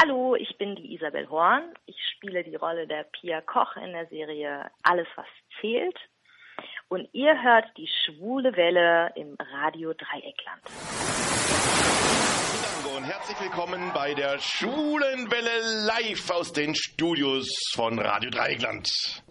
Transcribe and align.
Hallo, 0.00 0.36
ich 0.36 0.56
bin 0.58 0.76
die 0.76 0.94
Isabel 0.94 1.28
Horn. 1.28 1.74
Ich 1.86 1.96
spiele 2.14 2.44
die 2.44 2.54
Rolle 2.54 2.86
der 2.86 3.02
Pia 3.02 3.40
Koch 3.40 3.74
in 3.76 3.90
der 3.90 4.06
Serie 4.06 4.70
Alles, 4.84 5.08
was 5.16 5.26
zählt. 5.60 5.98
Und 6.86 7.08
ihr 7.12 7.42
hört 7.42 7.66
die 7.76 7.88
schwule 7.88 8.56
Welle 8.56 9.10
im 9.16 9.36
Radio 9.40 9.92
Dreieckland. 9.94 10.62
Und 12.96 13.02
herzlich 13.02 13.40
willkommen 13.40 13.90
bei 13.92 14.14
der 14.14 14.38
Schwulen 14.38 15.32
Welle 15.32 15.86
live 15.88 16.30
aus 16.30 16.52
den 16.52 16.76
Studios 16.76 17.48
von 17.74 17.98
Radio 17.98 18.30
Dreieckland. 18.30 18.88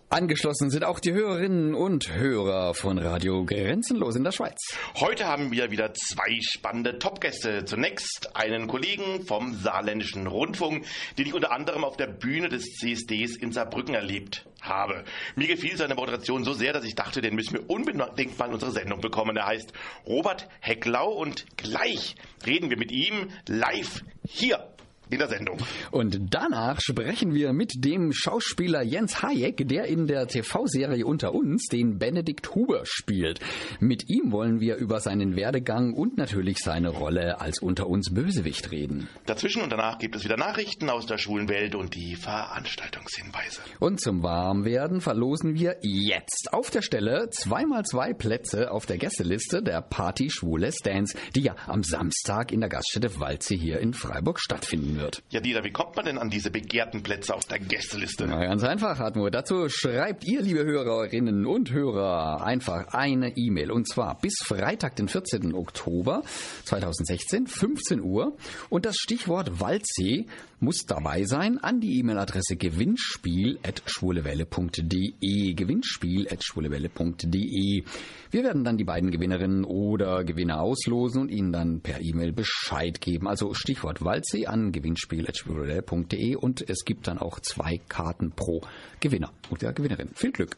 Angeschlossen 0.10 0.70
sind 0.70 0.86
auch 0.86 1.02
die 1.02 1.12
Hörerinnen 1.12 1.76
und 1.76 2.14
Hörer 2.14 2.74
von 2.74 2.98
Radio 2.98 3.44
Grenzenlos 3.44 4.16
in 4.16 4.24
der 4.24 4.32
Schweiz. 4.32 4.58
Heute 4.96 5.26
haben 5.26 5.52
wir 5.52 5.70
wieder 5.70 5.94
zwei 5.94 6.40
spannende 6.40 6.98
Topgäste. 6.98 7.66
Zunächst 7.66 8.34
einen 8.34 8.68
Kollegen 8.68 9.26
vom 9.26 9.54
Saarländischen 9.56 10.26
Rundfunk, 10.26 10.86
den 11.18 11.28
ich 11.28 11.34
unter 11.34 11.52
anderem 11.52 11.84
auf 11.84 11.98
der 11.98 12.08
Bühne 12.08 12.48
des 12.48 12.64
CSDs 12.76 13.36
in 13.36 13.52
Saarbrücken 13.52 13.96
erlebt 13.96 14.46
habe. 14.62 15.04
Mir 15.36 15.48
gefiel 15.48 15.76
seine 15.76 15.96
Moderation 15.96 16.46
so 16.46 16.54
sehr, 16.54 16.72
dass 16.72 16.86
ich 16.86 16.96
dachte, 16.96 17.20
den 17.20 17.36
müssen 17.36 17.56
wir 17.56 17.70
unbedingt 17.70 18.40
mal 18.40 18.48
in 18.48 18.54
unsere 18.54 18.72
Sendung 18.72 19.02
bekommen. 19.02 19.36
Er 19.36 19.48
heißt 19.48 19.74
Robert 20.06 20.48
Hecklau 20.62 21.10
und 21.12 21.46
gleich 21.58 22.16
reden 22.46 22.70
wir 22.70 22.78
mit 22.78 22.94
ihm 22.94 23.30
live 23.46 24.06
hier 24.26 24.70
in 25.10 25.20
der 25.20 25.28
Sendung. 25.28 25.58
Und 25.92 26.20
danach 26.30 26.80
sprechen 26.82 27.34
wir 27.34 27.54
mit 27.54 27.86
dem 27.86 28.12
Schauspieler 28.14 28.82
Jens 28.84 29.22
Hayek, 29.22 29.68
der 29.68 29.86
in 29.86 30.08
der 30.08 30.28
TV-Serie 30.28 31.06
Unter 31.06 31.34
uns 31.34 31.68
den 31.68 31.98
Benedikt 31.98 32.54
Huber 32.54 32.82
spielt. 32.84 33.40
Mit 33.80 34.10
ihm 34.10 34.32
wollen 34.32 34.60
wir 34.60 34.76
über 34.76 35.00
seinen 35.00 35.36
Werdegang 35.36 35.94
und 35.94 36.18
natürlich 36.18 36.58
seine 36.60 36.90
Rolle 36.90 37.42
als 37.42 37.60
Unter 37.60 37.88
uns 37.88 38.14
Bösewicht 38.14 38.72
reden. 38.72 39.08
Dazwischen 39.26 39.62
und 39.62 39.72
danach 39.72 39.98
gibt 39.98 40.16
es 40.16 40.24
wieder 40.24 40.38
Nachrichten 40.38 40.90
aus 40.90 41.06
der 41.06 41.18
schwulen 41.18 41.50
Welt 41.50 41.76
und 41.76 41.96
die 41.96 42.16
Veranstaltungshinweise. 42.16 43.62
Und 43.80 44.02
zum 44.02 44.24
Warmwerden 44.24 45.02
verlosen 45.02 45.56
wir 45.56 45.78
jetzt 45.82 46.50
auf 46.52 46.70
der 46.70 46.82
Stelle 46.82 47.30
zweimal 47.32 47.84
zwei 47.84 48.14
Plätze 48.14 48.72
auf 48.72 48.86
der 48.86 48.98
Gästeliste 48.98 49.64
der 49.64 49.82
Party 49.82 50.30
Schwule 50.30 50.68
Dance, 50.84 51.18
die 51.36 51.42
ja 51.42 51.56
am 51.66 51.84
Samstag 51.84 52.52
in 52.52 52.60
der 52.60 52.70
Gaststätte 52.70 53.20
Walze 53.20 53.56
hier 53.56 53.80
in 53.80 53.94
Freiburg 53.94 54.40
stattfinden 54.40 54.97
wird. 54.98 55.24
Ja, 55.30 55.40
Dieter, 55.40 55.64
wie 55.64 55.72
kommt 55.72 55.96
man 55.96 56.06
denn 56.06 56.18
an 56.18 56.30
diese 56.30 56.52
begehrten 56.52 57.04
Plätze 57.04 57.34
auf 57.34 57.46
der 57.46 57.60
Gästeliste? 57.60 58.26
Na, 58.28 58.46
ganz 58.46 58.64
einfach, 58.64 59.00
Hartmut. 59.00 59.34
Dazu 59.34 59.70
schreibt 59.70 60.26
ihr, 60.26 60.42
liebe 60.42 60.64
Hörerinnen 60.64 61.46
und 61.46 61.72
Hörer, 61.72 62.44
einfach 62.44 62.94
eine 62.94 63.36
E-Mail. 63.36 63.72
Und 63.72 63.88
zwar 63.88 64.20
bis 64.20 64.36
Freitag, 64.44 64.96
den 64.96 65.08
14. 65.08 65.54
Oktober 65.54 66.24
2016, 66.66 67.48
15 67.48 68.02
Uhr. 68.02 68.36
Und 68.70 68.86
das 68.86 68.96
Stichwort 68.98 69.60
Waldsee 69.60 70.26
muss 70.60 70.86
dabei 70.88 71.24
sein 71.24 71.60
an 71.60 71.80
die 71.80 72.00
E-Mail-Adresse 72.00 72.56
gewinnspiel.schwulewelle.de. 72.56 75.54
Gewinnspiel.schwulewelle.de. 75.54 77.84
Wir 78.32 78.44
werden 78.44 78.64
dann 78.64 78.78
die 78.78 78.84
beiden 78.84 79.12
Gewinnerinnen 79.12 79.64
oder 79.64 80.24
Gewinner 80.24 80.62
auslosen 80.62 81.22
und 81.22 81.30
ihnen 81.30 81.52
dann 81.52 81.82
per 81.82 82.02
E-Mail 82.02 82.34
Bescheid 82.34 83.00
geben. 83.02 83.28
Also 83.28 83.54
Stichwort 83.54 84.04
Waldsee 84.04 84.48
an 84.48 84.72
gewinnspiel.schwulewelle.de 84.88 86.36
und 86.36 86.68
es 86.70 86.86
gibt 86.86 87.08
dann 87.08 87.18
auch 87.18 87.40
zwei 87.40 87.78
Karten 87.90 88.32
pro 88.32 88.62
Gewinner 89.00 89.34
oder 89.50 89.74
Gewinnerin. 89.74 90.10
Viel 90.16 90.32
Glück. 90.32 90.58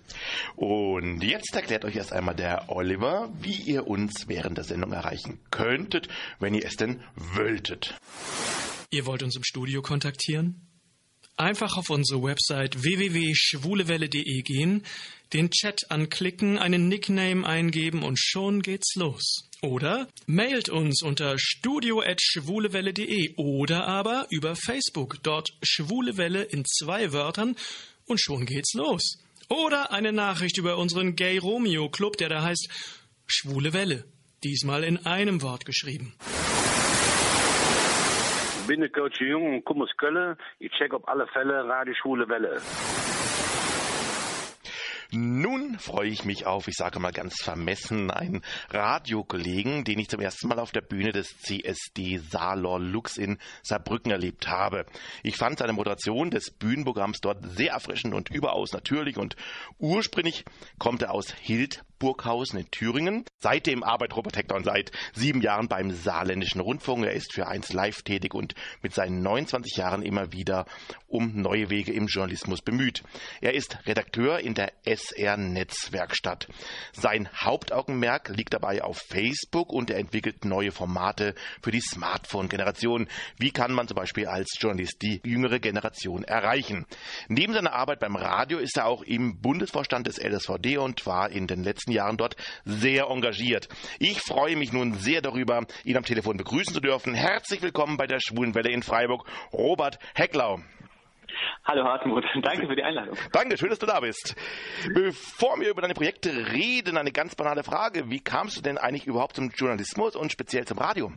Und 0.56 1.24
jetzt 1.24 1.56
erklärt 1.56 1.86
euch 1.86 1.96
erst 1.96 2.14
einmal 2.14 2.36
der 2.36 2.70
Oliver, 2.70 3.32
wie 3.40 3.56
ihr 3.56 3.88
uns 3.88 4.28
während 4.28 4.58
der 4.58 4.66
Sendung 4.66 4.94
erreichen 4.94 5.40
könntet, 5.52 6.08
wenn 6.40 6.54
ihr 6.54 6.66
es 6.66 6.76
denn 6.76 7.02
wolltet. 7.16 7.98
Ihr 8.92 9.06
wollt 9.06 9.24
uns 9.24 9.36
im 9.36 9.44
Studio 9.44 9.82
kontaktieren? 9.82 10.69
Einfach 11.40 11.78
auf 11.78 11.90
unsere 11.90 12.22
Website 12.22 12.84
www.schwulewelle.de 12.84 14.42
gehen, 14.42 14.84
den 15.32 15.50
Chat 15.52 15.90
anklicken, 15.90 16.58
einen 16.58 16.90
Nickname 16.90 17.48
eingeben 17.48 18.04
und 18.04 18.20
schon 18.20 18.62
geht's 18.62 18.96
los. 18.96 19.48
Oder 19.62 20.10
mailt 20.26 20.68
uns 20.68 21.02
unter 21.02 21.40
studio.schwulewelle.de 21.40 23.36
oder 23.38 23.88
aber 23.88 24.28
über 24.32 24.58
Facebook, 24.58 25.24
dort 25.24 25.48
Schwulewelle 25.64 26.44
in 26.44 26.66
zwei 26.66 27.14
Wörtern 27.14 27.56
und 28.06 28.20
schon 28.20 28.46
geht's 28.46 28.74
los. 28.74 29.18
Oder 29.48 29.94
eine 29.94 30.12
Nachricht 30.12 30.58
über 30.58 30.78
unseren 30.78 31.16
Gay 31.16 31.38
Romeo 31.38 31.88
Club, 31.88 32.18
der 32.18 32.28
da 32.28 32.44
heißt 32.44 32.68
Schwule 33.28 33.72
Welle. 33.72 34.04
Diesmal 34.44 34.84
in 34.84 35.06
einem 35.06 35.42
Wort 35.42 35.66
geschrieben. 35.66 36.14
Bin 38.70 38.82
der 38.82 38.92
Coach 38.92 39.20
Jung 39.20 39.56
und 39.56 39.66
komme 39.66 39.86
aus 39.86 39.98
Köln. 39.98 40.38
Ich 40.60 40.72
check 40.74 40.94
auf 40.94 41.08
alle 41.08 41.26
Fälle 41.26 41.68
Radio 41.68 41.92
Schwule 41.96 42.30
Welle. 42.30 42.62
Nun 45.12 45.80
freue 45.80 46.10
ich 46.10 46.24
mich 46.24 46.46
auf, 46.46 46.68
ich 46.68 46.76
sage 46.76 47.00
mal 47.00 47.12
ganz 47.12 47.42
vermessen, 47.42 48.12
einen 48.12 48.44
Radiokollegen, 48.70 49.86
den 49.86 49.98
ich 49.98 50.08
zum 50.08 50.22
ersten 50.22 50.50
Mal 50.50 50.60
auf 50.60 50.72
der 50.72 50.82
Bühne 50.82 51.12
des 51.12 51.30
CSD 51.40 52.18
Salor 52.18 52.80
Lux 52.80 53.18
in 53.18 53.40
Saarbrücken 53.64 54.12
erlebt 54.12 54.48
habe. 54.48 54.86
Ich 55.24 55.36
fand 55.36 55.58
seine 55.58 55.74
Moderation 55.74 56.30
des 56.30 56.52
Bühnenprogramms 56.52 57.22
dort 57.22 57.44
sehr 57.44 57.72
erfrischend 57.72 58.14
und 58.14 58.30
überaus 58.30 58.72
natürlich 58.72 59.18
und 59.18 59.36
ursprünglich 59.80 60.46
kommt 60.78 61.02
er 61.02 61.12
aus 61.12 61.34
Hild 61.34 61.84
Burghausen 62.00 62.60
in 62.60 62.72
Thüringen. 62.72 63.26
Seitdem 63.40 63.84
arbeitet 63.84 64.18
Robert 64.18 64.38
Hector 64.38 64.64
seit 64.64 64.92
sieben 65.14 65.42
Jahren 65.42 65.68
beim 65.68 65.92
Saarländischen 65.92 66.62
Rundfunk. 66.62 67.06
Er 67.06 67.14
ist 67.14 67.34
für 67.34 67.48
eins 67.48 67.74
live 67.74 68.02
tätig 68.02 68.34
und 68.34 68.56
mit 68.82 68.94
seinen 68.94 69.22
29 69.22 69.76
Jahren 69.76 70.02
immer 70.02 70.32
wieder 70.32 70.66
um 71.08 71.42
neue 71.42 71.70
Wege 71.70 71.92
im 71.92 72.08
Journalismus 72.08 72.62
bemüht. 72.62 73.04
Er 73.42 73.54
ist 73.54 73.78
Redakteur 73.86 74.40
in 74.40 74.54
der 74.54 74.72
SR 74.86 75.38
Netzwerkstatt. 75.38 76.48
Sein 76.94 77.30
Hauptaugenmerk 77.36 78.30
liegt 78.30 78.54
dabei 78.54 78.84
auf 78.84 78.98
Facebook 78.98 79.72
und 79.72 79.90
er 79.90 79.98
entwickelt 79.98 80.46
neue 80.46 80.72
Formate 80.72 81.36
für 81.62 81.72
die 81.72 81.82
Smartphone-Generation. 81.82 83.08
Wie 83.38 83.52
kann 83.52 83.74
man 83.74 83.88
zum 83.88 83.96
Beispiel 83.96 84.28
als 84.28 84.56
Journalist 84.60 85.02
die 85.02 85.22
jüngere 85.26 85.60
Generation 85.60 86.24
erreichen? 86.24 86.86
Neben 87.28 87.54
seiner 87.54 87.74
Arbeit 87.74 88.00
beim 88.00 88.16
Radio 88.16 88.60
ist 88.60 88.78
er 88.78 88.86
auch 88.86 89.02
im 89.02 89.42
Bundesvorstand 89.42 90.08
des 90.08 90.18
LSVD 90.18 90.78
und 90.78 91.06
war 91.06 91.30
in 91.30 91.48
den 91.48 91.64
letzten 91.64 91.89
Jahren 91.92 92.18
dort 92.18 92.36
sehr 92.66 93.08
engagiert. 93.10 93.68
Ich 94.00 94.22
freue 94.22 94.56
mich 94.56 94.74
nun 94.74 94.94
sehr 94.94 95.22
darüber, 95.22 95.66
ihn 95.84 95.98
am 95.98 96.04
Telefon 96.04 96.38
begrüßen 96.38 96.74
zu 96.74 96.82
dürfen. 96.82 97.14
Herzlich 97.14 97.62
willkommen 97.62 97.98
bei 97.98 98.08
der 98.08 98.20
Schwulenwelle 98.20 98.72
in 98.72 98.84
Freiburg, 98.84 99.26
Robert 99.54 100.00
Hecklau. 100.16 100.60
Hallo 101.64 101.84
Hartmut, 101.84 102.26
danke 102.42 102.68
für 102.68 102.76
die 102.76 102.84
Einladung. 102.84 103.16
Danke, 103.32 103.58
schön, 103.58 103.70
dass 103.70 103.80
du 103.80 103.86
da 103.86 104.00
bist. 104.00 104.36
Bevor 104.94 105.60
wir 105.60 105.70
über 105.70 105.82
deine 105.82 105.94
Projekte 105.94 106.52
reden, 106.52 106.98
eine 106.98 107.12
ganz 107.12 107.36
banale 107.36 107.64
Frage. 107.64 108.10
Wie 108.10 108.20
kamst 108.20 108.58
du 108.58 108.62
denn 108.62 108.78
eigentlich 108.78 109.06
überhaupt 109.06 109.36
zum 109.36 109.52
Journalismus 109.52 110.16
und 110.16 110.32
speziell 110.32 110.66
zum 110.66 110.78
Radio? 110.80 111.12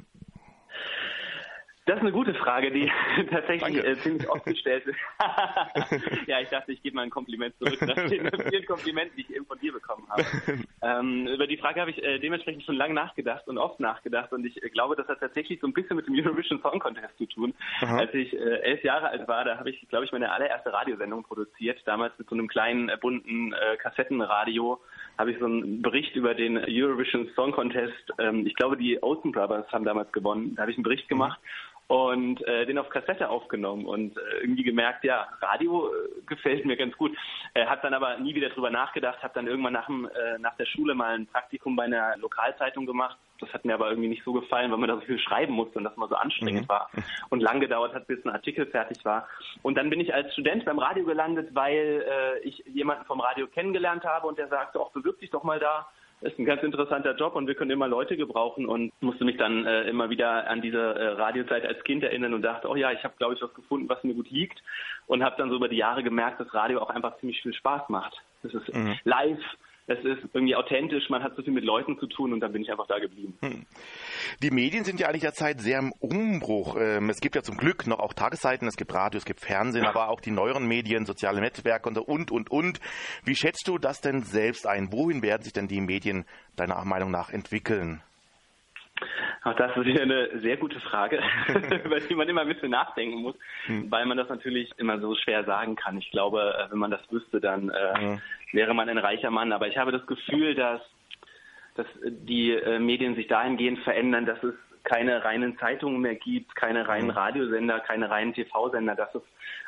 Das 1.85 1.97
ist 1.97 2.03
eine 2.03 2.13
gute 2.13 2.33
Frage, 2.35 2.71
die 2.71 2.91
tatsächlich 3.31 3.85
äh, 3.85 3.97
ziemlich 3.99 4.29
oft 4.29 4.45
gestellt 4.45 4.87
wird. 4.87 4.97
ja, 6.29 6.41
ich 6.41 6.49
dachte, 6.49 6.71
ich 6.71 6.81
gebe 6.81 6.95
mal 6.95 7.03
ein 7.03 7.11
Kompliment 7.11 7.57
zurück 7.59 7.81
nach 7.83 7.97
den 8.09 8.31
vielen 8.31 8.67
Komplimenten, 8.67 9.17
die 9.17 9.23
ich 9.23 9.35
eben 9.35 9.47
von 9.47 9.59
dir 9.59 9.73
bekommen 9.73 10.07
habe. 10.09 10.25
ähm, 10.83 11.27
über 11.27 11.49
die 11.49 11.57
Frage 11.57 11.81
habe 11.81 11.91
ich 11.91 12.01
äh, 12.01 12.21
dementsprechend 12.21 12.63
schon 12.63 12.77
lange 12.77 12.95
nachgedacht 12.95 13.49
und 13.49 13.59
oft 13.59 13.81
nachgedacht 13.81 14.33
und 14.33 14.47
ich 14.47 14.63
äh, 14.63 14.69
glaube, 14.71 14.95
das 14.95 15.09
hat 15.09 15.19
tatsächlich 15.19 15.59
so 15.61 15.67
ein 15.67 15.73
bisschen 15.73 15.97
mit 15.97 16.07
dem 16.07 16.15
Eurovision 16.15 16.63
Song 16.63 16.79
Contest 16.79 17.19
zu 17.19 17.27
tun. 17.27 17.53
Aha. 17.81 17.99
Als 17.99 18.15
ich 18.15 18.33
äh, 18.33 18.61
elf 18.61 18.85
Jahre 18.85 19.09
alt 19.09 19.27
war, 19.27 19.45
da 19.45 19.59
habe 19.59 19.71
ich, 19.71 19.89
glaube 19.89 20.05
ich, 20.05 20.13
meine 20.13 20.31
allererste 20.31 20.73
Radiosendung 20.73 21.25
produziert, 21.25 21.81
damals 21.85 22.17
mit 22.17 22.29
so 22.29 22.37
einem 22.37 22.47
kleinen 22.47 22.91
äh, 22.91 22.97
bunten 22.97 23.55
äh, 23.55 23.77
Kassettenradio 23.79 24.81
habe 25.19 25.33
ich 25.33 25.39
so 25.39 25.45
einen 25.45 25.83
Bericht 25.83 26.17
über 26.17 26.35
den 26.35 26.57
Eurovision 26.59 27.29
Song 27.35 27.53
Contest. 27.53 28.13
Ähm, 28.19 28.47
ich 28.47 28.55
glaube, 28.55 28.77
die 28.77 29.03
Olsen 29.03 29.33
Brothers 29.33 29.71
haben 29.71 29.85
damals 29.85 30.11
gewonnen. 30.13 30.55
Da 30.55 30.63
habe 30.63 30.71
ich 30.71 30.77
einen 30.77 30.85
Bericht 30.85 31.09
gemacht 31.09 31.39
und 31.93 32.41
äh, 32.49 32.65
den 32.65 32.79
auf 32.79 32.89
Kassette 32.89 33.29
aufgenommen 33.29 33.85
und 33.85 34.17
äh, 34.17 34.21
irgendwie 34.41 34.63
gemerkt, 34.63 35.05
ja, 35.05 35.29
Radio 35.43 35.89
äh, 35.89 36.23
gefällt 36.25 36.65
mir 36.65 36.79
ganz 36.79 36.97
gut. 36.97 37.15
Äh, 37.53 37.67
habe 37.67 37.83
dann 37.83 37.93
aber 37.93 38.17
nie 38.17 38.35
wieder 38.35 38.49
drüber 38.49 38.71
nachgedacht, 38.71 39.23
habe 39.23 39.35
dann 39.35 39.47
irgendwann 39.47 39.75
nach, 39.75 39.85
dem, 39.85 40.07
äh, 40.07 40.39
nach 40.39 40.57
der 40.57 40.65
Schule 40.65 40.95
mal 40.95 41.15
ein 41.15 41.27
Praktikum 41.27 41.77
bei 41.77 41.85
einer 41.85 42.17
Lokalzeitung 42.17 42.87
gemacht. 42.87 43.19
Das 43.41 43.53
hat 43.53 43.67
mir 43.67 43.75
aber 43.75 43.91
irgendwie 43.91 44.09
nicht 44.09 44.25
so 44.25 44.33
gefallen, 44.33 44.71
weil 44.71 44.79
man 44.79 44.89
da 44.89 44.95
so 44.95 45.03
viel 45.03 45.19
schreiben 45.19 45.53
musste 45.53 45.77
und 45.77 45.85
das 45.85 45.95
mal 45.99 46.09
so 46.09 46.15
anstrengend 46.15 46.63
mhm. 46.63 46.69
war 46.71 46.91
und 47.29 47.41
lang 47.41 47.61
gedauert 47.61 47.93
hat, 47.93 48.07
bis 48.07 48.25
ein 48.25 48.31
Artikel 48.31 48.65
fertig 48.65 49.05
war. 49.05 49.29
Und 49.61 49.75
dann 49.75 49.91
bin 49.91 50.01
ich 50.01 50.15
als 50.15 50.33
Student 50.33 50.65
beim 50.65 50.79
Radio 50.79 51.05
gelandet, 51.05 51.51
weil 51.53 52.07
äh, 52.09 52.39
ich 52.39 52.65
jemanden 52.73 53.05
vom 53.05 53.21
Radio 53.21 53.47
kennengelernt 53.49 54.05
habe 54.07 54.29
und 54.29 54.39
der 54.39 54.49
sagte, 54.49 54.81
auch 54.81 54.93
bewirb 54.93 55.21
dich 55.21 55.29
doch 55.29 55.43
mal 55.43 55.61
da 55.61 55.87
ist 56.23 56.39
ein 56.39 56.45
ganz 56.45 56.63
interessanter 56.63 57.15
Job 57.15 57.35
und 57.35 57.47
wir 57.47 57.55
können 57.55 57.71
immer 57.71 57.89
Leute 57.89 58.17
gebrauchen 58.17 58.67
und 58.67 58.93
musste 59.01 59.25
mich 59.25 59.37
dann 59.37 59.67
äh, 59.67 59.83
immer 59.83 60.11
wieder 60.11 60.49
an 60.49 60.63
diese 60.63 60.79
äh, 60.79 61.09
Radiozeit 61.09 61.67
als 61.67 61.83
Kind 61.85 62.03
erinnern 62.03 62.35
und 62.35 62.43
dachte, 62.43 62.69
oh 62.69 62.77
ja, 62.77 62.93
ich 62.93 63.03
habe, 63.05 63.15
glaube 63.19 63.35
ich, 63.35 63.43
was 63.43 63.53
gefunden, 63.55 63.89
was 63.89 64.03
mir 64.05 64.15
gut 64.15 64.31
liegt 64.31 64.63
und 65.07 65.23
habe 65.23 65.37
dann 65.37 65.51
so 65.51 65.57
über 65.57 65.69
die 65.69 65.77
Jahre 65.77 66.03
gemerkt, 66.03 66.41
dass 66.41 66.53
Radio 66.55 66.81
auch 66.81 66.91
einfach 66.91 67.19
ziemlich 67.19 67.43
viel 67.43 67.55
Spaß 67.55 67.89
macht. 67.89 68.15
Das 68.43 68.55
ist 68.55 68.75
mhm. 68.75 68.97
live, 69.05 69.45
es 69.87 69.99
ist 70.05 70.23
irgendwie 70.33 70.55
authentisch, 70.55 71.11
man 71.11 71.23
hat 71.23 71.35
so 71.37 71.43
viel 71.43 71.53
mit 71.53 71.65
Leuten 71.65 71.99
zu 71.99 72.07
tun 72.07 72.33
und 72.33 72.41
dann 72.41 72.53
bin 72.53 72.63
ich 72.63 72.71
einfach 72.71 72.87
da 72.87 72.99
geblieben. 72.99 73.37
Hm. 73.43 73.67
Die 74.43 74.51
Medien 74.51 74.85
sind 74.85 75.01
ja 75.01 75.09
eigentlich 75.09 75.23
derzeit 75.23 75.61
sehr 75.61 75.79
im 75.81 75.93
Umbruch. 75.99 76.77
Ähm, 76.79 77.11
es 77.11 77.21
gibt 77.21 77.35
ja 77.35 77.43
zum 77.43 77.57
Glück 77.57 77.87
noch 77.87 77.99
auch 77.99 78.13
Tageszeiten, 78.13 78.69
es 78.69 78.77
gibt 78.77 78.95
Radio, 78.95 79.19
es 79.19 79.25
gibt 79.25 79.41
Fernsehen, 79.41 79.85
aber 79.85 80.09
auch 80.09 80.21
die 80.21 80.31
neueren 80.31 80.67
Medien, 80.67 81.05
soziale 81.05 81.41
Netzwerke 81.41 81.89
und, 81.89 81.99
und, 81.99 82.31
und, 82.31 82.51
und. 82.51 82.81
Wie 83.25 83.35
schätzt 83.35 83.67
du 83.67 83.79
das 83.79 84.01
denn 84.01 84.23
selbst 84.23 84.67
ein? 84.67 84.93
Wohin 84.93 85.23
werden 85.23 85.43
sich 85.43 85.53
denn 85.53 85.67
die 85.67 85.81
Medien 85.81 86.25
deiner 86.57 86.85
Meinung 86.85 87.11
nach 87.11 87.31
entwickeln? 87.31 88.03
Auch 89.45 89.57
das 89.57 89.77
ist 89.77 89.85
wieder 89.85 90.03
eine 90.03 90.39
sehr 90.39 90.57
gute 90.57 90.79
Frage, 90.81 91.21
über 91.85 91.99
die 91.99 92.15
man 92.15 92.29
immer 92.29 92.43
ein 92.43 92.49
bisschen 92.49 92.71
nachdenken 92.71 93.23
muss, 93.23 93.35
hm. 93.67 93.91
weil 93.91 94.07
man 94.07 94.17
das 94.17 94.29
natürlich 94.29 94.71
immer 94.77 95.01
so 95.01 95.17
schwer 95.17 95.45
sagen 95.45 95.75
kann. 95.75 95.99
Ich 95.99 96.11
glaube, 96.11 96.55
äh, 96.57 96.71
wenn 96.71 96.79
man 96.79 96.93
das 96.93 97.01
wüsste, 97.11 97.41
dann 97.41 97.71
äh, 97.71 97.99
hm. 97.99 98.23
Wäre 98.53 98.75
man 98.75 98.89
ein 98.89 98.99
reicher 98.99 99.31
Mann. 99.31 99.53
Aber 99.53 99.69
ich 99.69 99.77
habe 99.77 99.93
das 99.93 100.07
Gefühl, 100.07 100.55
dass, 100.55 100.81
dass 101.75 101.87
die 102.05 102.53
äh, 102.53 102.79
Medien 102.79 103.15
sich 103.15 103.29
dahingehend 103.29 103.81
verändern, 103.81 104.27
dass 104.27 104.43
es 104.43 104.55
keine 104.85 105.25
reinen 105.25 105.59
Zeitungen 105.59 106.01
mehr 106.01 106.17
gibt, 106.17 106.57
keine 106.57 106.89
reinen 106.89 107.11
hm. 107.11 107.17
Radiosender, 107.17 107.81
keine 107.81 108.11
reinen 108.11 108.35
TV-Sender, 108.35 108.95
dass 108.95 109.15
es 109.15 109.23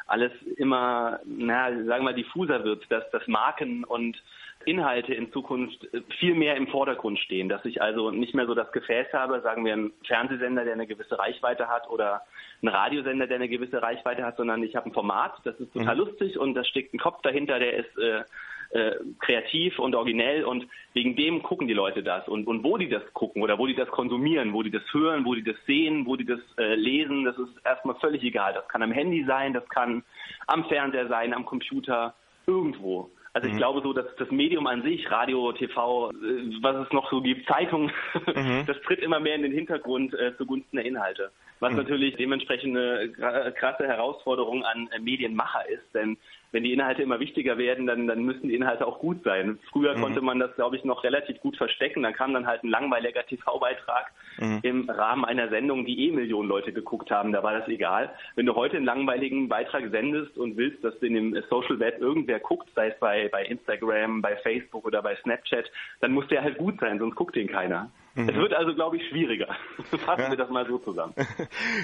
alles 0.07 0.33
immer, 0.57 1.21
na, 1.25 1.71
sagen 1.71 1.87
wir 1.87 2.03
mal, 2.03 2.15
diffuser 2.15 2.65
wird, 2.65 2.85
dass 2.91 3.09
das 3.11 3.27
Marken 3.27 3.85
und 3.85 4.21
Inhalte 4.67 5.15
in 5.15 5.33
Zukunft 5.33 5.85
äh, 5.93 6.03
viel 6.19 6.35
mehr 6.35 6.57
im 6.57 6.69
Vordergrund 6.69 7.19
stehen, 7.19 7.49
dass 7.49 7.65
ich 7.65 7.83
also 7.83 8.11
nicht 8.11 8.35
mehr 8.35 8.47
so 8.47 8.55
das 8.55 8.71
Gefäß 8.73 9.13
habe, 9.13 9.41
sagen 9.41 9.65
wir 9.65 9.75
einen 9.75 9.93
Fernsehsender, 10.07 10.65
der 10.65 10.75
eine 10.75 10.87
gewisse 10.87 11.19
Reichweite 11.19 11.69
hat 11.69 11.89
oder 11.89 12.23
einen 12.63 12.75
Radiosender, 12.75 13.27
der 13.27 13.37
eine 13.37 13.49
gewisse 13.49 13.83
Reichweite 13.83 14.25
hat, 14.25 14.37
sondern 14.37 14.63
ich 14.63 14.75
habe 14.77 14.89
ein 14.89 14.95
Format, 14.95 15.35
das 15.45 15.59
ist 15.61 15.73
total 15.73 15.95
mhm. 15.95 16.01
lustig 16.01 16.39
und 16.39 16.55
da 16.55 16.65
steckt 16.65 16.95
ein 16.95 16.99
Kopf 16.99 17.21
dahinter, 17.23 17.59
der 17.59 17.75
ist 17.75 17.99
äh, 17.99 18.25
äh, 18.75 18.97
kreativ 19.21 19.79
und 19.79 19.95
originell 19.95 20.45
und 20.45 20.67
wegen 20.95 21.17
dem 21.17 21.43
gucken 21.43 21.69
die 21.69 21.75
Leute 21.75 22.03
das 22.03 22.27
und, 22.29 22.47
und 22.47 22.65
wo 22.65 22.77
die 22.77 22.89
das 22.89 23.03
gucken 23.13 23.43
oder 23.43 23.59
wo 23.59 23.67
die 23.67 23.75
das 23.75 23.89
konsumieren, 23.89 24.53
wo 24.53 24.63
die 24.63 24.71
das 24.71 24.83
hören, 24.93 25.25
wo 25.25 25.35
die 25.35 25.45
das 25.45 25.57
sehen, 25.67 26.07
wo 26.07 26.17
die 26.17 26.27
das 26.27 26.41
äh, 26.59 26.75
lesen, 26.75 27.25
das 27.25 27.39
ist 27.39 27.53
erstmal 27.65 27.95
völlig 27.97 28.23
egal. 28.25 28.53
Das 28.53 28.67
kann 28.69 28.83
am 28.83 28.93
Handy 28.93 29.25
sein, 29.25 29.53
das 29.53 29.69
kann 29.69 30.03
am 30.49 30.65
Fernseher 30.65 31.09
sein, 31.09 31.33
am 31.33 31.47
Computer, 31.47 32.15
irgendwo. 32.47 33.11
Also 33.33 33.49
ich 33.49 33.55
mhm. 33.55 33.59
glaube 33.59 33.81
so, 33.83 33.93
dass 33.93 34.07
das 34.17 34.31
Medium 34.31 34.67
an 34.69 34.83
sich, 34.83 35.11
Radio, 35.11 35.53
TV, 35.53 36.11
äh, 36.11 36.15
was 36.63 36.87
es 36.87 36.93
noch 36.93 37.11
so 37.11 37.21
gibt, 37.21 37.49
Zeitung, 37.49 37.91
mhm. 38.35 38.65
das 38.67 38.81
tritt 38.83 39.01
immer 39.01 39.21
mehr 39.21 39.35
in 39.35 39.43
den 39.43 39.53
Hintergrund 39.53 40.15
äh, 40.15 40.37
zugunsten 40.37 40.77
der 40.77 40.85
Inhalte. 40.87 41.31
Was 41.61 41.73
mhm. 41.73 41.79
natürlich 41.79 42.17
dementsprechend 42.17 42.77
eine 42.77 43.53
krasse 43.53 43.87
Herausforderung 43.87 44.65
an 44.65 44.89
äh, 44.93 44.99
Medienmacher 44.99 45.69
ist, 45.69 45.95
denn 45.95 46.17
wenn 46.55 46.63
die 46.63 46.73
Inhalte 46.73 47.03
immer 47.03 47.19
wichtiger 47.19 47.59
werden, 47.59 47.87
dann, 47.87 48.07
dann 48.07 48.23
müssen 48.23 48.49
die 48.49 48.55
Inhalte 48.55 48.87
auch 48.87 49.01
gut 49.01 49.25
sein. 49.25 49.59
Früher 49.73 49.97
mhm. 49.97 50.03
konnte 50.03 50.21
man 50.21 50.39
das, 50.39 50.55
glaube 50.55 50.77
ich, 50.77 50.85
noch 50.85 51.03
relativ 51.03 51.41
gut 51.41 51.57
verstecken. 51.57 52.05
Dann 52.05 52.13
kam 52.13 52.33
dann 52.33 52.47
halt 52.47 52.63
ein 52.63 52.69
langweiliger 52.69 53.27
TV-Beitrag 53.27 54.13
mhm. 54.39 54.61
im 54.63 54.89
Rahmen 54.89 55.25
einer 55.25 55.49
Sendung, 55.49 55.85
die 55.85 56.07
eh 56.07 56.13
Millionen 56.13 56.49
Leute 56.49 56.73
geguckt 56.73 57.11
haben. 57.11 57.33
Da 57.33 57.43
war 57.43 57.59
das 57.59 57.67
egal. 57.67 58.15
Wenn 58.37 58.47
du 58.47 58.55
heute 58.55 58.77
einen 58.77 58.87
langweiligen 58.87 59.49
Beitrag 59.49 59.91
sendest 59.91 60.39
und 60.39 60.57
willst, 60.57 60.85
dass 60.85 60.95
in 61.03 61.15
dem 61.15 61.43
Social 61.51 61.81
Web 61.81 62.01
irgendwer 62.01 62.39
guckt, 62.39 62.69
sei 62.77 62.91
es 62.91 62.99
bei, 63.01 63.29
bei 63.31 63.45
Instagram, 63.45 64.23
bei 64.23 64.37
Facebook 64.37 64.87
oder 64.87 65.03
bei 65.03 65.17
Snapchat, 65.17 65.69
dann 66.01 66.13
muss 66.13 66.29
der 66.29 66.45
halt 66.45 66.57
gut 66.57 66.79
sein, 66.79 67.01
sonst 67.01 67.17
guckt 67.17 67.35
den 67.35 67.49
keiner. 67.49 67.91
Mhm. 68.15 68.29
Es 68.29 68.35
wird 68.37 68.55
also, 68.55 68.75
glaube 68.75 68.97
ich, 68.97 69.09
schwieriger. 69.09 69.47
Fassen 69.85 70.23
ja. 70.23 70.31
wir 70.31 70.37
das 70.37 70.51
mal 70.51 70.67
so 70.67 70.79
zusammen. 70.79 71.15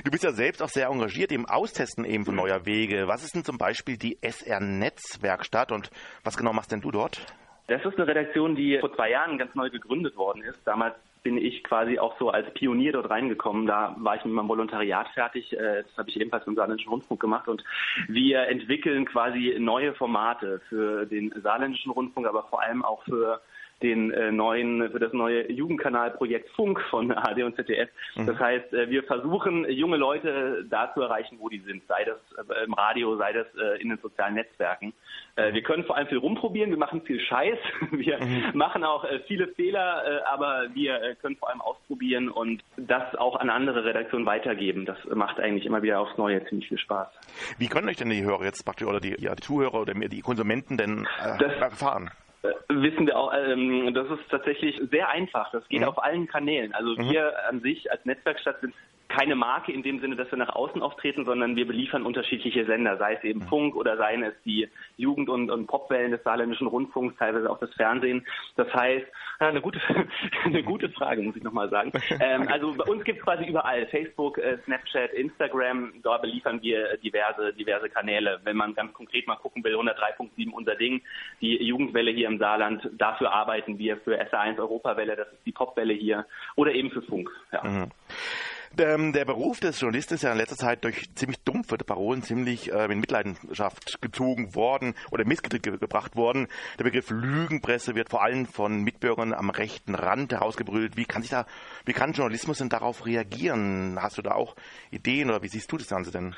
Du 0.04 0.10
bist 0.10 0.24
ja 0.24 0.32
selbst 0.32 0.62
auch 0.62 0.68
sehr 0.68 0.88
engagiert 0.88 1.32
im 1.32 1.46
Austesten 1.46 2.04
eben 2.04 2.24
von 2.24 2.34
neuer 2.34 2.66
Wege. 2.66 3.08
Was 3.08 3.24
ist 3.24 3.34
denn 3.34 3.44
zum 3.44 3.58
Beispiel 3.58 3.96
die 3.96 4.18
SR-Netzwerkstatt 4.22 5.72
und 5.72 5.90
was 6.24 6.36
genau 6.36 6.52
machst 6.52 6.72
denn 6.72 6.80
du 6.80 6.90
dort? 6.90 7.20
Das 7.66 7.84
ist 7.84 7.96
eine 7.96 8.06
Redaktion, 8.06 8.56
die 8.56 8.78
vor 8.78 8.94
zwei 8.94 9.10
Jahren 9.10 9.38
ganz 9.38 9.54
neu 9.54 9.70
gegründet 9.70 10.16
worden 10.16 10.42
ist. 10.42 10.58
Damals 10.64 10.94
bin 11.22 11.36
ich 11.36 11.62
quasi 11.64 11.98
auch 11.98 12.18
so 12.18 12.30
als 12.30 12.52
Pionier 12.54 12.92
dort 12.92 13.10
reingekommen. 13.10 13.66
Da 13.66 13.94
war 13.98 14.16
ich 14.16 14.24
mit 14.24 14.34
meinem 14.34 14.48
Volontariat 14.48 15.08
fertig. 15.14 15.52
Äh, 15.52 15.82
das 15.82 15.98
habe 15.98 16.08
ich 16.08 16.20
ebenfalls 16.20 16.46
im 16.46 16.54
Saarländischen 16.54 16.90
Rundfunk 16.90 17.20
gemacht. 17.20 17.48
Und 17.48 17.62
wir 18.08 18.48
entwickeln 18.48 19.04
quasi 19.04 19.56
neue 19.58 19.94
Formate 19.94 20.60
für 20.68 21.06
den 21.06 21.32
Saarländischen 21.42 21.92
Rundfunk, 21.92 22.26
aber 22.26 22.44
vor 22.44 22.62
allem 22.62 22.84
auch 22.84 23.02
für 23.04 23.40
den 23.82 24.10
äh, 24.10 24.30
neuen, 24.30 24.90
für 24.90 24.98
das 24.98 25.12
neue 25.12 25.50
Jugendkanalprojekt 25.50 26.50
Funk 26.50 26.80
von 26.90 27.12
ARD 27.16 27.42
und 27.42 27.56
ZDF. 27.56 27.88
Mhm. 28.16 28.26
Das 28.26 28.38
heißt, 28.38 28.72
äh, 28.72 28.90
wir 28.90 29.02
versuchen, 29.04 29.68
junge 29.70 29.96
Leute 29.96 30.66
da 30.68 30.92
zu 30.92 31.00
erreichen, 31.00 31.38
wo 31.40 31.48
die 31.48 31.60
sind, 31.60 31.82
sei 31.88 32.04
das 32.04 32.18
äh, 32.46 32.64
im 32.64 32.74
Radio, 32.74 33.16
sei 33.16 33.32
das 33.32 33.46
in 33.80 33.88
den 33.88 33.98
sozialen 33.98 34.34
Netzwerken. 34.34 34.92
Wir 35.36 35.62
können 35.62 35.84
vor 35.84 35.96
allem 35.96 36.06
viel 36.06 36.18
rumprobieren, 36.18 36.70
wir 36.70 36.78
machen 36.78 37.02
viel 37.02 37.20
Scheiß, 37.20 37.58
wir 37.90 38.18
mhm. 38.22 38.50
machen 38.54 38.84
auch 38.84 39.04
viele 39.26 39.48
Fehler, 39.48 40.22
aber 40.26 40.66
wir 40.74 41.16
können 41.20 41.36
vor 41.36 41.50
allem 41.50 41.60
ausprobieren 41.60 42.28
und 42.28 42.62
das 42.76 43.14
auch 43.16 43.36
an 43.36 43.50
andere 43.50 43.84
Redaktionen 43.84 44.26
weitergeben. 44.26 44.86
Das 44.86 44.98
macht 45.14 45.38
eigentlich 45.40 45.66
immer 45.66 45.82
wieder 45.82 46.00
aufs 46.00 46.16
Neue 46.16 46.44
ziemlich 46.46 46.68
viel 46.68 46.78
Spaß. 46.78 47.08
Wie 47.58 47.68
können 47.68 47.88
euch 47.88 47.96
denn 47.96 48.10
die 48.10 48.22
Hörer 48.22 48.44
jetzt 48.44 48.64
praktisch 48.64 48.86
oder 48.86 49.00
die, 49.00 49.16
ja, 49.18 49.34
die 49.34 49.42
Zuhörer 49.42 49.82
oder 49.82 49.94
die 49.94 50.20
Konsumenten 50.20 50.76
denn 50.76 51.06
das, 51.38 51.52
erfahren? 51.60 52.10
Äh, 52.42 52.48
wissen 52.68 53.06
wir 53.06 53.16
auch, 53.16 53.32
ähm, 53.34 53.92
das 53.94 54.08
ist 54.10 54.28
tatsächlich 54.30 54.80
sehr 54.90 55.08
einfach. 55.08 55.50
Das 55.52 55.66
geht 55.68 55.80
mhm. 55.80 55.88
auf 55.88 56.02
allen 56.02 56.26
Kanälen. 56.26 56.74
Also 56.74 56.90
mhm. 56.90 57.10
wir 57.10 57.48
an 57.48 57.60
sich 57.60 57.90
als 57.90 58.04
Netzwerkstadt 58.04 58.60
sind 58.60 58.74
keine 59.10 59.34
Marke 59.34 59.72
in 59.72 59.82
dem 59.82 60.00
Sinne, 60.00 60.16
dass 60.16 60.30
wir 60.30 60.38
nach 60.38 60.54
außen 60.54 60.80
auftreten, 60.80 61.24
sondern 61.24 61.56
wir 61.56 61.66
beliefern 61.66 62.06
unterschiedliche 62.06 62.64
Sender, 62.64 62.96
sei 62.96 63.14
es 63.14 63.24
eben 63.24 63.42
Funk 63.42 63.74
oder 63.74 63.96
seien 63.96 64.22
es 64.22 64.34
die 64.44 64.68
Jugend- 64.96 65.28
und, 65.28 65.50
und 65.50 65.66
Popwellen 65.66 66.12
des 66.12 66.22
saarländischen 66.22 66.68
Rundfunks, 66.68 67.16
teilweise 67.18 67.50
auch 67.50 67.58
das 67.58 67.74
Fernsehen. 67.74 68.24
Das 68.56 68.72
heißt, 68.72 69.06
eine 69.40 69.60
gute, 69.60 69.80
eine 70.44 70.62
gute 70.62 70.90
Frage, 70.90 71.22
muss 71.22 71.36
ich 71.36 71.42
nochmal 71.42 71.68
sagen. 71.70 71.92
Ähm, 72.22 72.48
also 72.48 72.74
bei 72.74 72.84
uns 72.84 73.02
gibt 73.04 73.20
es 73.20 73.24
quasi 73.24 73.44
überall 73.46 73.86
Facebook, 73.86 74.36
äh, 74.36 74.58
Snapchat, 74.64 75.12
Instagram, 75.14 75.94
da 76.02 76.18
beliefern 76.18 76.60
wir 76.60 76.98
diverse, 76.98 77.54
diverse 77.54 77.88
Kanäle. 77.88 78.40
Wenn 78.44 78.56
man 78.56 78.74
ganz 78.74 78.92
konkret 78.92 79.26
mal 79.26 79.36
gucken 79.36 79.64
will, 79.64 79.74
103.7 79.74 80.50
unser 80.50 80.74
Ding, 80.74 81.00
die 81.40 81.56
Jugendwelle 81.64 82.10
hier 82.10 82.28
im 82.28 82.38
Saarland, 82.38 82.90
dafür 82.92 83.32
arbeiten 83.32 83.78
wir 83.78 83.96
für 83.98 84.20
SA1 84.20 84.58
Europawelle, 84.58 85.16
das 85.16 85.28
ist 85.28 85.46
die 85.46 85.52
Popwelle 85.52 85.94
hier, 85.94 86.26
oder 86.56 86.72
eben 86.72 86.90
für 86.90 87.02
Funk. 87.02 87.30
Ja. 87.52 87.62
Mhm. 87.64 87.90
Ähm, 88.78 89.12
der 89.12 89.24
Beruf 89.24 89.58
des 89.58 89.80
Journalisten 89.80 90.14
ist 90.14 90.22
ja 90.22 90.30
in 90.30 90.38
letzter 90.38 90.56
Zeit 90.56 90.84
durch 90.84 91.12
ziemlich 91.14 91.42
dumpfe 91.42 91.76
Parolen 91.78 92.22
ziemlich 92.22 92.72
äh, 92.72 92.84
in 92.84 93.00
Mitleidenschaft 93.00 94.00
gezogen 94.00 94.54
worden 94.54 94.94
oder 95.10 95.24
Missgetrick 95.24 95.62
gebracht 95.80 96.14
worden. 96.14 96.46
Der 96.78 96.84
Begriff 96.84 97.10
Lügenpresse 97.10 97.96
wird 97.96 98.10
vor 98.10 98.22
allem 98.22 98.46
von 98.46 98.82
Mitbürgern 98.82 99.34
am 99.34 99.50
rechten 99.50 99.94
Rand 99.94 100.32
herausgebrüllt. 100.32 100.96
Wie 100.96 101.04
kann 101.04 101.22
sich 101.22 101.32
da, 101.32 101.46
wie 101.84 101.92
kann 101.92 102.12
Journalismus 102.12 102.58
denn 102.58 102.68
darauf 102.68 103.06
reagieren? 103.06 103.98
Hast 104.00 104.18
du 104.18 104.22
da 104.22 104.32
auch 104.32 104.54
Ideen 104.92 105.30
oder 105.30 105.42
wie 105.42 105.48
siehst 105.48 105.70
du 105.72 105.76
das 105.76 105.88
Ganze 105.88 106.12
denn? 106.12 106.36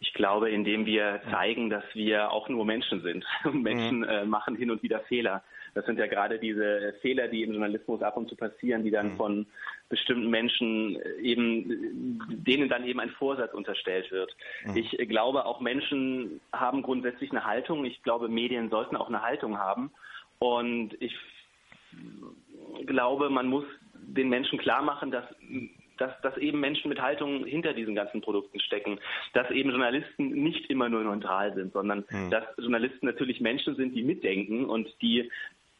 Ich 0.00 0.12
glaube, 0.14 0.50
indem 0.50 0.86
wir 0.86 1.20
zeigen, 1.30 1.70
dass 1.70 1.84
wir 1.92 2.32
auch 2.32 2.48
nur 2.48 2.64
Menschen 2.64 3.02
sind. 3.02 3.24
Menschen 3.52 3.98
mhm. 3.98 4.08
äh, 4.08 4.24
machen 4.24 4.56
hin 4.56 4.70
und 4.70 4.82
wieder 4.82 5.00
Fehler. 5.00 5.44
Das 5.74 5.86
sind 5.86 5.98
ja 5.98 6.06
gerade 6.06 6.38
diese 6.38 6.94
Fehler, 7.00 7.28
die 7.28 7.42
im 7.42 7.52
Journalismus 7.52 8.02
ab 8.02 8.16
und 8.16 8.28
zu 8.28 8.36
passieren, 8.36 8.84
die 8.84 8.90
dann 8.90 9.12
mhm. 9.12 9.16
von 9.16 9.46
bestimmten 9.88 10.30
Menschen 10.30 10.98
eben, 11.20 12.20
denen 12.28 12.68
dann 12.68 12.86
eben 12.86 13.00
ein 13.00 13.10
Vorsatz 13.10 13.52
unterstellt 13.54 14.10
wird. 14.10 14.34
Mhm. 14.64 14.76
Ich 14.76 14.90
glaube, 15.08 15.44
auch 15.46 15.60
Menschen 15.60 16.40
haben 16.52 16.82
grundsätzlich 16.82 17.30
eine 17.30 17.44
Haltung. 17.44 17.84
Ich 17.84 18.02
glaube, 18.02 18.28
Medien 18.28 18.70
sollten 18.70 18.96
auch 18.96 19.08
eine 19.08 19.22
Haltung 19.22 19.58
haben. 19.58 19.90
Und 20.38 20.96
ich 21.00 21.14
glaube, 22.86 23.30
man 23.30 23.46
muss 23.46 23.64
den 23.94 24.28
Menschen 24.28 24.58
klar 24.58 24.82
machen, 24.82 25.10
dass 25.10 25.24
dass, 26.00 26.18
dass 26.22 26.36
eben 26.38 26.60
Menschen 26.60 26.88
mit 26.88 27.00
Haltung 27.00 27.44
hinter 27.44 27.74
diesen 27.74 27.94
ganzen 27.94 28.22
Produkten 28.22 28.58
stecken, 28.58 28.98
dass 29.34 29.50
eben 29.50 29.70
Journalisten 29.70 30.30
nicht 30.30 30.70
immer 30.70 30.88
nur 30.88 31.02
neutral 31.04 31.54
sind, 31.54 31.72
sondern 31.72 32.04
mhm. 32.10 32.30
dass 32.30 32.44
Journalisten 32.56 33.06
natürlich 33.06 33.40
Menschen 33.40 33.76
sind, 33.76 33.94
die 33.94 34.02
mitdenken 34.02 34.64
und 34.64 34.88
die 35.02 35.30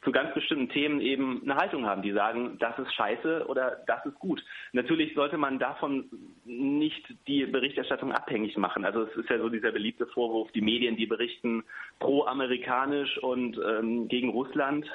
zu 0.02 0.12
ganz 0.12 0.32
bestimmten 0.32 0.70
Themen 0.70 1.00
eben 1.00 1.42
eine 1.42 1.56
Haltung 1.56 1.84
haben, 1.86 2.02
die 2.02 2.12
sagen, 2.12 2.56
das 2.58 2.78
ist 2.78 2.92
scheiße 2.94 3.46
oder 3.46 3.82
das 3.86 4.04
ist 4.06 4.18
gut. 4.18 4.42
Natürlich 4.72 5.14
sollte 5.14 5.36
man 5.36 5.58
davon 5.58 6.06
nicht 6.44 7.04
die 7.26 7.44
Berichterstattung 7.44 8.12
abhängig 8.12 8.56
machen. 8.56 8.84
Also 8.84 9.02
es 9.02 9.14
ist 9.16 9.28
ja 9.28 9.38
so 9.38 9.50
dieser 9.50 9.72
beliebte 9.72 10.06
Vorwurf, 10.06 10.50
die 10.52 10.62
Medien, 10.62 10.96
die 10.96 11.06
berichten 11.06 11.64
pro-amerikanisch 11.98 13.18
und 13.18 13.58
ähm, 13.58 14.08
gegen 14.08 14.30
Russland. 14.30 14.86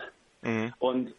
Mhm. 0.41 0.73
Und 0.79 1.13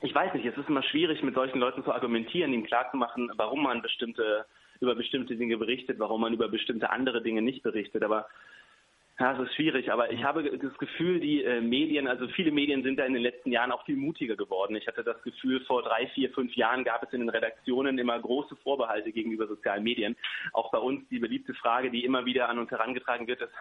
ich 0.00 0.14
weiß 0.14 0.34
nicht, 0.34 0.44
es 0.44 0.58
ist 0.58 0.68
immer 0.68 0.82
schwierig, 0.82 1.22
mit 1.22 1.34
solchen 1.34 1.60
Leuten 1.60 1.84
zu 1.84 1.92
argumentieren, 1.92 2.52
ihnen 2.52 2.66
klarzumachen, 2.66 3.30
warum 3.36 3.62
man 3.62 3.80
bestimmte 3.80 4.44
über 4.80 4.96
bestimmte 4.96 5.36
Dinge 5.36 5.56
berichtet, 5.56 6.00
warum 6.00 6.20
man 6.20 6.34
über 6.34 6.48
bestimmte 6.48 6.90
andere 6.90 7.22
Dinge 7.22 7.42
nicht 7.42 7.62
berichtet. 7.62 8.02
Aber 8.02 8.26
Ja, 9.18 9.32
es 9.32 9.48
ist 9.48 9.54
schwierig, 9.54 9.92
aber 9.92 10.10
ich 10.10 10.24
habe 10.24 10.42
das 10.58 10.76
Gefühl, 10.76 11.20
die 11.20 11.44
äh, 11.44 11.60
Medien, 11.60 12.08
also 12.08 12.26
viele 12.28 12.50
Medien 12.50 12.82
sind 12.82 12.98
da 12.98 13.04
in 13.04 13.12
den 13.12 13.22
letzten 13.22 13.52
Jahren 13.52 13.70
auch 13.70 13.84
viel 13.84 13.96
mutiger 13.96 14.34
geworden. 14.34 14.74
Ich 14.74 14.88
hatte 14.88 15.04
das 15.04 15.22
Gefühl, 15.22 15.64
vor 15.66 15.84
drei, 15.84 16.08
vier, 16.08 16.30
fünf 16.30 16.52
Jahren 16.56 16.82
gab 16.82 17.04
es 17.04 17.12
in 17.12 17.20
den 17.20 17.28
Redaktionen 17.28 17.96
immer 17.98 18.18
große 18.18 18.56
Vorbehalte 18.56 19.12
gegenüber 19.12 19.46
sozialen 19.46 19.84
Medien. 19.84 20.16
Auch 20.52 20.72
bei 20.72 20.78
uns 20.78 21.08
die 21.10 21.20
beliebte 21.20 21.54
Frage, 21.54 21.92
die 21.92 22.04
immer 22.04 22.24
wieder 22.24 22.48
an 22.48 22.58
uns 22.58 22.72
herangetragen 22.72 23.28
wird, 23.28 23.40
ist, 23.40 23.52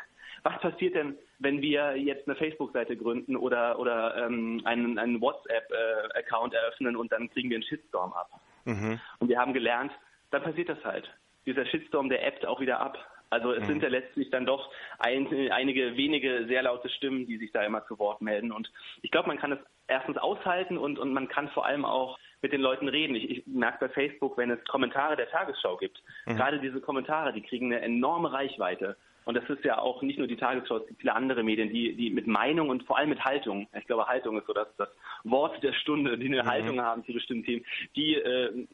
was 0.42 0.60
passiert 0.60 0.96
denn, 0.96 1.18
wenn 1.38 1.62
wir 1.62 1.98
jetzt 1.98 2.28
eine 2.28 2.36
Facebook-Seite 2.36 2.98
gründen 2.98 3.36
oder, 3.36 3.78
oder 3.78 4.26
ähm, 4.26 4.62
einen, 4.66 4.98
einen 4.98 5.22
WhatsApp-Account 5.22 6.56
äh, 6.56 6.58
eröffnen 6.58 6.96
und 6.96 7.12
dann 7.12 7.30
kriegen 7.30 7.52
wir 7.52 7.58
einen 7.58 7.64
Shitstorm 7.64 8.12
ab? 8.14 8.30
Mhm. 8.66 9.00
Und 9.20 9.30
wir 9.30 9.38
haben 9.38 9.54
gelernt, 9.54 9.92
dann 10.32 10.42
passiert 10.42 10.70
das 10.70 10.84
halt. 10.84 11.08
Dieser 11.46 11.66
Shitstorm, 11.68 12.10
der 12.10 12.26
ebbt 12.26 12.46
auch 12.48 12.60
wieder 12.60 12.80
ab. 12.80 12.98
Also 13.34 13.52
es 13.52 13.64
mhm. 13.64 13.68
sind 13.68 13.84
ja 13.84 13.90
letztlich 13.90 14.30
dann 14.30 14.46
doch 14.46 14.72
ein, 15.00 15.28
einige 15.52 15.98
wenige 15.98 16.46
sehr 16.48 16.62
laute 16.62 16.88
Stimmen, 16.90 17.26
die 17.26 17.38
sich 17.38 17.52
da 17.52 17.64
immer 17.64 17.86
zu 17.88 17.98
Wort 17.98 18.22
melden. 18.22 18.52
Und 18.52 18.72
ich 19.02 19.10
glaube, 19.10 19.28
man 19.28 19.40
kann 19.40 19.52
es 19.52 19.60
erstens 19.88 20.18
aushalten 20.18 20.78
und, 20.78 21.00
und 21.00 21.14
man 21.14 21.28
kann 21.28 21.50
vor 21.50 21.66
allem 21.66 21.84
auch 21.84 22.20
mit 22.44 22.54
den 22.54 22.62
Leuten 22.62 22.88
reden. 22.88 23.16
Ich, 23.16 23.30
ich 23.30 23.48
merke 23.48 23.88
bei 23.88 23.90
Facebook, 23.90 24.38
wenn 24.38 24.52
es 24.52 24.64
Kommentare 24.66 25.16
der 25.16 25.30
Tagesschau 25.30 25.78
gibt, 25.78 26.02
mhm. 26.26 26.36
gerade 26.36 26.60
diese 26.60 26.80
Kommentare, 26.80 27.34
die 27.34 27.42
kriegen 27.42 27.74
eine 27.74 27.82
enorme 27.82 28.32
Reichweite. 28.32 28.98
Und 29.26 29.36
das 29.36 29.50
ist 29.50 29.64
ja 29.64 29.78
auch 29.80 30.02
nicht 30.02 30.20
nur 30.20 30.28
die 30.28 30.36
Tagesschau, 30.36 30.78
es 30.78 30.88
gibt 30.88 31.00
viele 31.00 31.16
andere 31.16 31.44
Medien, 31.44 31.70
die, 31.70 31.96
die 31.96 32.10
mit 32.10 32.28
Meinung 32.28 32.70
und 32.70 32.84
vor 32.84 32.98
allem 32.98 33.10
mit 33.10 33.24
Haltung, 33.24 33.68
ich 33.78 33.88
glaube, 33.88 34.06
Haltung 34.08 34.38
ist 34.38 34.46
so 34.46 34.54
das, 34.54 34.68
das 34.78 34.90
Wort 35.24 35.64
der 35.64 35.74
Stunde, 35.74 36.18
die 36.18 36.28
eine 36.28 36.44
mhm. 36.44 36.48
Haltung 36.48 36.82
haben 36.82 37.06
zu 37.06 37.14
bestimmten 37.14 37.46
Themen, 37.46 37.66
die 37.96 38.16
äh, 38.16 38.68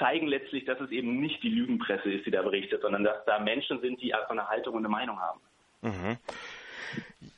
zeigen 0.00 0.26
letztlich, 0.26 0.64
dass 0.64 0.80
es 0.80 0.90
eben 0.90 1.20
nicht 1.20 1.40
die 1.44 1.50
Lügenpresse 1.50 2.10
ist, 2.10 2.26
die 2.26 2.32
da 2.32 2.42
berichtet, 2.42 2.82
sondern 2.82 3.04
dass 3.04 3.24
da 3.26 3.38
Menschen 3.38 3.80
sind, 3.80 4.02
die 4.02 4.12
einfach 4.12 4.30
eine 4.30 4.48
Haltung 4.48 4.74
und 4.74 4.80
eine 4.80 4.88
Meinung 4.88 5.20
haben. 5.20 5.40
Mhm. 5.82 6.16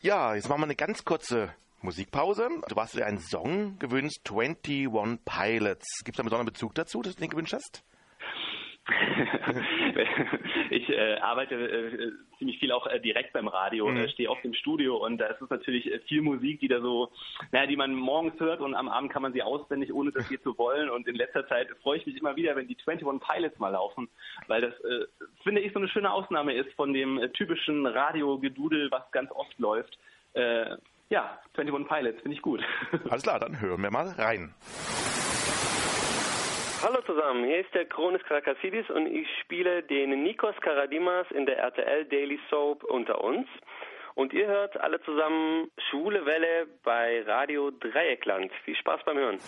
Ja, 0.00 0.34
jetzt 0.34 0.48
machen 0.48 0.62
wir 0.62 0.66
eine 0.66 0.76
ganz 0.76 1.04
kurze 1.04 1.54
Musikpause. 1.82 2.48
Du 2.68 2.76
hast 2.76 2.96
dir 2.96 3.04
einen 3.04 3.20
Song 3.20 3.78
gewünscht, 3.78 4.30
21 4.30 4.88
Pilots. 5.24 6.02
Gibt 6.04 6.16
es 6.16 6.20
einen 6.20 6.26
besonderen 6.26 6.46
Bezug 6.46 6.74
dazu, 6.74 7.02
dass 7.02 7.14
du 7.16 7.20
den 7.20 7.30
gewünscht 7.30 7.52
hast? 7.52 7.84
ich 10.70 10.88
äh, 10.88 11.14
arbeite 11.18 11.54
äh, 11.54 12.10
ziemlich 12.38 12.58
viel 12.58 12.72
auch 12.72 12.88
äh, 12.88 12.98
direkt 12.98 13.32
beim 13.32 13.46
Radio, 13.46 13.88
mhm. 13.88 13.98
Äh, 13.98 14.08
stehe 14.08 14.28
oft 14.28 14.44
im 14.44 14.54
Studio 14.54 14.96
und 14.96 15.18
da 15.18 15.26
ist 15.26 15.40
es 15.40 15.48
natürlich 15.50 15.86
äh, 15.86 16.00
viel 16.00 16.20
Musik, 16.20 16.58
die 16.58 16.66
da 16.66 16.80
so, 16.80 17.12
naja, 17.52 17.68
die 17.68 17.76
man 17.76 17.94
morgens 17.94 18.40
hört 18.40 18.60
und 18.60 18.74
am 18.74 18.88
Abend 18.88 19.12
kann 19.12 19.22
man 19.22 19.32
sie 19.32 19.42
auswendig, 19.42 19.94
ohne 19.94 20.10
das 20.10 20.28
hier 20.28 20.42
zu 20.42 20.58
wollen. 20.58 20.90
Und 20.90 21.06
in 21.06 21.14
letzter 21.14 21.46
Zeit 21.46 21.68
freue 21.82 21.98
ich 21.98 22.06
mich 22.06 22.16
immer 22.16 22.34
wieder, 22.34 22.56
wenn 22.56 22.66
die 22.66 22.76
21 22.84 23.28
Pilots 23.28 23.58
mal 23.60 23.68
laufen, 23.68 24.08
weil 24.48 24.60
das, 24.60 24.74
äh, 24.80 25.06
finde 25.44 25.60
ich, 25.60 25.72
so 25.72 25.78
eine 25.78 25.88
schöne 25.88 26.12
Ausnahme 26.12 26.52
ist 26.54 26.72
von 26.74 26.92
dem 26.92 27.20
typischen 27.34 27.86
Radiogedudel, 27.86 28.90
was 28.90 29.08
ganz 29.12 29.30
oft 29.30 29.56
läuft. 29.58 29.96
ja, 30.34 31.38
21 31.56 31.88
Pilots 31.88 32.22
finde 32.22 32.36
ich 32.36 32.42
gut. 32.42 32.62
Alles 33.10 33.22
klar, 33.22 33.38
dann 33.38 33.60
hören 33.60 33.82
wir 33.82 33.90
mal 33.90 34.08
rein. 34.18 34.54
Hallo 36.84 37.00
zusammen, 37.06 37.44
hier 37.44 37.60
ist 37.60 37.72
der 37.74 37.84
Kronis 37.84 38.24
Karakassidis 38.24 38.90
und 38.90 39.06
ich 39.06 39.28
spiele 39.40 39.84
den 39.84 40.24
Nikos 40.24 40.56
Karadimas 40.60 41.30
in 41.30 41.46
der 41.46 41.58
RTL 41.58 42.06
Daily 42.06 42.40
Soap 42.50 42.82
unter 42.82 43.22
uns. 43.22 43.46
Und 44.16 44.32
ihr 44.32 44.48
hört 44.48 44.76
alle 44.80 45.00
zusammen 45.02 45.70
Schwule 45.88 46.26
Welle 46.26 46.66
bei 46.82 47.22
Radio 47.22 47.70
Dreieckland. 47.70 48.50
Viel 48.64 48.74
Spaß 48.74 49.00
beim 49.04 49.16
Hören. 49.16 49.38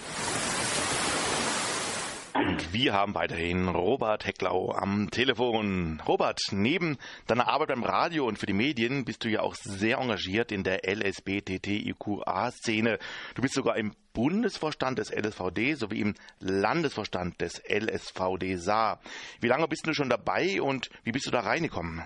Und 2.34 2.72
wir 2.72 2.92
haben 2.92 3.14
weiterhin 3.14 3.68
Robert 3.68 4.26
Hecklau 4.26 4.72
am 4.72 5.12
Telefon. 5.12 6.02
Robert, 6.06 6.40
neben 6.50 6.98
deiner 7.28 7.46
Arbeit 7.46 7.68
beim 7.68 7.84
Radio 7.84 8.26
und 8.26 8.40
für 8.40 8.46
die 8.46 8.52
Medien 8.52 9.04
bist 9.04 9.22
du 9.24 9.28
ja 9.28 9.38
auch 9.40 9.54
sehr 9.54 9.98
engagiert 9.98 10.50
in 10.50 10.64
der 10.64 10.80
LSBTTIQA-Szene. 10.84 12.98
Du 13.36 13.42
bist 13.42 13.54
sogar 13.54 13.76
im 13.76 13.94
Bundesvorstand 14.14 14.98
des 14.98 15.14
LSVD 15.14 15.74
sowie 15.74 16.00
im 16.00 16.14
Landesvorstand 16.40 17.40
des 17.40 17.62
LSVD 17.68 18.56
Saar. 18.56 18.98
Wie 19.40 19.46
lange 19.46 19.68
bist 19.68 19.86
du 19.86 19.94
schon 19.94 20.08
dabei 20.08 20.60
und 20.60 20.90
wie 21.04 21.12
bist 21.12 21.26
du 21.26 21.30
da 21.30 21.38
reingekommen? 21.40 22.04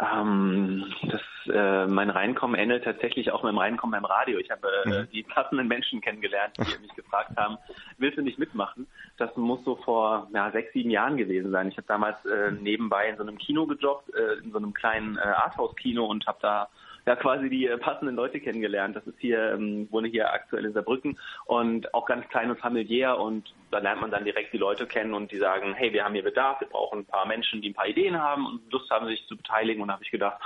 Ähm, 0.00 0.92
das, 1.08 1.20
äh, 1.48 1.86
mein 1.86 2.10
Reinkommen 2.10 2.58
endet 2.58 2.84
tatsächlich 2.84 3.30
auch 3.30 3.42
mit 3.42 3.52
dem 3.52 3.58
Reinkommen 3.58 3.92
beim 4.00 4.04
Radio. 4.04 4.38
Ich 4.38 4.50
habe 4.50 4.68
äh, 4.84 4.88
mhm. 4.88 5.08
die 5.12 5.22
passenden 5.22 5.68
Menschen 5.68 6.00
kennengelernt, 6.00 6.54
die 6.56 6.82
mich 6.82 6.94
gefragt 6.94 7.36
haben, 7.36 7.58
willst 7.98 8.18
du 8.18 8.22
nicht 8.22 8.38
mitmachen? 8.38 8.86
Das 9.16 9.36
muss 9.36 9.64
so 9.64 9.76
vor 9.76 10.28
ja, 10.32 10.50
sechs, 10.50 10.72
sieben 10.72 10.90
Jahren 10.90 11.16
gewesen 11.16 11.50
sein. 11.50 11.68
Ich 11.68 11.76
habe 11.76 11.86
damals 11.86 12.24
äh, 12.24 12.52
nebenbei 12.52 13.08
in 13.08 13.16
so 13.16 13.22
einem 13.22 13.38
Kino 13.38 13.66
gejobbt, 13.66 14.14
äh, 14.14 14.44
in 14.44 14.52
so 14.52 14.58
einem 14.58 14.74
kleinen 14.74 15.16
äh, 15.16 15.20
Arthouse-Kino 15.20 16.04
und 16.04 16.26
habe 16.26 16.38
da 16.42 16.68
ja 17.08 17.16
quasi 17.16 17.48
die 17.48 17.66
äh, 17.66 17.78
passenden 17.78 18.14
Leute 18.14 18.38
kennengelernt. 18.38 18.94
Das 18.94 19.06
ist 19.06 19.18
hier, 19.18 19.52
ähm, 19.52 19.88
wohne 19.90 20.08
hier 20.08 20.32
aktuell 20.32 20.66
in 20.66 20.72
Saarbrücken 20.72 21.18
und 21.46 21.92
auch 21.94 22.06
ganz 22.06 22.28
klein 22.28 22.50
und 22.50 22.60
familiär 22.60 23.18
und 23.18 23.52
da 23.70 23.78
lernt 23.78 24.00
man 24.00 24.10
dann 24.10 24.24
direkt 24.24 24.52
die 24.52 24.58
Leute 24.58 24.86
kennen 24.86 25.14
und 25.14 25.32
die 25.32 25.38
sagen, 25.38 25.74
hey, 25.74 25.92
wir 25.92 26.04
haben 26.04 26.14
hier 26.14 26.22
Bedarf, 26.22 26.60
wir 26.60 26.68
brauchen 26.68 27.00
ein 27.00 27.06
paar 27.06 27.26
Menschen, 27.26 27.62
die 27.62 27.70
ein 27.70 27.74
paar 27.74 27.88
Ideen 27.88 28.20
haben 28.20 28.46
und 28.46 28.72
Lust 28.72 28.90
haben, 28.90 29.06
sich 29.06 29.26
zu 29.26 29.36
beteiligen 29.36 29.80
und 29.80 29.88
da 29.88 29.94
habe 29.94 30.04
ich 30.04 30.10
gedacht, 30.10 30.40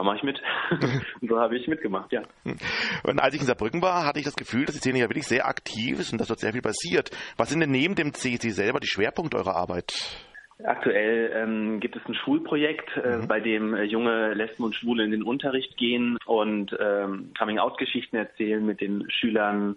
da 0.00 0.04
mache 0.04 0.16
ich 0.16 0.22
mit. 0.22 0.40
und 1.20 1.28
so 1.28 1.38
habe 1.38 1.56
ich 1.56 1.68
mitgemacht, 1.68 2.10
ja. 2.10 2.22
Und 3.04 3.20
als 3.20 3.34
ich 3.34 3.40
in 3.40 3.46
Saarbrücken 3.46 3.82
war, 3.82 4.06
hatte 4.06 4.18
ich 4.18 4.24
das 4.24 4.34
Gefühl, 4.34 4.64
dass 4.64 4.74
die 4.74 4.80
Szene 4.80 4.98
ja 4.98 5.10
wirklich 5.10 5.26
sehr 5.26 5.46
aktiv 5.46 6.00
ist 6.00 6.12
und 6.12 6.18
dass 6.18 6.28
dort 6.28 6.40
sehr 6.40 6.52
viel 6.52 6.62
passiert. 6.62 7.10
Was 7.36 7.50
sind 7.50 7.60
denn 7.60 7.70
neben 7.70 7.94
dem 7.96 8.14
CSD 8.14 8.48
selber 8.48 8.80
die 8.80 8.86
Schwerpunkte 8.86 9.36
eurer 9.36 9.56
Arbeit? 9.56 9.92
Aktuell 10.64 11.32
ähm, 11.34 11.80
gibt 11.80 11.96
es 11.96 12.02
ein 12.06 12.14
Schulprojekt, 12.14 12.96
äh, 12.96 13.18
mhm. 13.18 13.28
bei 13.28 13.40
dem 13.40 13.74
äh, 13.74 13.82
junge 13.84 14.32
Lesben 14.32 14.64
und 14.64 14.74
Schwule 14.74 15.04
in 15.04 15.10
den 15.10 15.22
Unterricht 15.22 15.76
gehen 15.76 16.16
und 16.24 16.74
ähm, 16.80 17.32
Coming-out-Geschichten 17.38 18.16
erzählen 18.16 18.64
mit 18.64 18.80
den 18.80 19.06
Schülern, 19.10 19.76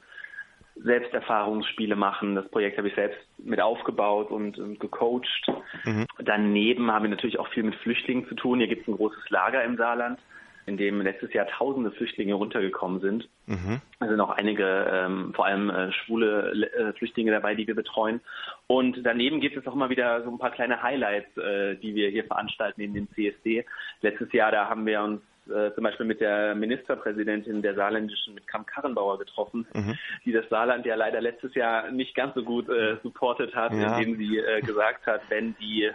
Selbsterfahrungsspiele 0.75 1.95
machen. 1.95 2.35
Das 2.35 2.49
Projekt 2.49 2.77
habe 2.77 2.87
ich 2.87 2.95
selbst 2.95 3.19
mit 3.37 3.61
aufgebaut 3.61 4.31
und, 4.31 4.57
und 4.57 4.79
gecoacht. 4.79 5.51
Mhm. 5.85 6.07
Daneben 6.19 6.91
haben 6.91 7.03
wir 7.03 7.09
natürlich 7.09 7.39
auch 7.39 7.47
viel 7.49 7.63
mit 7.63 7.75
Flüchtlingen 7.75 8.27
zu 8.27 8.35
tun. 8.35 8.59
Hier 8.59 8.67
gibt 8.67 8.83
es 8.83 8.87
ein 8.87 8.97
großes 8.97 9.29
Lager 9.29 9.63
im 9.63 9.77
Saarland 9.77 10.19
in 10.65 10.77
dem 10.77 11.01
letztes 11.01 11.33
Jahr 11.33 11.47
tausende 11.47 11.91
Flüchtlinge 11.91 12.35
runtergekommen 12.35 13.01
sind. 13.01 13.29
Mhm. 13.47 13.81
Es 13.99 14.07
sind 14.07 14.19
auch 14.21 14.29
einige, 14.29 14.65
ähm, 14.91 15.33
vor 15.33 15.45
allem 15.45 15.69
äh, 15.69 15.91
schwule 15.91 16.71
äh, 16.71 16.93
Flüchtlinge 16.93 17.31
dabei, 17.31 17.55
die 17.55 17.67
wir 17.67 17.75
betreuen. 17.75 18.21
Und 18.67 18.99
daneben 19.03 19.41
gibt 19.41 19.57
es 19.57 19.67
auch 19.67 19.75
immer 19.75 19.89
wieder 19.89 20.23
so 20.23 20.29
ein 20.29 20.37
paar 20.37 20.51
kleine 20.51 20.81
Highlights, 20.81 21.35
äh, 21.37 21.75
die 21.75 21.95
wir 21.95 22.09
hier 22.09 22.23
veranstalten 22.23 22.81
in 22.81 22.93
dem 22.93 23.09
CSD. 23.11 23.65
Letztes 24.01 24.31
Jahr, 24.31 24.51
da 24.51 24.69
haben 24.69 24.85
wir 24.85 25.01
uns 25.01 25.21
äh, 25.47 25.73
zum 25.73 25.83
Beispiel 25.83 26.05
mit 26.05 26.21
der 26.21 26.55
Ministerpräsidentin 26.55 27.61
der 27.61 27.75
saarländischen, 27.75 28.33
mit 28.33 28.47
Kam 28.47 28.65
Karrenbauer 28.65 29.19
getroffen, 29.19 29.65
mhm. 29.73 29.97
die 30.25 30.31
das 30.31 30.47
Saarland 30.49 30.85
ja 30.85 30.95
leider 30.95 31.21
letztes 31.21 31.53
Jahr 31.55 31.91
nicht 31.91 32.15
ganz 32.15 32.33
so 32.35 32.43
gut 32.43 32.69
äh, 32.69 32.97
supportet 33.03 33.55
hat, 33.55 33.73
ja. 33.73 33.97
indem 33.97 34.17
sie 34.17 34.37
äh, 34.37 34.61
gesagt 34.61 35.05
hat, 35.05 35.21
wenn 35.29 35.55
die 35.59 35.91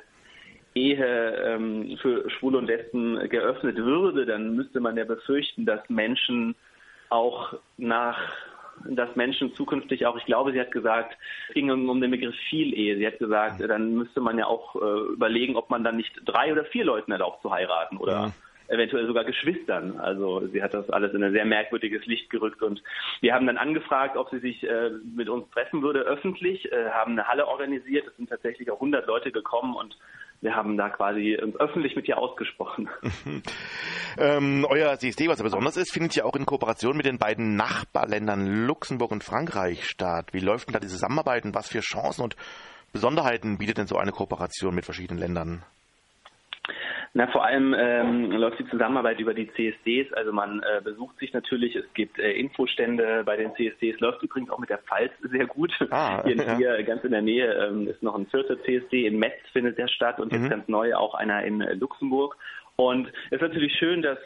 Ehe 0.75 1.35
ähm, 1.45 1.99
für 2.01 2.29
Schwule 2.31 2.59
und 2.59 2.67
Lesben 2.67 3.29
geöffnet 3.29 3.77
würde, 3.77 4.27
dann 4.27 4.55
müsste 4.55 4.81
man 4.81 4.97
ja 4.97 5.05
befürchten, 5.05 5.65
dass 5.67 5.81
Menschen 5.89 6.55
auch 7.09 7.55
nach 7.77 8.19
dass 8.85 9.17
Menschen 9.17 9.55
zukünftig 9.55 10.07
auch, 10.07 10.17
ich 10.17 10.25
glaube, 10.25 10.53
sie 10.53 10.61
hat 10.61 10.71
gesagt, 10.71 11.17
es 11.49 11.55
ging 11.55 11.71
um, 11.71 12.01
den 12.01 12.11
Begriff 12.11 12.37
Vielehe. 12.49 12.97
Sie 12.97 13.07
hat 13.07 13.19
gesagt, 13.19 13.61
dann 13.61 13.95
müsste 13.95 14.21
man 14.21 14.39
ja 14.39 14.47
auch 14.47 14.77
äh, 14.77 15.13
überlegen, 15.13 15.57
ob 15.57 15.69
man 15.69 15.83
dann 15.83 15.97
nicht 15.97 16.13
drei 16.25 16.53
oder 16.53 16.65
vier 16.65 16.85
Leuten 16.85 17.11
erlaubt 17.11 17.43
zu 17.43 17.51
heiraten 17.51 17.97
oder 17.97 18.13
ja. 18.13 18.33
Eventuell 18.69 19.07
sogar 19.07 19.25
Geschwistern. 19.25 19.99
Also 19.99 20.47
sie 20.49 20.63
hat 20.63 20.75
das 20.75 20.89
alles 20.91 21.15
in 21.15 21.23
ein 21.23 21.33
sehr 21.33 21.45
merkwürdiges 21.45 22.07
Licht 22.07 22.31
gerückt 22.31 22.63
und 22.63 22.83
wir 23.21 23.35
haben 23.35 23.47
dann 23.47 23.59
angefragt, 23.59 24.17
ob 24.17 24.31
sie 24.31 24.39
sich 24.39 24.63
äh, 24.63 24.91
mit 25.15 25.29
uns 25.29 25.51
treffen 25.51 25.83
würde 25.83 26.01
öffentlich, 26.01 26.71
äh, 26.71 26.91
haben 26.91 27.13
eine 27.13 27.27
Halle 27.27 27.47
organisiert. 27.47 28.07
Es 28.07 28.17
sind 28.17 28.29
tatsächlich 28.29 28.71
auch 28.71 28.77
100 28.77 29.07
Leute 29.07 29.33
gekommen 29.33 29.75
und 29.75 29.97
wir 30.41 30.55
haben 30.55 30.77
da 30.77 30.89
quasi 30.89 31.37
uns 31.43 31.57
öffentlich 31.57 31.97
mit 31.97 32.07
ihr 32.07 32.19
ausgesprochen. 32.19 32.89
ähm, 34.19 34.67
euer 34.69 34.97
CSD, 34.99 35.29
was 35.29 35.39
ja 35.39 35.45
besonders 35.45 35.77
ist, 35.77 35.93
findet 35.93 36.15
ja 36.15 36.25
auch 36.25 36.37
in 36.37 36.47
Kooperation 36.47 36.97
mit 36.97 37.07
den 37.07 37.19
beiden 37.19 37.57
Nachbarländern 37.57 38.67
Luxemburg 38.67 39.11
und 39.11 39.25
Frankreich 39.25 39.87
statt. 39.87 40.33
Wie 40.33 40.41
läuft 40.41 40.69
denn 40.69 40.75
da 40.75 40.81
die 40.81 40.87
Zusammenarbeit 40.87 41.45
und 41.45 41.55
was 41.55 41.69
für 41.69 41.81
Chancen 41.81 42.23
und 42.23 42.37
Besonderheiten 42.93 43.59
bietet 43.59 43.79
denn 43.79 43.87
so 43.87 43.97
eine 43.97 44.13
Kooperation 44.13 44.75
mit 44.75 44.85
verschiedenen 44.85 45.21
Ländern? 45.21 45.65
Na, 47.15 47.27
vor 47.29 47.45
allem 47.45 47.75
ähm, 47.79 48.31
läuft 48.33 48.59
die 48.59 48.69
Zusammenarbeit 48.69 49.19
über 49.21 49.35
die 49.35 49.51
CSDs. 49.53 50.13
Also 50.13 50.33
man 50.33 50.61
äh, 50.63 50.81
besucht 50.83 51.19
sich 51.19 51.33
natürlich, 51.33 51.75
es 51.75 51.85
gibt 51.95 52.19
äh, 52.19 52.33
Infostände 52.33 53.23
bei 53.25 53.37
den 53.37 53.55
CSDs, 53.55 54.01
läuft 54.01 54.23
übrigens 54.23 54.51
auch 54.51 54.59
mit 54.59 54.71
der 54.71 54.79
Pfalz 54.79 55.13
sehr 55.23 55.47
gut. 55.47 55.73
Ah, 55.91 56.23
hier, 56.27 56.37
ja. 56.37 56.57
hier 56.57 56.83
ganz 56.85 57.03
in 57.05 57.13
der 57.13 57.23
Nähe 57.23 57.53
ähm, 57.55 57.89
ist 57.89 58.03
noch 58.03 58.15
ein 58.15 58.27
vierter 58.27 58.63
CSD, 58.63 59.07
in 59.07 59.19
Metz 59.19 59.39
findet 59.53 59.79
der 59.79 59.89
statt 59.89 60.21
und 60.21 60.33
mhm. 60.33 60.43
jetzt 60.43 60.51
ganz 60.51 60.69
neu 60.69 60.95
auch 60.95 61.15
einer 61.15 61.43
in 61.45 61.61
äh, 61.61 61.75
Luxemburg. 61.75 62.37
Und 62.81 63.09
es 63.27 63.33
ist 63.33 63.41
natürlich 63.41 63.75
schön, 63.77 64.03
dass 64.03 64.19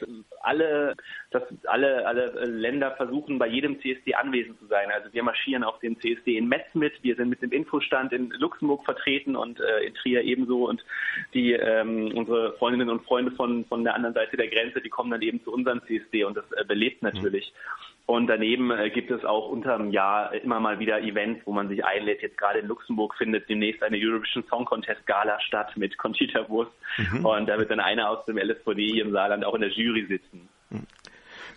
alle, 0.42 0.94
dass 1.30 1.42
alle, 1.64 2.06
alle 2.06 2.26
Länder 2.44 2.90
versuchen, 2.96 3.38
bei 3.38 3.46
jedem 3.46 3.80
CSD 3.80 4.14
anwesend 4.14 4.58
zu 4.58 4.66
sein. 4.66 4.90
Also 4.90 5.10
wir 5.14 5.22
marschieren 5.22 5.64
auf 5.64 5.78
dem 5.78 5.98
CSD 5.98 6.36
in 6.36 6.48
Metz 6.48 6.66
mit, 6.74 6.92
wir 7.02 7.16
sind 7.16 7.30
mit 7.30 7.40
dem 7.40 7.50
Infostand 7.50 8.12
in 8.12 8.28
Luxemburg 8.28 8.84
vertreten 8.84 9.36
und 9.36 9.58
äh, 9.58 9.86
in 9.86 9.94
Trier 9.94 10.20
ebenso. 10.22 10.68
Und 10.68 10.84
die 11.32 11.54
ähm, 11.54 12.12
unsere 12.14 12.52
Freundinnen 12.58 12.90
und 12.90 13.02
Freunde 13.04 13.30
von, 13.32 13.64
von 13.64 13.84
der 13.84 13.94
anderen 13.94 14.14
Seite 14.14 14.36
der 14.36 14.48
Grenze, 14.48 14.82
die 14.82 14.90
kommen 14.90 15.10
dann 15.10 15.22
eben 15.22 15.42
zu 15.42 15.50
unserem 15.50 15.80
CSD 15.86 16.24
und 16.24 16.36
das 16.36 16.44
äh, 16.52 16.62
belebt 16.66 17.02
natürlich. 17.02 17.54
Mhm. 17.54 17.91
Und 18.06 18.26
daneben 18.26 18.70
äh, 18.70 18.90
gibt 18.90 19.10
es 19.10 19.24
auch 19.24 19.48
unter 19.48 19.78
dem 19.78 19.90
Jahr 19.90 20.34
immer 20.34 20.58
mal 20.60 20.78
wieder 20.78 21.00
Events, 21.00 21.40
wo 21.46 21.52
man 21.52 21.68
sich 21.68 21.84
einlädt. 21.84 22.20
Jetzt 22.20 22.36
gerade 22.36 22.58
in 22.58 22.66
Luxemburg 22.66 23.14
findet 23.16 23.48
demnächst 23.48 23.82
eine 23.82 23.96
Eurovision 23.96 24.44
Song 24.48 24.64
Contest 24.64 25.06
Gala 25.06 25.40
statt 25.40 25.76
mit 25.76 25.96
Conchita 25.98 26.48
Wurst. 26.48 26.72
Mhm. 26.98 27.24
Und 27.24 27.46
da 27.46 27.58
wird 27.58 27.70
dann 27.70 27.80
einer 27.80 28.10
aus 28.10 28.24
dem 28.26 28.38
LSVD 28.38 28.86
hier 28.92 29.04
im 29.04 29.12
Saarland 29.12 29.44
auch 29.44 29.54
in 29.54 29.60
der 29.60 29.70
Jury 29.70 30.06
sitzen. 30.06 30.48
Mhm. 30.70 30.86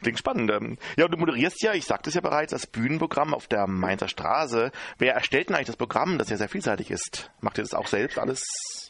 Klingt 0.02 0.20
spannend. 0.20 0.52
Ähm, 0.52 0.78
ja, 0.98 1.08
du 1.08 1.18
moderierst 1.18 1.64
ja, 1.64 1.74
ich 1.74 1.86
sagte 1.86 2.10
es 2.10 2.16
ja 2.16 2.22
bereits, 2.22 2.52
das 2.52 2.68
Bühnenprogramm 2.68 3.34
auf 3.34 3.48
der 3.48 3.66
Mainzer 3.66 4.08
Straße. 4.08 4.72
Wer 5.00 5.14
erstellt 5.14 5.50
denn 5.50 5.56
eigentlich 5.56 5.68
das 5.68 5.78
Programm, 5.78 6.18
das 6.18 6.30
ja 6.30 6.38
sehr 6.38 6.50
vielseitig 6.50 6.92
ist? 6.92 7.32
Macht 7.42 7.58
ihr 7.58 7.64
das 7.64 7.74
auch 7.74 7.88
selbst 7.88 8.20
alles 8.20 8.85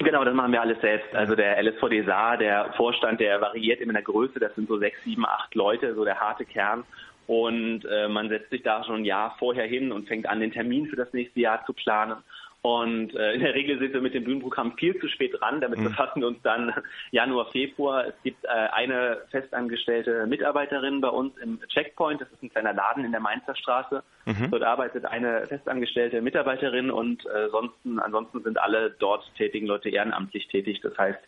Genau, 0.00 0.24
das 0.24 0.34
machen 0.34 0.52
wir 0.52 0.60
alles 0.60 0.80
selbst. 0.80 1.14
Also 1.14 1.36
der 1.36 1.62
LSVD 1.62 2.02
Saar, 2.02 2.36
der 2.36 2.72
Vorstand, 2.76 3.20
der 3.20 3.40
variiert 3.40 3.80
immer 3.80 3.90
in 3.90 3.94
der 3.94 4.02
Größe. 4.02 4.40
Das 4.40 4.54
sind 4.54 4.68
so 4.68 4.78
sechs, 4.78 5.02
sieben, 5.04 5.24
acht 5.24 5.54
Leute, 5.54 5.94
so 5.94 6.04
der 6.04 6.18
harte 6.18 6.44
Kern. 6.44 6.84
Und 7.26 7.84
äh, 7.84 8.08
man 8.08 8.28
setzt 8.28 8.50
sich 8.50 8.62
da 8.62 8.84
schon 8.84 8.96
ein 8.96 9.04
Jahr 9.04 9.36
vorher 9.38 9.66
hin 9.66 9.92
und 9.92 10.08
fängt 10.08 10.26
an, 10.28 10.40
den 10.40 10.52
Termin 10.52 10.86
für 10.86 10.96
das 10.96 11.12
nächste 11.12 11.40
Jahr 11.40 11.64
zu 11.64 11.72
planen. 11.72 12.16
Und 12.64 13.14
äh, 13.14 13.34
in 13.34 13.40
der 13.40 13.54
Regel 13.54 13.78
sind 13.78 13.92
wir 13.92 14.00
mit 14.00 14.14
dem 14.14 14.24
Bühnenprogramm 14.24 14.72
viel 14.78 14.98
zu 14.98 15.06
spät 15.08 15.38
dran. 15.38 15.60
Damit 15.60 15.80
mhm. 15.80 15.84
befassen 15.84 16.22
wir 16.22 16.28
uns 16.28 16.40
dann 16.42 16.72
Januar, 17.10 17.50
Februar. 17.52 18.06
Es 18.06 18.14
gibt 18.22 18.42
äh, 18.46 18.48
eine 18.48 19.18
festangestellte 19.30 20.26
Mitarbeiterin 20.26 21.02
bei 21.02 21.10
uns 21.10 21.36
im 21.36 21.60
Checkpoint. 21.68 22.22
Das 22.22 22.32
ist 22.32 22.42
ein 22.42 22.48
kleiner 22.48 22.72
Laden 22.72 23.04
in 23.04 23.12
der 23.12 23.20
Mainzer 23.20 23.54
Straße. 23.54 24.02
Mhm. 24.24 24.50
Dort 24.50 24.62
arbeitet 24.62 25.04
eine 25.04 25.46
festangestellte 25.46 26.22
Mitarbeiterin 26.22 26.90
und 26.90 27.26
äh, 27.26 27.44
ansonsten, 27.44 27.98
ansonsten 27.98 28.42
sind 28.42 28.58
alle 28.58 28.96
dort 28.98 29.30
tätigen 29.36 29.66
Leute 29.66 29.90
ehrenamtlich 29.90 30.48
tätig. 30.48 30.80
Das 30.82 30.96
heißt, 30.96 31.20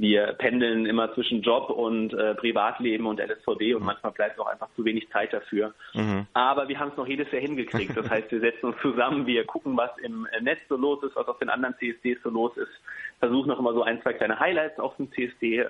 wir 0.00 0.32
pendeln 0.34 0.86
immer 0.86 1.12
zwischen 1.14 1.42
Job 1.42 1.70
und 1.70 2.14
äh, 2.14 2.34
Privatleben 2.34 3.06
und 3.06 3.20
LSVD 3.20 3.74
und 3.74 3.80
mhm. 3.80 3.86
manchmal 3.86 4.12
bleibt 4.12 4.38
auch 4.38 4.46
einfach 4.46 4.68
zu 4.74 4.84
wenig 4.84 5.08
Zeit 5.10 5.32
dafür. 5.32 5.74
Mhm. 5.94 6.26
Aber 6.32 6.68
wir 6.68 6.78
haben 6.78 6.90
es 6.90 6.96
noch 6.96 7.06
jedes 7.06 7.30
Jahr 7.30 7.42
hingekriegt. 7.42 7.96
Das 7.96 8.08
heißt, 8.08 8.30
wir 8.30 8.40
setzen 8.40 8.66
uns 8.66 8.76
zusammen, 8.80 9.26
wir 9.26 9.44
gucken, 9.44 9.76
was 9.76 9.90
im 9.98 10.26
Netz 10.40 10.60
so 10.68 10.76
los 10.76 11.02
ist, 11.02 11.16
was 11.16 11.28
auf 11.28 11.38
den 11.38 11.50
anderen 11.50 11.74
CSDs 11.78 12.22
so 12.22 12.30
los 12.30 12.56
ist, 12.56 12.70
versuchen 13.18 13.48
noch 13.48 13.58
immer 13.58 13.74
so 13.74 13.82
ein, 13.82 14.00
zwei 14.02 14.14
kleine 14.14 14.40
Highlights 14.40 14.78
auf 14.78 14.96
dem 14.96 15.12
CSD 15.12 15.58
äh, 15.58 15.66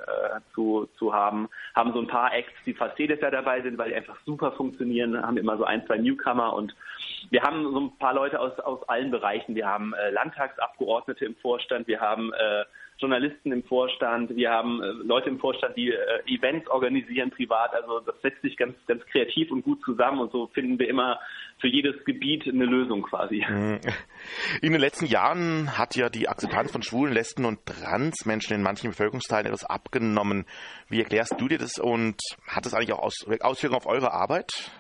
zu, 0.55 0.89
zu 0.97 1.13
haben, 1.13 1.49
haben 1.75 1.93
so 1.93 2.01
ein 2.01 2.07
paar 2.07 2.33
Acts, 2.33 2.53
die 2.65 2.75
fast 2.75 2.99
jedes 2.99 3.21
Jahr 3.21 3.33
dabei 3.33 3.61
sind, 3.63 3.77
weil 3.79 3.91
die 3.91 3.97
einfach 3.97 4.17
super 4.25 4.53
funktionieren, 4.53 5.21
haben 5.21 5.37
immer 5.37 5.57
so 5.57 5.65
ein, 5.65 5.85
zwei 5.87 5.99
Newcomer 5.99 6.55
und 6.55 6.75
wir 7.31 7.43
haben 7.43 7.65
so 7.65 7.81
ein 7.81 7.99
paar 7.99 8.15
Leute 8.15 8.39
aus, 8.39 8.59
aus 8.61 8.89
allen 8.89 9.11
Bereichen. 9.11 9.55
Wir 9.57 9.67
haben 9.67 9.93
äh, 9.95 10.11
Landtagsabgeordnete 10.11 11.25
im 11.25 11.35
Vorstand, 11.37 11.89
wir 11.89 12.01
haben 12.01 12.33
äh, 12.33 12.65
Journalisten 13.01 13.53
im 13.53 13.65
Vorstand, 13.65 14.37
wir 14.37 14.51
haben 14.51 14.83
äh, 14.83 14.87
Leute 15.05 15.29
im 15.29 15.39
Vorstand, 15.39 15.77
die 15.77 15.91
äh, 15.91 15.97
Events 16.27 16.69
organisieren 16.69 17.31
privat. 17.31 17.75
Also 17.75 18.01
das 18.01 18.15
setzt 18.23 18.43
sich 18.43 18.57
ganz, 18.57 18.75
ganz 18.87 19.05
kreativ 19.07 19.51
und 19.51 19.63
gut 19.63 19.83
zusammen 19.85 20.21
und 20.21 20.33
so 20.33 20.49
finden 20.49 20.79
wir 20.79 20.89
immer 20.89 21.19
für 21.59 21.69
jedes 21.69 22.05
Gebiet 22.05 22.47
eine 22.47 22.65
Lösung 22.65 23.03
quasi. 23.03 23.45
Mhm. 23.49 23.81
In 24.63 24.73
den 24.73 24.81
letzten 24.81 25.07
Jahren 25.07 25.79
hat 25.79 25.97
ja 25.97 26.09
die 26.09 26.29
Akzeptanz 26.29 26.73
von 26.73 26.83
schwulen, 26.83 27.13
Lesben 27.13 27.45
und 27.45 27.65
Transmenschen 27.67 28.55
in 28.55 28.63
manchen 28.63 28.91
Bevölkerungsteilen 28.91 29.47
etwas 29.47 29.65
abgenommen. 29.65 30.47
Wie 30.89 31.01
erklärst 31.01 31.35
du 31.39 31.49
dir 31.49 31.59
das 31.59 31.79
und 31.79 32.17
hat 32.47 32.67
das 32.67 32.75
eigentlich 32.75 32.93
auch 32.93 33.03
Auswirkungen 33.03 33.81
auf 33.81 33.87
eure 33.87 34.13
Arbeit? 34.13 34.71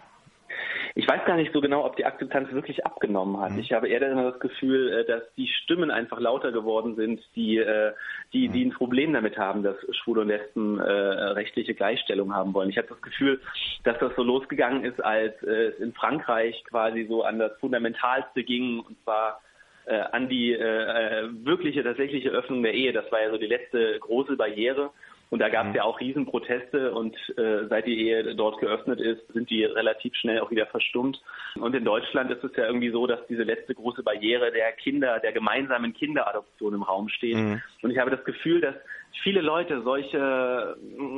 Ich 0.95 1.07
weiß 1.07 1.25
gar 1.25 1.37
nicht 1.37 1.53
so 1.53 1.61
genau, 1.61 1.85
ob 1.85 1.97
die 1.97 2.05
Akzeptanz 2.05 2.51
wirklich 2.53 2.85
abgenommen 2.85 3.41
hat. 3.41 3.53
Mhm. 3.53 3.59
Ich 3.61 3.73
habe 3.73 3.89
eher 3.89 4.01
das 4.01 4.41
Gefühl, 4.41 4.93
äh, 4.93 5.05
dass 5.05 5.23
die 5.37 5.47
Stimmen 5.47 5.91
einfach 5.91 6.19
lauter 6.21 6.53
geworden 6.53 6.97
sind, 6.97 7.21
die, 7.37 7.59
äh, 7.59 7.93
die, 8.33 8.49
die 8.49 8.65
mhm. 8.65 8.71
ein 8.71 8.75
Problem 8.75 9.13
damit 9.13 9.39
haben, 9.39 9.63
dass 9.63 9.77
Schwule 9.97 10.23
und 10.23 10.29
Lesben 10.29 10.79
äh, 10.79 10.83
rechtliche 10.83 11.75
Gleichstellung 11.75 12.35
haben 12.35 12.55
wollen. 12.55 12.71
Ich 12.71 12.79
habe 12.79 12.89
das 12.89 13.01
Gefühl, 13.03 13.41
dass 13.85 13.99
das 13.99 14.15
so 14.17 14.23
losgegangen 14.23 14.85
ist, 14.85 15.03
als 15.05 15.41
es 15.43 15.79
in 15.79 15.93
Frankreich 15.93 16.63
quasi 16.65 17.07
so 17.09 17.23
an 17.23 17.39
das 17.39 17.57
Fundamentalste 17.59 18.43
ging, 18.43 18.81
und 18.81 19.01
zwar 19.03 19.41
an 20.13 20.29
die 20.29 20.53
äh, 20.53 21.29
wirkliche, 21.45 21.83
tatsächliche 21.83 22.29
Öffnung 22.29 22.63
der 22.63 22.75
Ehe. 22.75 22.93
Das 22.93 23.11
war 23.11 23.23
ja 23.23 23.31
so 23.31 23.39
die 23.39 23.47
letzte 23.47 23.99
große 23.99 24.37
Barriere. 24.37 24.91
Und 25.31 25.39
da 25.39 25.49
gab 25.49 25.67
es 25.67 25.71
mhm. 25.71 25.77
ja 25.77 25.85
auch 25.85 26.01
Riesenproteste 26.01 26.93
und 26.93 27.17
äh, 27.39 27.67
seit 27.69 27.87
die 27.87 28.01
Ehe 28.01 28.35
dort 28.35 28.59
geöffnet 28.59 29.01
ist, 29.01 29.27
sind 29.33 29.49
die 29.49 29.65
relativ 29.65 30.15
schnell 30.17 30.41
auch 30.41 30.51
wieder 30.51 30.67
verstummt. 30.67 31.23
Und 31.55 31.75
in 31.75 31.85
Deutschland 31.85 32.33
ist 32.33 32.43
es 32.43 32.51
ja 32.57 32.67
irgendwie 32.67 32.91
so, 32.91 33.07
dass 33.07 33.25
diese 33.29 33.45
letzte 33.45 33.75
große 33.75 34.03
Barriere 34.03 34.51
der 34.51 34.73
Kinder, 34.73 35.21
der 35.21 35.33
gemeinsamen 35.33 35.95
Kinderadoption 35.95 36.75
im 36.75 36.83
Raum 36.83 37.09
steht. 37.09 37.37
Mhm. 37.37 37.63
Und 37.83 37.93
ich 37.93 37.99
habe 37.99 38.11
das 38.11 38.25
Gefühl, 38.25 38.61
dass 38.61 38.75
viele 39.23 39.41
Leute 39.41 39.83
solche 39.83 40.77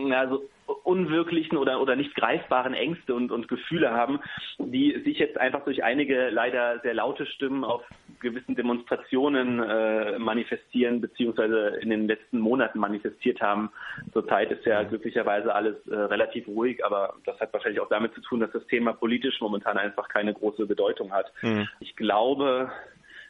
ja, 0.08 0.28
so 0.28 0.42
unwirklichen 0.84 1.58
oder, 1.58 1.80
oder 1.80 1.96
nicht 1.96 2.14
greifbaren 2.14 2.74
Ängste 2.74 3.14
und, 3.14 3.30
und 3.30 3.48
Gefühle 3.48 3.90
haben, 3.90 4.20
die 4.58 5.00
sich 5.04 5.18
jetzt 5.18 5.38
einfach 5.38 5.64
durch 5.64 5.84
einige 5.84 6.30
leider 6.30 6.80
sehr 6.80 6.94
laute 6.94 7.26
Stimmen 7.26 7.64
auf 7.64 7.82
gewissen 8.20 8.54
Demonstrationen 8.54 9.60
äh, 9.60 10.18
manifestieren, 10.18 11.00
beziehungsweise 11.00 11.78
in 11.80 11.90
den 11.90 12.06
letzten 12.06 12.38
Monaten 12.38 12.78
manifestiert 12.78 13.40
haben. 13.40 13.70
Zurzeit 14.12 14.50
ist 14.52 14.64
ja 14.64 14.82
glücklicherweise 14.84 15.54
alles 15.54 15.76
äh, 15.88 15.94
relativ 15.94 16.46
ruhig, 16.46 16.84
aber 16.84 17.14
das 17.24 17.38
hat 17.40 17.52
wahrscheinlich 17.52 17.80
auch 17.80 17.88
damit 17.88 18.14
zu 18.14 18.20
tun, 18.20 18.40
dass 18.40 18.52
das 18.52 18.66
Thema 18.66 18.92
politisch 18.92 19.40
momentan 19.40 19.76
einfach 19.76 20.08
keine 20.08 20.32
große 20.32 20.66
Bedeutung 20.66 21.12
hat. 21.12 21.32
Mhm. 21.42 21.68
Ich 21.80 21.96
glaube, 21.96 22.70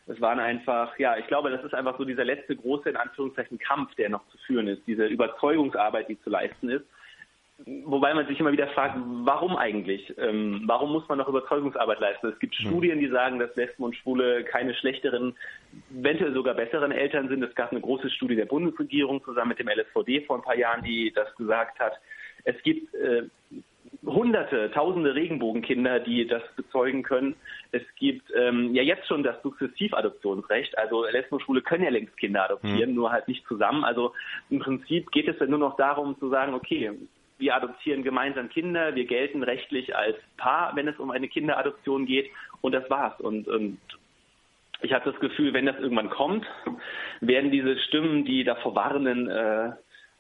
es 0.07 0.21
waren 0.21 0.41
einfach, 0.41 0.99
ja, 0.99 1.17
ich 1.17 1.27
glaube, 1.27 1.51
das 1.51 1.65
ist 1.65 1.75
einfach 1.75 1.97
so 1.97 2.05
dieser 2.05 2.25
letzte 2.25 2.57
große, 2.57 2.91
in 2.91 2.97
Anführungszeichen, 2.97 3.59
Kampf, 3.59 3.95
der 3.95 4.09
noch 4.11 4.27
zu 4.29 4.39
führen 4.39 4.69
ist, 4.69 4.83
diese 4.87 5.07
Überzeugungsarbeit, 5.07 6.09
die 6.09 6.21
zu 6.23 6.31
leisten 6.31 6.71
ist. 6.71 6.85
Wobei 7.85 8.13
man 8.13 8.27
sich 8.27 8.41
immer 8.41 8.51
wieder 8.51 8.67
fragt, 8.69 8.97
warum 8.99 9.57
eigentlich? 9.57 10.13
Ähm, 10.19 10.63
warum 10.67 10.91
muss 10.91 11.09
man 11.09 11.19
noch 11.19 11.29
Überzeugungsarbeit 11.29 12.01
leisten? 12.01 12.27
Es 12.27 12.39
gibt 12.41 12.57
hm. 12.57 12.67
Studien, 12.67 12.99
die 12.99 13.09
sagen, 13.09 13.39
dass 13.39 13.55
Lesben 13.55 13.85
und 13.85 13.95
Schwule 13.95 14.43
keine 14.43 14.75
schlechteren, 14.75 15.37
eventuell 15.97 16.33
sogar 16.33 16.55
besseren 16.55 16.91
Eltern 16.91 17.29
sind. 17.29 17.43
Es 17.45 17.55
gab 17.55 17.71
eine 17.71 17.81
große 17.81 18.11
Studie 18.11 18.35
der 18.35 18.47
Bundesregierung 18.47 19.23
zusammen 19.23 19.51
mit 19.51 19.61
dem 19.61 19.69
LSVD 19.69 20.23
vor 20.23 20.37
ein 20.37 20.43
paar 20.43 20.57
Jahren, 20.57 20.83
die 20.83 21.13
das 21.13 21.33
gesagt 21.37 21.79
hat. 21.79 21.93
Es 22.45 22.61
gibt 22.65 22.93
äh, 22.95 23.25
hunderte, 24.05 24.71
tausende 24.73 25.15
Regenbogenkinder, 25.15 26.01
die 26.01 26.27
das 26.27 26.43
bezeugen 26.57 27.03
können. 27.03 27.37
Es 27.71 27.83
gibt 27.97 28.31
ähm, 28.35 28.75
ja 28.75 28.83
jetzt 28.83 29.07
schon 29.07 29.23
das 29.23 29.41
Sukzessivadoptionsrecht. 29.43 30.77
Also 30.79 31.05
Lesben 31.05 31.37
und 31.37 31.43
Schwule 31.43 31.63
können 31.63 31.85
ja 31.85 31.91
längst 31.91 32.17
Kinder 32.17 32.45
adoptieren, 32.45 32.91
mhm. 32.91 32.97
nur 32.97 33.13
halt 33.13 33.29
nicht 33.29 33.47
zusammen. 33.47 33.85
Also 33.85 34.13
im 34.51 34.59
Prinzip 34.59 35.11
geht 35.13 35.29
es 35.29 35.39
ja 35.39 35.47
nur 35.47 35.59
noch 35.59 35.77
darum 35.77 36.19
zu 36.19 36.29
sagen, 36.29 36.55
okay, 36.55 36.93
wir 37.39 37.57
adoptieren 37.57 38.03
gemeinsam 38.03 38.49
Kinder, 38.49 38.95
wir 38.95 39.05
gelten 39.05 39.43
rechtlich 39.43 39.95
als 39.97 40.17
Paar, 40.37 40.75
wenn 40.77 40.89
es 40.89 40.99
um 40.99 41.11
eine 41.11 41.29
Kinderadoption 41.29 42.07
geht 42.07 42.31
und 42.61 42.73
das 42.73 42.89
war's. 42.89 43.21
Und, 43.21 43.49
und 43.49 43.79
ich 44.81 44.93
habe 44.93 45.11
das 45.11 45.21
Gefühl, 45.21 45.53
wenn 45.53 45.67
das 45.67 45.79
irgendwann 45.79 46.11
kommt, 46.11 46.47
werden 47.21 47.51
diese 47.51 47.79
Stimmen, 47.79 48.25
die 48.25 48.45
davor 48.45 48.75
warnen, 48.75 49.29
äh, 49.29 49.73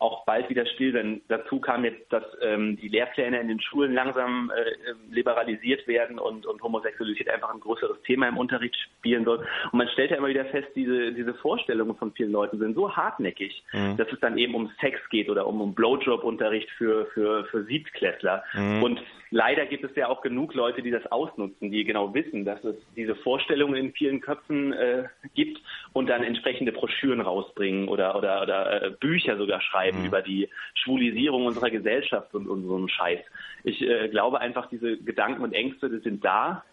auch 0.02 0.24
bald 0.24 0.50
wieder 0.50 0.66
still. 0.66 0.92
Denn 0.92 1.22
dazu 1.28 1.60
kam 1.60 1.84
jetzt, 1.84 2.12
dass 2.12 2.24
ähm, 2.42 2.76
die 2.76 2.88
Lehrpläne 2.88 3.40
in 3.40 3.48
den 3.48 3.60
Schulen 3.60 3.94
langsam 3.94 4.50
äh, 4.50 4.92
liberalisiert 5.10 5.86
werden 5.86 6.18
und, 6.18 6.44
und 6.44 6.62
Homosexualität 6.62 7.30
einfach 7.30 7.54
ein 7.54 7.60
größeres 7.60 8.02
Thema 8.02 8.28
im 8.28 8.36
Unterricht 8.36 8.76
spielen 8.98 9.24
soll. 9.24 9.38
Und 9.38 9.78
man 9.78 9.88
stellt 9.88 10.10
ja 10.10 10.16
immer 10.16 10.28
wieder 10.28 10.44
fest, 10.46 10.68
diese, 10.74 11.12
diese 11.12 11.34
Vorstellungen 11.34 11.96
von 11.96 12.12
vielen 12.12 12.32
Leuten 12.32 12.58
sind 12.58 12.74
so 12.74 12.94
hartnäckig, 12.94 13.62
mhm. 13.72 13.96
dass 13.96 14.12
es 14.12 14.20
dann 14.20 14.36
eben 14.36 14.54
um 14.54 14.70
Sex 14.80 14.98
geht 15.10 15.30
oder 15.30 15.46
um, 15.46 15.60
um 15.60 15.74
Blowjob-Unterricht 15.74 16.70
für, 16.72 17.06
für, 17.06 17.44
für 17.46 17.64
Siebtklässler. 17.64 18.42
Mhm. 18.54 18.82
Und 18.82 19.00
leider 19.32 19.66
gibt 19.66 19.82
es 19.82 19.96
ja 19.96 20.08
auch 20.08 20.20
genug 20.20 20.54
Leute, 20.54 20.82
die 20.82 20.90
das 20.90 21.10
ausnutzen, 21.10 21.70
die 21.70 21.84
genau 21.84 22.14
wissen, 22.14 22.44
dass 22.44 22.62
es 22.62 22.76
diese 22.94 23.16
Vorstellungen 23.16 23.74
in 23.74 23.92
vielen 23.92 24.20
Köpfen 24.20 24.72
äh, 24.72 25.04
gibt 25.34 25.60
und 25.92 26.08
dann 26.08 26.22
entsprechende 26.22 26.70
Broschüren 26.70 27.20
rausbringen 27.20 27.88
oder, 27.88 28.14
oder, 28.14 28.42
oder 28.42 28.82
äh, 28.82 28.90
Bücher 28.90 29.36
sogar 29.38 29.60
schreiben 29.62 30.00
mhm. 30.00 30.06
über 30.06 30.22
die 30.22 30.48
Schwulisierung 30.74 31.46
unserer 31.46 31.70
Gesellschaft 31.70 32.34
und, 32.34 32.46
und 32.46 32.66
so 32.66 32.76
einen 32.76 32.88
Scheiß. 32.90 33.20
Ich 33.64 33.80
äh, 33.80 34.08
glaube 34.08 34.40
einfach, 34.40 34.68
diese 34.68 34.98
Gedanken 34.98 35.42
und 35.42 35.54
Ängste, 35.54 35.88
die 35.88 35.98
sind 35.98 36.24
da. 36.24 36.64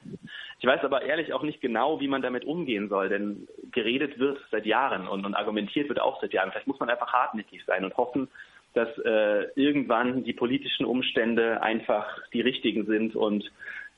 Ich 0.60 0.66
weiß 0.66 0.84
aber 0.84 1.04
ehrlich 1.04 1.34
auch 1.34 1.44
nicht 1.44 1.62
genau, 1.62 2.02
wie 2.02 2.10
man 2.10 2.22
damit 2.22 2.44
umgehen 2.44 2.90
soll, 2.90 3.08
denn 3.08 3.48
geredet 3.72 4.20
wird 4.20 4.38
seit 4.52 4.66
Jahren 4.66 5.08
und, 5.08 5.26
und 5.26 5.34
argumentiert 5.34 5.88
wird 5.88 6.02
auch 6.02 6.20
seit 6.20 6.34
Jahren. 6.34 6.52
Vielleicht 6.52 6.68
muss 6.68 6.80
man 6.80 6.90
einfach 6.90 7.14
hartnäckig 7.14 7.64
sein 7.66 7.86
und 7.86 7.96
hoffen, 7.96 8.28
dass 8.74 8.90
äh, 9.00 9.48
irgendwann 9.56 10.24
die 10.24 10.34
politischen 10.34 10.86
Umstände 10.86 11.62
einfach 11.62 12.06
die 12.34 12.42
richtigen 12.42 12.86
sind 12.86 13.16
und 13.16 13.50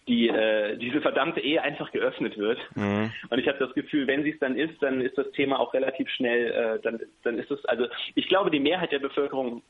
die 0.08 0.30
äh, 0.30 0.78
diese 0.78 1.02
verdammte 1.02 1.42
Ehe 1.42 1.62
einfach 1.62 1.92
geöffnet 1.92 2.38
wird. 2.38 2.60
Mhm. 2.76 3.12
Und 3.30 3.40
ich 3.40 3.48
habe 3.48 3.60
das 3.60 3.74
Gefühl, 3.74 4.08
wenn 4.08 4.24
sie 4.24 4.32
es 4.32 4.40
dann 4.40 4.56
ist, 4.58 4.82
dann 4.82 5.02
ist 5.02 5.18
das 5.18 5.30
Thema 5.32 5.60
auch 5.60 5.74
relativ 5.74 6.10
schnell, 6.10 6.52
äh, 6.52 6.80
dann, 6.82 7.00
dann 7.24 7.38
ist 7.38 7.52
es, 7.52 7.64
also 7.66 7.88
ich 8.16 8.28
glaube, 8.28 8.50
die 8.50 8.60
Mehrheit 8.60 8.92
der 8.92 9.00
Bevölkerung 9.00 9.62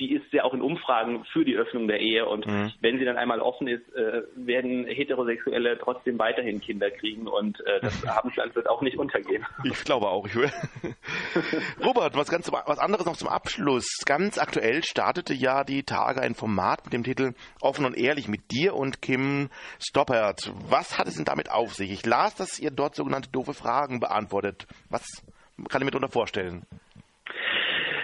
die 0.00 0.14
ist 0.14 0.32
ja 0.32 0.44
auch 0.44 0.54
in 0.54 0.62
Umfragen 0.62 1.24
für 1.32 1.44
die 1.44 1.54
Öffnung 1.54 1.86
der 1.86 2.00
Ehe. 2.00 2.26
Und 2.26 2.46
mhm. 2.46 2.72
wenn 2.80 2.98
sie 2.98 3.04
dann 3.04 3.18
einmal 3.18 3.40
offen 3.40 3.68
ist, 3.68 3.86
äh, 3.94 4.22
werden 4.34 4.86
Heterosexuelle 4.86 5.78
trotzdem 5.78 6.18
weiterhin 6.18 6.60
Kinder 6.60 6.90
kriegen 6.90 7.28
und 7.28 7.60
äh, 7.66 7.80
das 7.80 8.04
Abendland 8.06 8.56
wird 8.56 8.68
auch 8.68 8.80
nicht 8.80 8.98
untergehen. 8.98 9.46
Ich 9.64 9.84
glaube 9.84 10.08
auch. 10.08 10.26
Ich 10.26 10.34
will. 10.34 10.50
Robert, 11.84 12.16
was 12.16 12.30
ganz 12.30 12.50
was 12.50 12.78
anderes 12.78 13.06
noch 13.06 13.16
zum 13.16 13.28
Abschluss. 13.28 13.86
Ganz 14.06 14.38
aktuell 14.38 14.82
startete 14.82 15.34
ja 15.34 15.64
die 15.64 15.82
Tage 15.82 16.22
ein 16.22 16.34
Format 16.34 16.84
mit 16.84 16.94
dem 16.94 17.04
Titel 17.04 17.34
Offen 17.60 17.84
und 17.84 17.96
ehrlich 17.96 18.26
mit 18.26 18.50
dir 18.50 18.74
und 18.74 19.02
Kim 19.02 19.50
Stoppert. 19.78 20.50
Was 20.68 20.98
hat 20.98 21.06
es 21.06 21.16
denn 21.16 21.26
damit 21.26 21.50
auf 21.50 21.74
sich? 21.74 21.90
Ich 21.90 22.06
las, 22.06 22.34
dass 22.34 22.58
ihr 22.58 22.70
dort 22.70 22.94
sogenannte 22.94 23.30
doofe 23.30 23.52
Fragen 23.52 24.00
beantwortet. 24.00 24.66
Was 24.88 25.04
kann 25.68 25.82
ich 25.82 25.84
mir 25.84 25.90
darunter 25.90 26.12
vorstellen? 26.12 26.64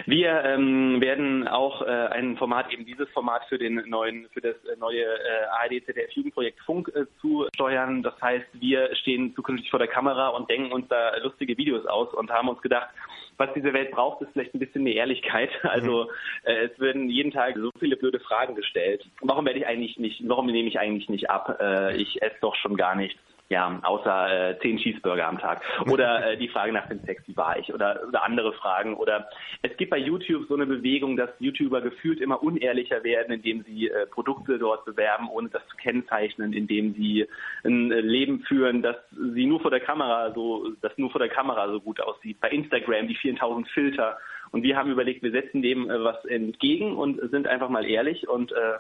Wir 0.07 0.45
ähm, 0.45 1.01
werden 1.01 1.49
auch 1.49 1.83
äh, 1.83 1.87
ein 1.87 2.37
Format, 2.37 2.73
eben 2.73 2.87
dieses 2.87 3.09
Format 3.11 3.43
für 3.49 3.59
den 3.59 3.83
neuen, 3.89 4.29
für 4.33 4.41
das 4.41 4.55
äh, 4.65 4.77
neue 4.79 5.03
äh, 5.03 5.47
ARD 5.61 5.85
ZDF 5.85 6.13
Jugendprojekt 6.13 6.61
Funk 6.61 6.93
äh, 6.95 7.07
zusteuern. 7.21 8.05
Das 8.05 8.15
heißt, 8.23 8.47
wir 8.53 8.95
stehen 8.95 9.35
zukünftig 9.35 9.69
vor 9.69 9.81
der 9.81 9.89
Kamera 9.89 10.29
und 10.29 10.49
denken 10.49 10.71
uns 10.71 10.87
da 10.89 11.17
lustige 11.19 11.59
Videos 11.59 11.85
aus 11.87 12.15
und 12.15 12.31
haben 12.31 12.49
uns 12.49 12.63
gedacht, 12.63 12.89
was 13.37 13.53
diese 13.55 13.73
Welt 13.73 13.91
braucht, 13.91 14.23
ist 14.23 14.33
vielleicht 14.33 14.55
ein 14.55 14.61
bisschen 14.61 14.85
mehr 14.85 14.95
Ehrlichkeit. 14.95 15.51
Also 15.77 16.05
mhm. 16.05 16.11
äh, 16.45 16.67
es 16.67 16.81
werden 16.81 17.11
jeden 17.11 17.33
Tag 17.33 17.57
so 17.57 17.71
viele 17.79 17.97
blöde 17.97 18.21
Fragen 18.21 18.55
gestellt. 18.55 19.05
Warum 19.21 19.45
werde 19.45 19.59
ich 19.59 19.67
eigentlich 19.67 19.99
nicht, 19.99 20.23
warum 20.27 20.47
nehme 20.47 20.69
ich 20.69 20.79
eigentlich 20.79 21.09
nicht 21.09 21.29
ab? 21.29 21.59
Äh, 21.61 21.97
ich 21.97 22.23
esse 22.23 22.37
doch 22.41 22.55
schon 22.55 22.77
gar 22.77 22.95
nichts 22.95 23.21
ja, 23.49 23.79
außer 23.83 24.51
äh, 24.51 24.59
zehn 24.61 24.79
Cheeseburger 24.79 25.29
am 25.29 25.39
Tag. 25.39 25.63
Oder 25.89 26.27
äh, 26.33 26.37
die 26.37 26.49
Frage 26.49 26.73
nach 26.73 26.89
dem 26.89 27.01
Sex, 27.05 27.23
wie 27.27 27.37
war 27.37 27.59
ich? 27.59 27.73
Oder, 27.73 28.01
oder 28.09 28.25
andere 28.25 28.53
Fragen. 28.55 28.95
Oder 28.95 29.29
es 29.63 29.77
gibt 29.77 29.91
bei 29.91 29.99
YouTube 29.99 30.47
so 30.49 30.55
eine 30.55 30.67
Bewegung, 30.67 31.17
dass 31.17 31.31
YouTuber 31.39 31.81
gefühlt 31.81 32.21
immer 32.21 32.43
unehrlicher 32.43 33.05
werden, 33.05 33.33
indem 33.33 33.63
sie 33.63 33.89
äh, 33.89 34.07
Produkte 34.07 34.59
dort 34.59 34.85
bewerben, 34.85 35.29
ohne 35.29 35.49
das 35.49 35.67
zu 35.69 35.77
kennzeichnen, 35.77 36.53
indem 36.53 36.95
sie 36.95 37.27
ein 37.65 37.93
äh, 37.93 38.01
Leben 38.01 38.41
führen, 38.41 38.83
das 38.83 38.97
sie 39.11 39.47
nur 39.47 39.61
vor 39.61 39.71
der 39.71 39.81
Kamera 39.81 40.33
so, 40.35 40.73
das 40.81 40.97
nur 40.99 41.11
vor 41.11 41.21
der 41.21 41.29
Kamera 41.29 41.69
so 41.69 41.81
gut 41.81 42.01
aussieht. 42.01 42.41
Bei 42.41 42.49
Instagram 42.49 43.07
die 43.07 43.17
4000 43.17 43.69
Filter. 43.69 44.19
Und 44.51 44.63
wir 44.63 44.77
haben 44.77 44.91
überlegt, 44.91 45.23
wir 45.23 45.33
setzen 45.33 45.63
dem 45.63 45.89
äh, 45.89 46.03
was 46.03 46.25
entgegen 46.25 46.97
und 46.97 47.21
sind 47.31 47.47
einfach 47.47 47.69
mal 47.69 47.89
ehrlich 47.89 48.29
und 48.29 48.51
äh, 48.51 48.79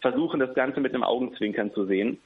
versuchen 0.00 0.38
das 0.38 0.54
Ganze 0.54 0.80
mit 0.80 0.94
einem 0.94 1.02
Augenzwinkern 1.02 1.72
zu 1.72 1.86
sehen. 1.86 2.18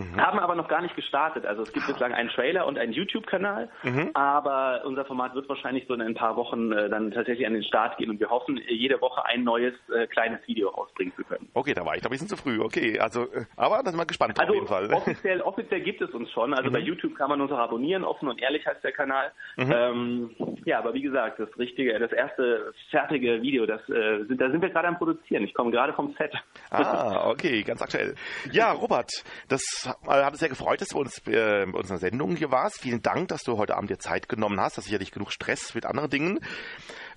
Mhm. 0.00 0.20
Haben 0.20 0.38
aber 0.38 0.54
noch 0.54 0.68
gar 0.68 0.80
nicht 0.80 0.96
gestartet. 0.96 1.44
Also 1.44 1.62
es 1.62 1.72
gibt 1.72 1.86
bislang 1.86 2.12
einen 2.12 2.30
Trailer 2.30 2.66
und 2.66 2.78
einen 2.78 2.92
YouTube-Kanal, 2.92 3.68
mhm. 3.82 4.10
aber 4.14 4.82
unser 4.84 5.04
Format 5.04 5.34
wird 5.34 5.48
wahrscheinlich 5.48 5.86
so 5.86 5.94
in 5.94 6.02
ein 6.02 6.14
paar 6.14 6.36
Wochen 6.36 6.72
äh, 6.72 6.88
dann 6.88 7.10
tatsächlich 7.10 7.46
an 7.46 7.54
den 7.54 7.64
Start 7.64 7.98
gehen 7.98 8.10
und 8.10 8.20
wir 8.20 8.30
hoffen, 8.30 8.60
jede 8.68 9.00
Woche 9.00 9.24
ein 9.26 9.44
neues 9.44 9.74
äh, 9.94 10.06
kleines 10.06 10.40
Video 10.46 10.70
rausbringen 10.70 11.14
zu 11.16 11.24
können. 11.24 11.48
Okay, 11.54 11.74
da 11.74 11.84
war 11.84 11.94
ich 11.96 12.02
da 12.02 12.08
ein 12.08 12.12
bisschen 12.12 12.28
zu 12.28 12.36
früh. 12.36 12.60
Okay, 12.60 12.98
also 12.98 13.24
äh, 13.32 13.44
aber 13.56 13.82
da 13.82 13.90
sind 13.90 13.98
wir 13.98 14.06
gespannt 14.06 14.38
also, 14.38 14.50
auf 14.50 14.54
jeden 14.54 14.66
Fall. 14.66 14.92
Offiziell, 14.92 15.40
offiziell 15.42 15.80
gibt 15.80 16.00
es 16.00 16.10
uns 16.10 16.30
schon. 16.30 16.54
Also 16.54 16.70
mhm. 16.70 16.74
bei 16.74 16.80
YouTube 16.80 17.14
kann 17.16 17.28
man 17.28 17.40
uns 17.40 17.52
auch 17.52 17.58
abonnieren, 17.58 18.04
offen 18.04 18.28
und 18.28 18.40
ehrlich 18.40 18.66
heißt 18.66 18.82
der 18.82 18.92
Kanal. 18.92 19.32
Mhm. 19.56 19.72
Ähm, 19.72 20.30
ja, 20.64 20.78
aber 20.78 20.94
wie 20.94 21.02
gesagt, 21.02 21.38
das 21.38 21.48
richtige, 21.58 21.98
das 21.98 22.12
erste 22.12 22.72
fertige 22.90 23.42
Video, 23.42 23.66
das 23.66 23.80
äh, 23.88 24.24
sind, 24.26 24.40
da 24.40 24.50
sind 24.50 24.62
wir 24.62 24.70
gerade 24.70 24.88
am 24.88 24.98
produzieren. 24.98 25.44
Ich 25.44 25.54
komme 25.54 25.70
gerade 25.70 25.92
vom 25.92 26.14
Set. 26.18 26.32
Ah, 26.70 27.28
okay, 27.30 27.62
ganz 27.62 27.82
aktuell. 27.82 28.14
Ja, 28.52 28.72
Robert, 28.72 29.10
das 29.48 29.89
hat 30.06 30.30
uns 30.30 30.40
sehr 30.40 30.48
gefreut, 30.48 30.80
dass 30.80 30.88
du 30.88 31.00
uns 31.00 31.18
äh, 31.26 31.66
bei 31.66 31.78
unserer 31.78 31.98
Sendung 31.98 32.36
hier 32.36 32.50
warst. 32.50 32.80
Vielen 32.80 33.02
Dank, 33.02 33.28
dass 33.28 33.42
du 33.42 33.56
heute 33.58 33.76
Abend 33.76 33.90
dir 33.90 33.98
Zeit 33.98 34.28
genommen 34.28 34.60
hast. 34.60 34.76
Das 34.76 34.84
ist 34.84 34.86
sicherlich 34.86 35.12
genug 35.12 35.32
Stress 35.32 35.74
mit 35.74 35.86
anderen 35.86 36.10
Dingen. 36.10 36.40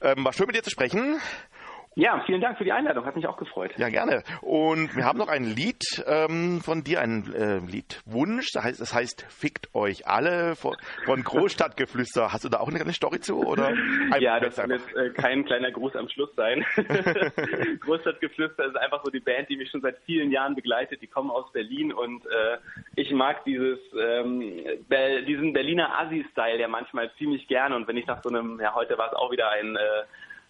Ähm, 0.01 0.25
war 0.25 0.33
schön 0.33 0.47
mit 0.47 0.55
dir 0.55 0.63
zu 0.63 0.69
sprechen. 0.69 1.19
Ja, 1.95 2.23
vielen 2.25 2.41
Dank 2.41 2.57
für 2.57 2.63
die 2.63 2.71
Einladung, 2.71 3.05
hat 3.05 3.15
mich 3.15 3.27
auch 3.27 3.37
gefreut. 3.37 3.71
Ja, 3.77 3.89
gerne. 3.89 4.23
Und 4.41 4.95
wir 4.95 5.05
haben 5.05 5.19
noch 5.19 5.27
ein 5.27 5.43
Lied 5.43 5.83
ähm, 6.07 6.61
von 6.61 6.83
dir, 6.83 7.01
ein 7.01 7.31
äh, 7.33 7.59
Liedwunsch, 7.59 8.51
das 8.53 8.63
heißt, 8.63 8.81
das 8.81 8.93
heißt 8.93 9.25
Fickt 9.29 9.73
euch 9.75 10.07
alle 10.07 10.55
von, 10.55 10.75
von 11.05 11.23
Großstadtgeflüster. 11.23 12.33
Hast 12.33 12.45
du 12.45 12.49
da 12.49 12.59
auch 12.59 12.67
eine 12.67 12.77
kleine 12.77 12.93
Story 12.93 13.19
zu? 13.19 13.45
Oder 13.45 13.73
ja, 14.19 14.39
das 14.39 14.57
wird 14.57 14.81
äh, 14.95 15.09
kein 15.11 15.45
kleiner 15.45 15.71
Gruß 15.71 15.95
am 15.95 16.09
Schluss 16.09 16.33
sein. 16.35 16.65
Großstadtgeflüster 17.81 18.65
ist 18.65 18.77
einfach 18.77 19.03
so 19.03 19.11
die 19.11 19.19
Band, 19.19 19.49
die 19.49 19.57
mich 19.57 19.69
schon 19.69 19.81
seit 19.81 19.97
vielen 20.05 20.31
Jahren 20.31 20.55
begleitet. 20.55 21.01
Die 21.01 21.07
kommen 21.07 21.29
aus 21.29 21.51
Berlin 21.51 21.93
und 21.93 22.25
äh, 22.25 22.57
ich 22.95 23.11
mag 23.11 23.43
dieses 23.45 23.79
ähm, 23.99 24.63
Be 24.87 25.23
diesen 25.27 25.53
Berliner 25.53 25.99
Assi-Style 25.99 26.59
ja 26.59 26.67
manchmal 26.67 27.11
ziemlich 27.17 27.47
gerne. 27.47 27.75
Und 27.75 27.87
wenn 27.87 27.97
ich 27.97 28.07
nach 28.07 28.23
so 28.23 28.29
einem, 28.29 28.59
ja 28.59 28.73
heute 28.73 28.97
war 28.97 29.07
es 29.07 29.13
auch 29.13 29.31
wieder 29.31 29.49
ein 29.49 29.75
äh, 29.75 29.79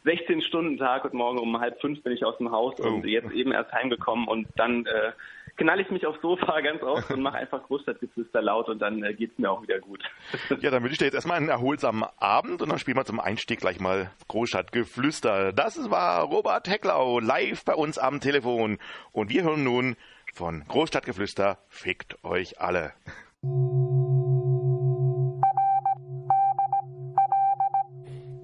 16-Stunden-Tag 0.06 1.06
und 1.06 1.13
morgen 1.13 1.39
um 1.39 1.60
halb 1.60 1.80
fünf 1.82 2.02
bin 2.04 2.13
ich 2.13 2.26
aus 2.26 2.38
dem 2.38 2.52
Haus 2.52 2.76
oh. 2.80 2.88
und 2.88 3.06
jetzt 3.06 3.32
eben 3.32 3.52
erst 3.52 3.72
heimgekommen 3.72 4.28
und 4.28 4.48
dann 4.56 4.86
äh, 4.86 5.12
knall 5.58 5.80
ich 5.80 5.89
mich 5.89 6.06
aufs 6.06 6.22
Sofa 6.22 6.62
ganz 6.62 6.82
oft 6.84 7.10
und 7.12 7.22
mache 7.22 7.38
einfach 7.38 7.63
Großstadtgeflüster 7.63 8.42
laut 8.42 8.70
und 8.70 8.80
dann 8.80 9.04
äh, 9.04 9.13
geht's 9.13 9.38
mir 9.38 9.50
auch 9.50 9.62
wieder 9.62 9.80
gut. 9.80 10.04
Ja, 10.62 10.72
dann 10.72 10.84
wünsche 10.84 10.94
ich 10.94 11.00
dir 11.00 11.06
jetzt 11.06 11.16
erstmal 11.16 11.38
einen 11.38 11.50
erholsamen 11.50 12.06
Abend 12.18 12.62
und 12.62 12.70
dann 12.70 12.80
spielen 12.80 12.98
wir 12.98 13.06
zum 13.06 13.20
Einstieg 13.20 13.60
gleich 13.60 13.80
mal 13.80 14.12
Großstadtgeflüster. 14.28 15.52
Das 15.52 15.89
war 15.89 16.24
Robert 16.24 16.68
Hecklau 16.68 17.20
live 17.20 17.66
bei 17.66 17.76
uns 17.76 17.98
am 17.98 18.20
Telefon 18.20 18.78
und 19.12 19.30
wir 19.30 19.44
hören 19.44 19.63
nun 19.63 19.96
von 20.34 20.63
Großstadtgeflüster 20.68 21.58
Fickt 21.70 22.24
euch 22.24 22.60
alle. 22.60 22.94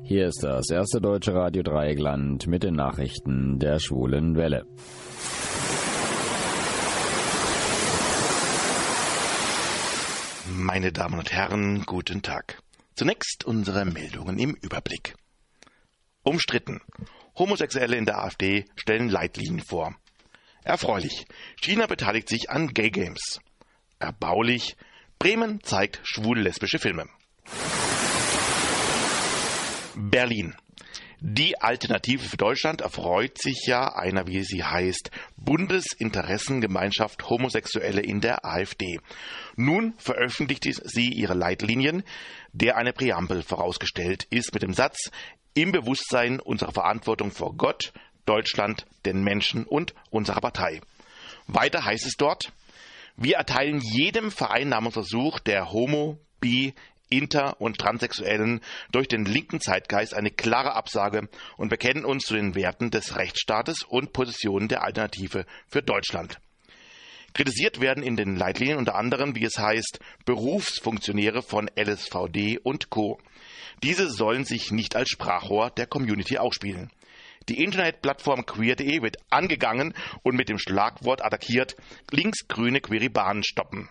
Hier 0.10 0.26
ist 0.26 0.42
das 0.42 0.72
erste 0.72 1.00
deutsche 1.00 1.36
Radio 1.36 1.62
Dreieckland 1.62 2.48
mit 2.48 2.64
den 2.64 2.74
Nachrichten 2.74 3.60
der 3.60 3.80
schwulen 3.80 4.36
Welle. 4.36 4.66
Meine 10.48 10.92
Damen 10.92 11.20
und 11.20 11.32
Herren, 11.32 11.84
guten 11.86 12.24
Tag. 12.24 12.60
Zunächst 12.96 13.46
unsere 13.46 13.86
Meldungen 13.86 14.40
im 14.40 14.56
Überblick. 14.56 15.14
Umstritten. 16.24 16.82
Homosexuelle 17.38 17.96
in 17.96 18.06
der 18.06 18.18
AfD 18.24 18.66
stellen 18.78 19.10
Leitlinien 19.10 19.60
vor. 19.60 19.96
Erfreulich. 20.64 21.28
China 21.62 21.86
beteiligt 21.86 22.30
sich 22.30 22.50
an 22.50 22.70
Gay 22.70 22.90
Games. 22.90 23.42
Erbaulich. 24.00 24.76
Bremen 25.20 25.62
zeigt 25.62 26.00
schwul-lesbische 26.02 26.80
Filme. 26.80 27.06
Berlin. 29.96 30.56
Die 31.22 31.60
Alternative 31.60 32.24
für 32.24 32.38
Deutschland 32.38 32.80
erfreut 32.80 33.38
sich 33.42 33.66
ja 33.66 33.94
einer, 33.94 34.28
wie 34.28 34.42
sie 34.44 34.64
heißt, 34.64 35.12
Bundesinteressengemeinschaft 35.36 37.30
Homosexuelle 37.30 38.02
in 38.02 38.22
der 38.22 38.46
AfD. 38.46 39.02
Nun 39.58 39.96
veröffentlicht 39.98 40.64
sie 40.64 41.10
ihre 41.10 41.34
Leitlinien, 41.34 42.04
der 42.54 42.78
eine 42.78 42.94
Präambel 42.94 43.44
vorausgestellt 43.44 44.28
ist 44.30 44.54
mit 44.54 44.64
dem 44.64 44.74
Satz 44.74 45.12
im 45.54 45.74
Bewusstsein 45.74 46.40
unserer 46.40 46.72
Verantwortung 46.72 47.32
vor 47.32 47.54
Gott, 47.58 47.92
Deutschland, 48.26 48.86
den 49.06 49.22
Menschen 49.22 49.66
und 49.66 49.94
unserer 50.12 50.40
Partei. 50.40 50.80
Weiter 51.48 51.84
heißt 51.84 52.06
es 52.06 52.16
dort, 52.16 52.54
wir 53.18 53.36
erteilen 53.36 53.82
jedem 53.82 54.32
Vereinnahmungsversuch 54.32 55.40
der 55.40 55.74
Homo, 55.74 56.18
Bi, 56.40 56.74
Inter- 57.10 57.60
und 57.60 57.78
Transsexuellen 57.78 58.62
durch 58.92 59.08
den 59.08 59.26
linken 59.26 59.60
Zeitgeist 59.60 60.14
eine 60.14 60.32
klare 60.32 60.74
Absage 60.74 61.28
und 61.58 61.70
bekennen 61.70 62.06
uns 62.06 62.24
zu 62.24 62.36
den 62.36 62.56
Werten 62.56 62.92
des 62.92 63.16
Rechtsstaates 63.16 63.84
und 63.84 64.14
Positionen 64.14 64.68
der 64.68 64.84
Alternative 64.84 65.46
für 65.68 65.82
Deutschland. 65.82 66.40
Kritisiert 67.34 67.80
werden 67.80 68.04
in 68.04 68.16
den 68.16 68.36
Leitlinien 68.36 68.78
unter 68.78 68.96
anderem, 68.96 69.36
wie 69.36 69.44
es 69.44 69.58
heißt, 69.58 70.00
Berufsfunktionäre 70.26 71.42
von 71.42 71.70
LSVD 71.76 72.60
und 72.60 72.90
Co. 72.90 73.20
Diese 73.84 74.10
sollen 74.10 74.46
sich 74.46 74.72
nicht 74.72 74.96
als 74.96 75.10
Sprachrohr 75.10 75.70
der 75.70 75.88
Community 75.88 76.38
ausspielen. 76.38 76.92
Die 77.48 77.64
Internetplattform 77.64 78.46
queer.de 78.46 79.02
wird 79.02 79.18
angegangen 79.30 79.94
und 80.24 80.36
mit 80.36 80.50
dem 80.50 80.60
Schlagwort 80.60 81.24
attackiert, 81.24 81.76
linksgrüne 82.12 82.82
Queribahnen 82.82 83.44
stoppen. 83.44 83.90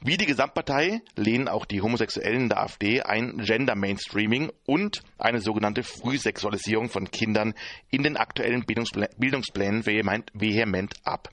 Wie 0.00 0.16
die 0.16 0.26
Gesamtpartei 0.26 1.00
lehnen 1.16 1.48
auch 1.48 1.64
die 1.64 1.80
Homosexuellen 1.80 2.48
der 2.48 2.60
AfD 2.60 3.02
ein 3.02 3.38
Gender 3.38 3.74
Mainstreaming 3.74 4.52
und 4.66 5.02
eine 5.18 5.40
sogenannte 5.40 5.82
Frühsexualisierung 5.82 6.88
von 6.88 7.10
Kindern 7.10 7.54
in 7.90 8.02
den 8.02 8.16
aktuellen 8.16 8.64
Bildungsplänen 8.66 9.86
vehement, 9.86 10.30
vehement 10.34 10.94
ab. 11.04 11.30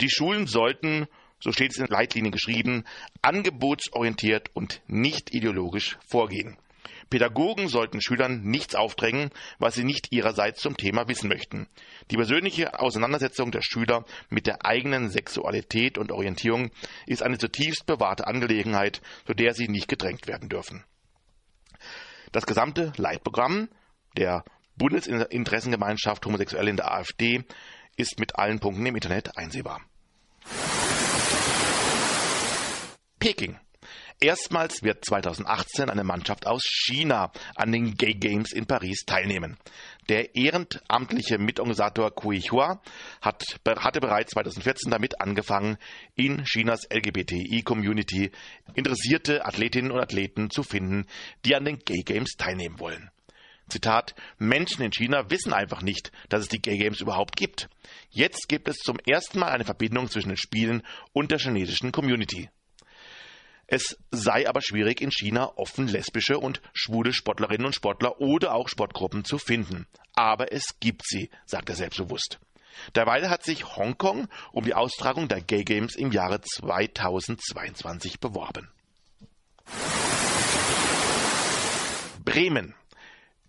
Die 0.00 0.10
Schulen 0.10 0.46
sollten 0.46 1.06
so 1.40 1.52
steht 1.52 1.72
es 1.72 1.78
in 1.78 1.86
Leitlinien 1.86 2.32
geschrieben, 2.32 2.84
angebotsorientiert 3.22 4.50
und 4.54 4.80
nicht 4.86 5.34
ideologisch 5.34 5.98
vorgehen. 6.06 6.56
Pädagogen 7.08 7.68
sollten 7.68 8.00
Schülern 8.00 8.42
nichts 8.42 8.74
aufdrängen, 8.74 9.30
was 9.58 9.74
sie 9.74 9.84
nicht 9.84 10.12
ihrerseits 10.12 10.60
zum 10.60 10.76
Thema 10.76 11.08
wissen 11.08 11.28
möchten. 11.28 11.68
Die 12.10 12.16
persönliche 12.16 12.80
Auseinandersetzung 12.80 13.52
der 13.52 13.62
Schüler 13.62 14.04
mit 14.28 14.46
der 14.46 14.64
eigenen 14.64 15.10
Sexualität 15.10 15.98
und 15.98 16.10
Orientierung 16.10 16.70
ist 17.06 17.22
eine 17.22 17.38
zutiefst 17.38 17.86
bewahrte 17.86 18.26
Angelegenheit, 18.26 19.00
zu 19.24 19.34
der 19.34 19.54
sie 19.54 19.68
nicht 19.68 19.88
gedrängt 19.88 20.26
werden 20.26 20.48
dürfen. 20.48 20.84
Das 22.32 22.46
gesamte 22.46 22.92
Leitprogramm 22.96 23.68
der 24.16 24.44
Bundesinteressengemeinschaft 24.76 26.26
Homosexuelle 26.26 26.70
in 26.70 26.76
der 26.76 26.92
AfD 26.92 27.44
ist 27.96 28.18
mit 28.18 28.36
allen 28.36 28.60
Punkten 28.60 28.84
im 28.84 28.94
Internet 28.94 29.36
einsehbar. 29.38 29.80
Peking. 33.18 33.58
Erstmals 34.18 34.82
wird 34.82 35.04
2018 35.04 35.90
eine 35.90 36.02
Mannschaft 36.02 36.46
aus 36.46 36.62
China 36.64 37.32
an 37.54 37.70
den 37.70 37.96
Gay 37.96 38.14
Games 38.14 38.50
in 38.50 38.64
Paris 38.64 39.04
teilnehmen. 39.04 39.58
Der 40.08 40.34
ehrenamtliche 40.34 41.36
Mitorganisator 41.36 42.14
Kui 42.14 42.40
Hua 42.40 42.80
hat, 43.20 43.44
hatte 43.66 44.00
bereits 44.00 44.30
2014 44.30 44.90
damit 44.90 45.20
angefangen, 45.20 45.76
in 46.14 46.44
Chinas 46.44 46.88
LGBTI-Community 46.90 48.30
interessierte 48.72 49.44
Athletinnen 49.44 49.90
und 49.90 50.00
Athleten 50.00 50.48
zu 50.48 50.62
finden, 50.62 51.04
die 51.44 51.54
an 51.54 51.66
den 51.66 51.78
Gay 51.80 52.02
Games 52.02 52.36
teilnehmen 52.38 52.80
wollen. 52.80 53.10
Zitat, 53.68 54.14
Menschen 54.38 54.82
in 54.82 54.92
China 54.92 55.28
wissen 55.28 55.52
einfach 55.52 55.82
nicht, 55.82 56.10
dass 56.30 56.40
es 56.40 56.48
die 56.48 56.62
Gay 56.62 56.78
Games 56.78 57.02
überhaupt 57.02 57.36
gibt. 57.36 57.68
Jetzt 58.08 58.48
gibt 58.48 58.68
es 58.68 58.76
zum 58.76 58.98
ersten 59.06 59.40
Mal 59.40 59.50
eine 59.50 59.64
Verbindung 59.64 60.08
zwischen 60.08 60.28
den 60.28 60.38
Spielen 60.38 60.82
und 61.12 61.32
der 61.32 61.38
chinesischen 61.38 61.92
Community. 61.92 62.48
Es 63.68 63.98
sei 64.10 64.48
aber 64.48 64.62
schwierig, 64.62 65.00
in 65.00 65.10
China 65.10 65.52
offen 65.56 65.88
lesbische 65.88 66.38
und 66.38 66.60
schwule 66.72 67.12
Sportlerinnen 67.12 67.66
und 67.66 67.74
Sportler 67.74 68.20
oder 68.20 68.54
auch 68.54 68.68
Sportgruppen 68.68 69.24
zu 69.24 69.38
finden. 69.38 69.86
Aber 70.14 70.52
es 70.52 70.78
gibt 70.78 71.02
sie, 71.04 71.30
sagt 71.46 71.68
er 71.68 71.74
selbstbewusst. 71.74 72.38
Derweil 72.94 73.28
hat 73.28 73.42
sich 73.42 73.76
Hongkong 73.76 74.28
um 74.52 74.64
die 74.64 74.74
Austragung 74.74 75.28
der 75.28 75.40
Gay 75.40 75.64
Games 75.64 75.96
im 75.96 76.12
Jahre 76.12 76.40
2022 76.40 78.20
beworben. 78.20 78.68
Bremen. 82.24 82.74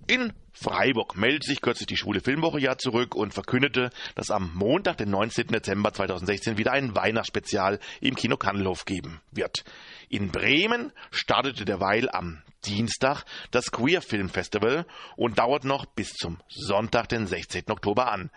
In 0.08 0.34
Freiburg 0.54 1.18
meldet 1.18 1.44
sich 1.44 1.62
kürzlich 1.62 1.88
die 1.88 1.98
Schwule 1.98 2.22
Filmwoche 2.22 2.60
ja 2.60 2.78
zurück 2.78 3.14
und 3.14 3.34
verkündete, 3.34 3.92
dass 4.16 4.32
am 4.32 4.52
Montag, 4.56 4.98
den 4.98 5.10
19. 5.10 5.48
Dezember 5.48 5.94
2016, 5.94 6.58
wieder 6.58 6.72
ein 6.72 6.96
Weihnachtsspezial 6.96 7.80
im 8.00 8.16
Kino 8.16 8.38
Kannelhof 8.38 8.86
geben 8.86 9.22
wird. 9.32 9.66
In 10.10 10.32
Bremen 10.32 10.94
startete 11.12 11.66
derweil 11.66 12.10
am 12.10 12.42
Dienstag 12.64 13.26
das 13.52 13.72
Queer 13.72 14.02
Film 14.02 14.30
Festival 14.30 14.86
und 15.18 15.38
dauert 15.38 15.66
noch 15.66 15.86
bis 15.86 16.14
zum 16.14 16.38
Sonntag, 16.48 17.10
den 17.10 17.28
16. 17.28 17.70
Oktober 17.70 18.10
an. 18.12 18.32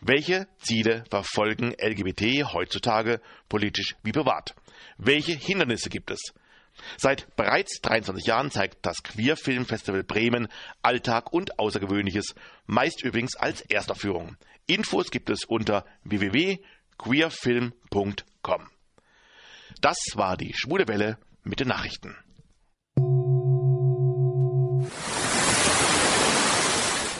Welche 0.00 0.48
Ziele 0.58 1.04
verfolgen 1.08 1.72
LGBT 1.80 2.52
heutzutage 2.52 3.20
politisch 3.48 3.94
wie 4.02 4.10
privat? 4.10 4.56
Welche 4.98 5.30
Hindernisse 5.32 5.88
gibt 5.88 6.10
es? 6.10 6.34
Seit 6.96 7.36
bereits 7.36 7.80
23 7.80 8.26
Jahren 8.26 8.50
zeigt 8.50 8.84
das 8.84 9.04
Queer 9.04 9.36
Film 9.36 9.66
Festival 9.66 10.02
Bremen 10.02 10.48
Alltag 10.82 11.32
und 11.32 11.60
Außergewöhnliches, 11.60 12.34
meist 12.66 13.04
übrigens 13.04 13.36
als 13.36 13.60
Erstaufführung. 13.60 14.36
Infos 14.66 15.12
gibt 15.12 15.30
es 15.30 15.44
unter 15.44 15.84
www.queerfilm.com. 16.02 18.73
Das 19.84 19.98
war 20.14 20.38
die 20.38 20.54
Schwule 20.54 20.88
Welle 20.88 21.18
mit 21.42 21.60
den 21.60 21.68
Nachrichten. 21.68 22.16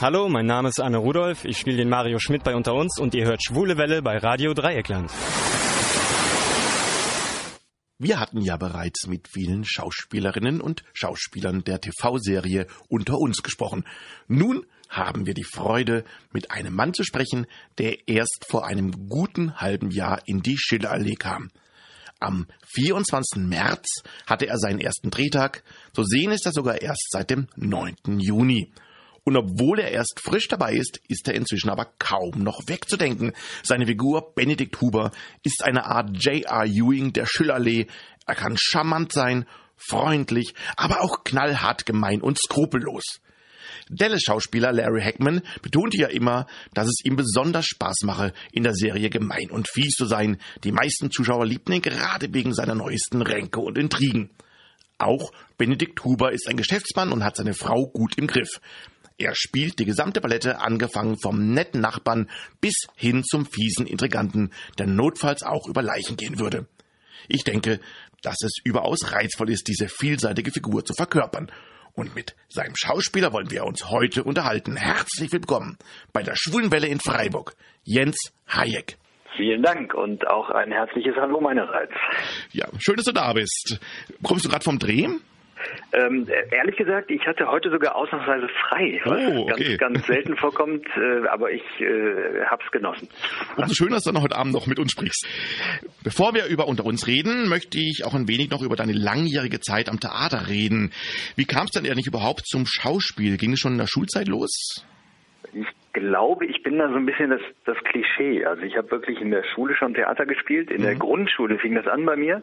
Hallo, 0.00 0.30
mein 0.30 0.46
Name 0.46 0.70
ist 0.70 0.80
Anne 0.80 0.96
Rudolph, 0.96 1.44
ich 1.44 1.58
spiele 1.58 1.76
den 1.76 1.90
Mario 1.90 2.18
Schmidt 2.18 2.42
bei 2.42 2.54
Unter 2.54 2.72
uns 2.72 2.98
und 2.98 3.14
ihr 3.14 3.26
hört 3.26 3.44
Schwule 3.44 3.76
Welle 3.76 4.00
bei 4.00 4.16
Radio 4.16 4.54
Dreieckland. 4.54 5.10
Wir 7.98 8.18
hatten 8.18 8.40
ja 8.40 8.56
bereits 8.56 9.08
mit 9.08 9.28
vielen 9.28 9.66
Schauspielerinnen 9.66 10.62
und 10.62 10.84
Schauspielern 10.94 11.64
der 11.64 11.82
TV-Serie 11.82 12.66
Unter 12.88 13.18
uns 13.18 13.42
gesprochen. 13.42 13.84
Nun 14.26 14.64
haben 14.88 15.26
wir 15.26 15.34
die 15.34 15.44
Freude, 15.44 16.06
mit 16.32 16.50
einem 16.50 16.74
Mann 16.74 16.94
zu 16.94 17.04
sprechen, 17.04 17.46
der 17.76 18.08
erst 18.08 18.46
vor 18.48 18.66
einem 18.66 19.10
guten 19.10 19.60
halben 19.60 19.90
Jahr 19.90 20.22
in 20.24 20.40
die 20.40 20.56
Schillerallee 20.56 21.16
kam. 21.16 21.50
Am 22.24 22.46
24. 22.74 23.42
März 23.42 24.02
hatte 24.26 24.46
er 24.46 24.56
seinen 24.56 24.80
ersten 24.80 25.10
Drehtag, 25.10 25.62
zu 25.92 26.04
sehen 26.04 26.30
ist 26.30 26.46
er 26.46 26.52
sogar 26.52 26.80
erst 26.80 27.10
seit 27.10 27.28
dem 27.28 27.48
9. 27.56 27.96
Juni. 28.18 28.72
Und 29.24 29.36
obwohl 29.36 29.80
er 29.80 29.90
erst 29.90 30.20
frisch 30.22 30.48
dabei 30.48 30.72
ist, 30.72 31.00
ist 31.08 31.28
er 31.28 31.34
inzwischen 31.34 31.68
aber 31.68 31.86
kaum 31.98 32.42
noch 32.42 32.60
wegzudenken. 32.66 33.32
Seine 33.62 33.86
Figur 33.86 34.34
Benedikt 34.34 34.80
Huber 34.80 35.12
ist 35.42 35.62
eine 35.62 35.84
Art 35.84 36.10
J.R. 36.12 36.64
Ewing 36.64 37.12
der 37.12 37.26
Schillerlee. 37.26 37.88
Er 38.26 38.34
kann 38.34 38.56
charmant 38.58 39.12
sein, 39.12 39.46
freundlich, 39.76 40.54
aber 40.76 41.02
auch 41.02 41.24
knallhart 41.24 41.84
gemein 41.84 42.22
und 42.22 42.38
skrupellos. 42.38 43.20
Dallas-Schauspieler 43.90 44.72
Larry 44.72 45.02
Hackman 45.02 45.42
betonte 45.62 45.98
ja 45.98 46.08
immer, 46.08 46.46
dass 46.72 46.86
es 46.86 47.04
ihm 47.04 47.16
besonders 47.16 47.66
Spaß 47.66 48.02
mache, 48.04 48.32
in 48.52 48.62
der 48.62 48.74
Serie 48.74 49.10
gemein 49.10 49.50
und 49.50 49.68
fies 49.68 49.94
zu 49.94 50.06
sein. 50.06 50.38
Die 50.64 50.72
meisten 50.72 51.10
Zuschauer 51.10 51.46
liebten 51.46 51.72
ihn 51.72 51.82
gerade 51.82 52.32
wegen 52.32 52.54
seiner 52.54 52.74
neuesten 52.74 53.22
Ränke 53.22 53.60
und 53.60 53.78
Intrigen. 53.78 54.30
Auch 54.98 55.32
Benedikt 55.58 56.04
Huber 56.04 56.32
ist 56.32 56.48
ein 56.48 56.56
Geschäftsmann 56.56 57.12
und 57.12 57.24
hat 57.24 57.36
seine 57.36 57.54
Frau 57.54 57.86
gut 57.86 58.16
im 58.16 58.26
Griff. 58.26 58.60
Er 59.16 59.34
spielt 59.34 59.78
die 59.78 59.84
gesamte 59.84 60.20
Palette, 60.20 60.60
angefangen 60.60 61.18
vom 61.18 61.52
netten 61.52 61.80
Nachbarn 61.80 62.28
bis 62.60 62.74
hin 62.96 63.22
zum 63.22 63.46
fiesen 63.46 63.86
Intriganten, 63.86 64.50
der 64.78 64.86
notfalls 64.86 65.42
auch 65.42 65.68
über 65.68 65.82
Leichen 65.82 66.16
gehen 66.16 66.38
würde. 66.38 66.66
Ich 67.28 67.44
denke, 67.44 67.80
dass 68.22 68.42
es 68.42 68.56
überaus 68.64 69.12
reizvoll 69.12 69.50
ist, 69.50 69.68
diese 69.68 69.88
vielseitige 69.88 70.50
Figur 70.50 70.84
zu 70.84 70.94
verkörpern. 70.94 71.50
Und 71.94 72.14
mit 72.16 72.34
seinem 72.48 72.74
Schauspieler 72.76 73.32
wollen 73.32 73.50
wir 73.52 73.64
uns 73.64 73.88
heute 73.88 74.24
unterhalten. 74.24 74.76
Herzlich 74.76 75.32
willkommen 75.32 75.78
bei 76.12 76.24
der 76.24 76.34
Schwulenwelle 76.34 76.88
in 76.88 76.98
Freiburg, 76.98 77.54
Jens 77.84 78.16
Hayek. 78.48 78.96
Vielen 79.36 79.62
Dank 79.62 79.94
und 79.94 80.26
auch 80.26 80.50
ein 80.50 80.72
herzliches 80.72 81.14
Hallo 81.16 81.40
meinerseits. 81.40 81.92
Ja, 82.52 82.66
schön, 82.78 82.96
dass 82.96 83.04
du 83.04 83.12
da 83.12 83.32
bist. 83.32 83.78
Kommst 84.24 84.44
du 84.44 84.48
gerade 84.48 84.64
vom 84.64 84.78
Drehen? 84.80 85.20
Ähm, 85.92 86.26
ehrlich 86.50 86.76
gesagt, 86.76 87.10
ich 87.10 87.26
hatte 87.26 87.46
heute 87.46 87.70
sogar 87.70 87.94
ausnahmsweise 87.96 88.48
frei, 88.68 89.00
was 89.04 89.20
oh, 89.20 89.48
okay. 89.50 89.76
ganz, 89.76 89.94
ganz 89.94 90.06
selten 90.06 90.36
vorkommt, 90.36 90.86
äh, 90.96 91.26
aber 91.28 91.50
ich 91.50 91.62
äh, 91.80 92.44
habe 92.46 92.62
es 92.64 92.70
genossen. 92.70 93.08
Umso 93.56 93.74
schön, 93.74 93.90
dass 93.90 94.02
du 94.04 94.12
noch 94.12 94.22
heute 94.22 94.36
Abend 94.36 94.52
noch 94.52 94.66
mit 94.66 94.78
uns 94.78 94.92
sprichst. 94.92 95.26
Bevor 96.02 96.34
wir 96.34 96.46
über 96.46 96.66
unter 96.66 96.84
uns 96.84 97.06
reden, 97.06 97.48
möchte 97.48 97.78
ich 97.78 98.04
auch 98.04 98.14
ein 98.14 98.28
wenig 98.28 98.50
noch 98.50 98.62
über 98.62 98.76
deine 98.76 98.92
langjährige 98.92 99.60
Zeit 99.60 99.88
am 99.88 100.00
Theater 100.00 100.48
reden. 100.48 100.92
Wie 101.36 101.44
kam 101.44 101.64
es 101.64 101.70
denn 101.70 101.86
eigentlich 101.86 102.06
überhaupt 102.06 102.46
zum 102.46 102.66
Schauspiel? 102.66 103.36
Ging 103.36 103.52
es 103.52 103.60
schon 103.60 103.72
in 103.72 103.78
der 103.78 103.86
Schulzeit 103.86 104.28
los? 104.28 104.84
Ich 105.52 105.66
glaube, 105.92 106.44
ich 106.46 106.62
bin 106.62 106.78
da 106.78 106.88
so 106.88 106.96
ein 106.96 107.06
bisschen 107.06 107.30
das, 107.30 107.40
das 107.64 107.76
Klischee. 107.84 108.44
Also 108.44 108.62
ich 108.62 108.76
habe 108.76 108.90
wirklich 108.90 109.20
in 109.20 109.30
der 109.30 109.44
Schule 109.54 109.74
schon 109.76 109.94
Theater 109.94 110.26
gespielt. 110.26 110.70
In 110.70 110.80
mhm. 110.80 110.84
der 110.84 110.94
Grundschule 110.96 111.58
fing 111.58 111.74
das 111.74 111.86
an 111.86 112.04
bei 112.04 112.16
mir. 112.16 112.42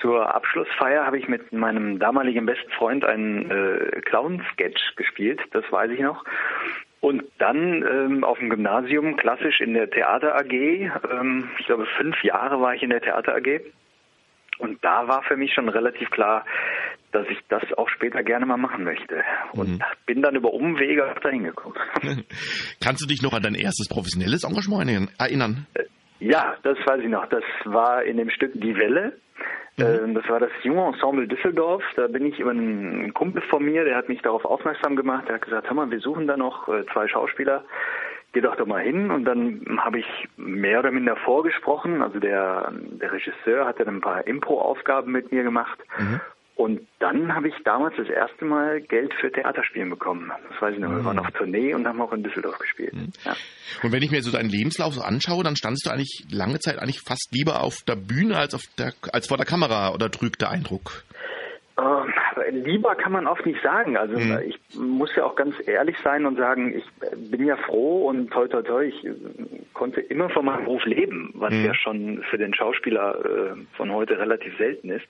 Zur 0.00 0.34
Abschlussfeier 0.34 1.04
habe 1.04 1.18
ich 1.18 1.28
mit 1.28 1.52
meinem 1.52 1.98
damaligen 1.98 2.46
besten 2.46 2.70
Freund 2.70 3.04
einen 3.04 3.50
äh, 3.50 4.00
Clown-Sketch 4.02 4.96
gespielt, 4.96 5.40
das 5.52 5.64
weiß 5.70 5.90
ich 5.90 6.00
noch. 6.00 6.24
Und 7.00 7.24
dann 7.38 7.82
ähm, 7.82 8.24
auf 8.24 8.38
dem 8.38 8.50
Gymnasium 8.50 9.16
klassisch 9.16 9.60
in 9.60 9.74
der 9.74 9.90
Theater 9.90 10.36
AG. 10.36 10.52
Ähm, 10.52 11.48
ich 11.58 11.66
glaube, 11.66 11.86
fünf 11.96 12.22
Jahre 12.24 12.60
war 12.60 12.74
ich 12.74 12.82
in 12.82 12.90
der 12.90 13.00
Theater 13.00 13.36
AG. 13.36 13.60
Und 14.58 14.84
da 14.84 15.06
war 15.06 15.22
für 15.22 15.36
mich 15.36 15.52
schon 15.54 15.68
relativ 15.68 16.10
klar, 16.10 16.44
dass 17.12 17.26
ich 17.28 17.38
das 17.48 17.62
auch 17.76 17.88
später 17.88 18.22
gerne 18.22 18.46
mal 18.46 18.56
machen 18.56 18.84
möchte. 18.84 19.22
Und 19.52 19.78
mhm. 19.78 19.82
bin 20.06 20.22
dann 20.22 20.34
über 20.34 20.52
Umwege 20.52 21.10
auch 21.10 21.18
dahin 21.20 21.44
gekommen. 21.44 21.76
Kannst 22.82 23.02
du 23.02 23.06
dich 23.06 23.22
noch 23.22 23.32
an 23.32 23.42
dein 23.42 23.54
erstes 23.54 23.88
professionelles 23.88 24.42
Engagement 24.42 25.10
erinnern? 25.18 25.66
Äh, 25.74 25.84
ja, 26.20 26.56
das 26.64 26.76
weiß 26.84 27.00
ich 27.02 27.08
noch. 27.08 27.28
Das 27.28 27.44
war 27.64 28.02
in 28.02 28.16
dem 28.16 28.30
Stück 28.30 28.52
Die 28.54 28.74
Welle. 28.74 29.16
Mhm. 29.76 29.84
Ähm, 29.84 30.14
das 30.14 30.28
war 30.28 30.40
das 30.40 30.50
Junge 30.62 30.86
Ensemble 30.86 31.26
Düsseldorf. 31.26 31.82
Da 31.96 32.06
bin 32.06 32.26
ich 32.26 32.38
über 32.38 32.50
einen 32.50 33.14
Kumpel 33.14 33.42
von 33.42 33.64
mir, 33.64 33.84
der 33.84 33.96
hat 33.96 34.08
mich 34.08 34.22
darauf 34.22 34.44
aufmerksam 34.44 34.96
gemacht. 34.96 35.28
Der 35.28 35.36
hat 35.36 35.42
gesagt, 35.42 35.68
hör 35.68 35.74
mal, 35.74 35.90
wir 35.90 36.00
suchen 36.00 36.26
da 36.26 36.36
noch 36.36 36.68
äh, 36.68 36.84
zwei 36.92 37.08
Schauspieler. 37.08 37.64
Geh 38.32 38.40
doch 38.40 38.56
doch 38.56 38.66
mal 38.66 38.82
hin. 38.82 39.10
Und 39.10 39.24
dann 39.24 39.78
habe 39.78 40.00
ich 40.00 40.28
mehr 40.36 40.80
oder 40.80 40.90
minder 40.90 41.16
vorgesprochen. 41.16 42.02
Also 42.02 42.18
der, 42.18 42.72
der 42.72 43.12
Regisseur 43.12 43.66
hat 43.66 43.80
dann 43.80 43.88
ein 43.88 44.00
paar 44.00 44.26
Impro-Aufgaben 44.26 45.12
mit 45.12 45.32
mir 45.32 45.44
gemacht. 45.44 45.78
Mhm. 45.98 46.20
Und 46.58 46.80
dann 46.98 47.32
habe 47.32 47.46
ich 47.46 47.54
damals 47.64 47.94
das 47.96 48.08
erste 48.08 48.44
Mal 48.44 48.80
Geld 48.80 49.14
für 49.20 49.30
Theaterspielen 49.30 49.90
bekommen. 49.90 50.32
Das 50.50 50.60
weiß 50.60 50.74
ich 50.74 50.80
noch. 50.80 50.90
Wir 50.90 51.04
waren 51.04 51.16
mhm. 51.16 51.22
auf 51.22 51.30
Tournee 51.30 51.72
und 51.72 51.86
haben 51.86 52.00
auch 52.00 52.12
in 52.12 52.24
Düsseldorf 52.24 52.58
gespielt. 52.58 52.94
Mhm. 52.94 53.12
Ja. 53.24 53.36
Und 53.84 53.92
wenn 53.92 54.02
ich 54.02 54.10
mir 54.10 54.20
so 54.22 54.32
deinen 54.32 54.50
Lebenslauf 54.50 54.92
so 54.92 55.02
anschaue, 55.02 55.44
dann 55.44 55.54
standest 55.54 55.86
du 55.86 55.90
eigentlich 55.90 56.26
lange 56.32 56.58
Zeit 56.58 56.80
eigentlich 56.80 57.00
fast 57.00 57.28
lieber 57.30 57.62
auf 57.62 57.84
der 57.86 57.94
Bühne 57.94 58.36
als, 58.36 58.54
auf 58.54 58.62
der, 58.76 58.92
als 59.12 59.28
vor 59.28 59.36
der 59.36 59.46
Kamera 59.46 59.94
oder 59.94 60.10
trügt 60.10 60.42
der 60.42 60.50
Eindruck? 60.50 61.04
Ähm, 61.78 62.64
lieber 62.64 62.96
kann 62.96 63.12
man 63.12 63.28
oft 63.28 63.46
nicht 63.46 63.62
sagen. 63.62 63.96
Also 63.96 64.18
mhm. 64.18 64.40
ich 64.44 64.58
muss 64.76 65.14
ja 65.14 65.26
auch 65.26 65.36
ganz 65.36 65.54
ehrlich 65.64 65.96
sein 66.02 66.26
und 66.26 66.38
sagen, 66.38 66.74
ich 66.76 67.30
bin 67.30 67.46
ja 67.46 67.56
froh 67.56 68.08
und 68.08 68.30
toi 68.32 68.48
toi 68.48 68.62
toi, 68.62 68.84
ich 68.84 69.06
konnte 69.74 70.00
immer 70.00 70.28
von 70.28 70.44
meinem 70.44 70.64
Beruf 70.64 70.84
leben, 70.86 71.30
was 71.34 71.54
mhm. 71.54 71.66
ja 71.66 71.74
schon 71.74 72.24
für 72.28 72.36
den 72.36 72.52
Schauspieler 72.52 73.24
äh, 73.24 73.76
von 73.76 73.92
heute 73.92 74.18
relativ 74.18 74.58
selten 74.58 74.90
ist. 74.90 75.06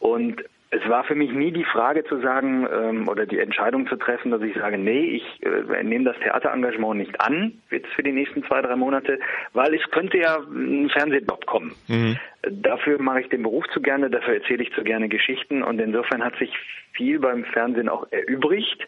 Und 0.00 0.42
Es 0.72 0.88
war 0.88 1.02
für 1.02 1.16
mich 1.16 1.32
nie 1.32 1.50
die 1.50 1.64
Frage 1.64 2.04
zu 2.04 2.20
sagen 2.20 2.64
ähm, 2.72 3.08
oder 3.08 3.26
die 3.26 3.40
Entscheidung 3.40 3.88
zu 3.88 3.96
treffen, 3.96 4.30
dass 4.30 4.40
ich 4.40 4.54
sage, 4.54 4.78
nee, 4.78 5.16
ich 5.16 5.44
äh, 5.44 5.82
nehme 5.82 6.04
das 6.04 6.16
Theaterengagement 6.22 6.96
nicht 6.96 7.20
an, 7.20 7.54
jetzt 7.72 7.88
für 7.96 8.04
die 8.04 8.12
nächsten 8.12 8.44
zwei, 8.44 8.62
drei 8.62 8.76
Monate, 8.76 9.18
weil 9.52 9.74
es 9.74 9.82
könnte 9.90 10.18
ja 10.18 10.36
ein 10.36 10.88
Fernsehjob 10.90 11.44
kommen. 11.46 11.74
Mhm. 11.88 12.16
Dafür 12.62 13.02
mache 13.02 13.22
ich 13.22 13.28
den 13.30 13.42
Beruf 13.42 13.64
zu 13.74 13.80
gerne, 13.82 14.10
dafür 14.10 14.34
erzähle 14.34 14.62
ich 14.62 14.72
zu 14.72 14.84
gerne 14.84 15.08
Geschichten 15.08 15.64
und 15.64 15.80
insofern 15.80 16.22
hat 16.22 16.36
sich 16.38 16.52
viel 16.92 17.18
beim 17.18 17.44
Fernsehen 17.46 17.88
auch 17.88 18.06
erübrigt, 18.12 18.86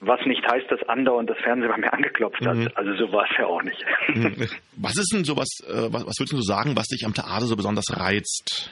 was 0.00 0.20
nicht 0.26 0.46
heißt, 0.46 0.70
dass 0.70 0.86
andauernd 0.86 1.30
das 1.30 1.38
Fernsehen 1.38 1.70
bei 1.70 1.78
mir 1.78 1.94
angeklopft 1.94 2.44
hat. 2.44 2.56
Mhm. 2.56 2.68
Also 2.74 2.94
so 2.96 3.10
war 3.10 3.24
es 3.24 3.38
ja 3.38 3.46
auch 3.46 3.62
nicht. 3.62 3.82
Mhm. 4.08 4.34
Was 4.76 4.98
ist 4.98 5.14
denn 5.14 5.24
sowas, 5.24 5.48
äh, 5.66 5.90
was, 5.90 6.06
was 6.06 6.20
würdest 6.20 6.34
du 6.34 6.42
sagen, 6.42 6.76
was 6.76 6.88
dich 6.88 7.06
am 7.06 7.14
Theater 7.14 7.46
so 7.46 7.56
besonders 7.56 7.86
reizt? 7.98 8.70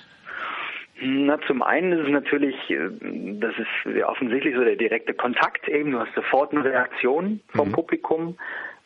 Na, 1.03 1.39
zum 1.47 1.63
einen 1.63 1.93
ist 1.93 2.07
es 2.07 2.11
natürlich, 2.11 2.55
äh, 2.71 2.91
das 3.41 3.55
ist 3.59 3.97
ja 3.97 4.09
offensichtlich 4.09 4.55
so 4.55 4.63
der 4.63 4.77
direkte 4.77 5.15
Kontakt 5.15 5.67
eben, 5.69 5.93
du 5.93 6.01
hast 6.01 6.15
sofort 6.15 6.53
eine 6.53 6.65
Reaktion 6.65 7.41
vom 7.55 7.69
mhm. 7.69 7.73
Publikum. 7.73 8.39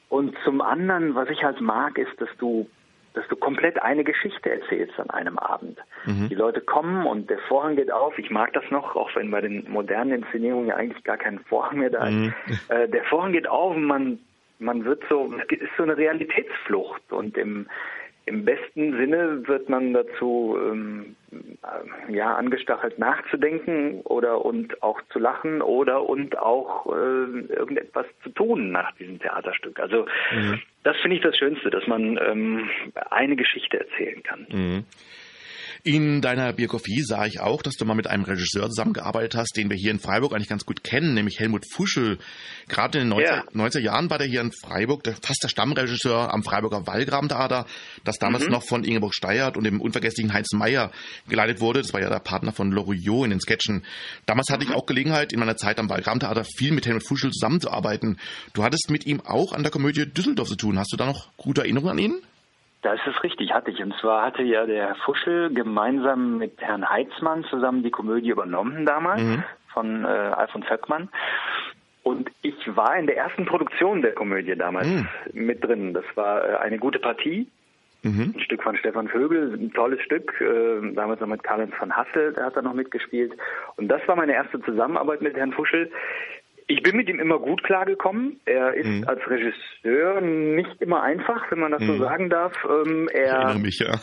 Und 0.09 0.37
zum 0.45 0.61
anderen, 0.61 1.15
was 1.17 1.29
ich 1.29 1.43
halt 1.43 1.61
mag, 1.61 1.99
ist, 1.99 2.21
dass 2.21 2.29
du, 2.39 2.69
dass 3.15 3.27
du 3.29 3.37
komplett 3.37 3.83
eine 3.83 4.05
Geschichte 4.05 4.49
erzählst 4.49 4.99
an 5.01 5.11
einem 5.11 5.39
Abend. 5.39 5.79
Mhm. 6.05 6.29
Die 6.29 6.37
Leute 6.37 6.61
kommen 6.61 7.05
und 7.05 7.31
der 7.31 7.39
Vorhang 7.49 7.75
geht 7.75 7.91
auf. 7.91 8.17
Ich 8.17 8.31
mag 8.31 8.53
das 8.53 8.65
noch, 8.71 8.95
auch 8.95 9.11
wenn 9.17 9.31
bei 9.33 9.41
den 9.41 9.69
modernen 9.69 10.23
Inszenierungen 10.23 10.69
ja 10.69 10.77
eigentlich 10.77 11.03
gar 11.03 11.17
kein 11.17 11.41
Vorhang 11.41 11.79
mehr 11.79 11.91
da 11.91 12.07
ist. 12.07 12.15
Mhm. 12.15 12.35
Äh, 12.69 12.89
der 12.89 13.05
Vorhang 13.05 13.33
geht 13.33 13.49
auf 13.49 13.75
und 13.75 13.85
man, 13.85 14.21
man 14.61 14.85
wird 14.85 15.03
so, 15.09 15.35
es 15.49 15.59
ist 15.59 15.71
so 15.77 15.83
eine 15.83 15.97
Realitätsflucht 15.97 17.11
und 17.11 17.37
im, 17.37 17.67
im 18.27 18.45
besten 18.45 18.97
Sinne 18.97 19.47
wird 19.47 19.69
man 19.69 19.93
dazu 19.93 20.57
ähm, 20.61 21.17
äh, 21.31 22.13
ja 22.13 22.35
angestachelt 22.35 22.99
nachzudenken 22.99 24.01
oder 24.03 24.45
und 24.45 24.83
auch 24.83 25.01
zu 25.13 25.19
lachen 25.19 25.61
oder 25.61 26.09
und 26.09 26.39
auch 26.39 26.87
äh, 26.87 27.41
irgendetwas 27.53 28.07
zu 28.23 28.31
tun 28.31 28.71
nach 28.71 28.93
diesem 28.97 29.19
Theaterstück. 29.19 29.79
Also 29.79 30.07
mhm. 30.35 30.61
das 30.85 30.97
finde 30.99 31.17
ich 31.17 31.23
das 31.23 31.37
Schönste, 31.37 31.71
dass 31.71 31.87
man 31.87 32.19
ähm, 32.27 32.69
eine 33.11 33.37
Geschichte 33.37 33.81
erzählen 33.81 34.23
kann. 34.23 34.47
Mhm. 34.51 34.85
In 35.87 36.23
deiner 36.23 36.55
Biografie 36.55 37.03
sah 37.03 37.27
ich 37.27 37.41
auch, 37.41 37.61
dass 37.61 37.75
du 37.75 37.85
mal 37.85 37.93
mit 37.93 38.07
einem 38.07 38.25
Regisseur 38.25 38.71
zusammengearbeitet 38.71 39.35
hast, 39.35 39.55
den 39.55 39.69
wir 39.69 39.77
hier 39.77 39.91
in 39.91 39.99
Freiburg 39.99 40.33
eigentlich 40.33 40.49
ganz 40.49 40.65
gut 40.65 40.83
kennen, 40.83 41.13
nämlich 41.13 41.39
Helmut 41.39 41.67
Fuschel. 41.71 42.17
Gerade 42.69 43.01
in 43.01 43.11
den 43.11 43.19
90er, 43.19 43.23
ja. 43.23 43.45
90er 43.53 43.81
Jahren 43.81 44.09
war 44.09 44.17
der 44.17 44.27
hier 44.27 44.41
in 44.41 44.51
Freiburg 44.51 45.05
der, 45.05 45.15
fast 45.21 45.43
der 45.43 45.49
Stammregisseur 45.49 46.33
am 46.33 46.43
Freiburger 46.43 46.87
Wallgrabentheater, 46.87 47.67
das 48.03 48.17
damals 48.17 48.47
mhm. 48.47 48.53
noch 48.53 48.63
von 48.63 48.83
Ingeborg 48.83 49.15
Steyert 49.15 49.59
und 49.59 49.65
dem 49.65 49.83
unvergesslichen 49.83 50.33
Heinz 50.33 50.55
Meyer 50.55 50.91
geleitet 51.29 51.61
wurde. 51.61 51.83
Das 51.83 51.93
war 51.93 52.01
ja 52.01 52.09
der 52.09 52.21
Partner 52.21 52.53
von 52.53 52.73
Loriot 52.73 53.27
in 53.27 53.31
den 53.33 53.41
Sketchen. 53.41 53.85
Damals 54.25 54.49
hatte 54.49 54.65
mhm. 54.65 54.71
ich 54.71 54.77
auch 54.79 54.87
Gelegenheit, 54.87 55.35
in 55.35 55.39
meiner 55.39 55.59
Zeit 55.59 55.79
am 55.79 55.91
Wallgrabentheater 55.91 56.45
viel 56.45 56.73
mit 56.73 56.87
Helmut 56.87 57.07
Fuschel 57.07 57.31
zusammenzuarbeiten. 57.31 58.19
Du 58.55 58.65
hattest 58.65 58.89
mit 58.89 59.05
ihm 59.05 59.21
auch 59.21 59.53
an 59.53 59.63
der 59.63 59.71
Komödie 59.71 60.07
Düsseldorf 60.07 60.49
zu 60.49 60.57
tun. 60.57 60.79
Hast 60.79 60.95
du 60.95 60.97
da 60.97 61.05
noch 61.05 61.29
gute 61.37 61.61
Erinnerungen 61.61 61.91
an 61.91 61.99
ihn? 61.99 62.23
Das 62.85 63.01
ist 63.07 63.23
richtig, 63.23 63.55
hatte 63.55 63.71
ich. 63.71 63.83
Und 63.83 63.95
zwar 63.99 64.27
hatte 64.27 64.43
ja 64.43 64.67
der 64.67 64.95
Fuschel 65.07 65.53
gemeinsam 65.53 66.37
mit 66.37 66.61
Herrn 66.61 66.89
Heitzmann 66.89 67.43
zusammen 67.45 67.83
die 67.83 67.91
Komödie 67.91 68.29
übernommen 68.29 68.85
damals 68.85 69.23
mhm. 69.23 69.43
von 69.73 70.05
äh, 70.05 70.09
Alfons 70.09 70.69
Höckmann. 70.69 71.09
Und 72.03 72.31
ich 72.43 72.55
war 72.77 72.95
in 72.99 73.07
der 73.07 73.17
ersten 73.17 73.47
Produktion 73.47 74.03
der 74.03 74.13
Komödie 74.13 74.55
damals 74.55 74.87
mhm. 74.87 75.09
mit 75.33 75.65
drin. 75.65 75.95
Das 75.95 76.05
war 76.15 76.47
äh, 76.47 76.57
eine 76.59 76.79
gute 76.79 76.99
Partie. 76.99 77.49
Mhm. 78.03 78.35
Ein 78.37 78.41
Stück 78.41 78.63
von 78.63 78.77
Stefan 78.77 79.09
Vögel, 79.09 79.55
ein 79.55 79.73
tolles 79.73 80.03
Stück, 80.03 80.39
äh, 80.43 80.93
damals 80.93 81.23
noch 81.23 81.29
mit 81.29 81.43
Karl-Heinz 81.43 81.75
von 81.77 81.97
Hassel, 81.97 82.35
der 82.35 82.45
hat 82.45 82.57
da 82.57 82.61
noch 82.61 82.75
mitgespielt. 82.75 83.33
Und 83.77 83.89
das 83.89 84.07
war 84.07 84.15
meine 84.15 84.35
erste 84.35 84.61
Zusammenarbeit 84.61 85.23
mit 85.23 85.35
Herrn 85.37 85.53
Fuschel. 85.53 85.91
Ich 86.67 86.83
bin 86.83 86.97
mit 86.97 87.09
ihm 87.09 87.19
immer 87.19 87.39
gut 87.39 87.63
klargekommen. 87.63 88.41
Er 88.45 88.75
ist 88.75 88.87
mhm. 88.87 89.05
als 89.07 89.21
Regisseur 89.29 90.21
nicht 90.95 91.01
immer 91.01 91.03
einfach, 91.03 91.51
wenn 91.51 91.61
man 91.61 91.73
das 91.73 91.81
mhm. 91.81 91.87
so 91.87 91.99
sagen 91.99 92.31
darf. 92.31 92.53
Ähm, 92.65 93.09
er, 93.13 93.25
ich 93.25 93.31
erinnere 93.31 93.59
mich, 93.59 93.79
ja. 93.79 93.95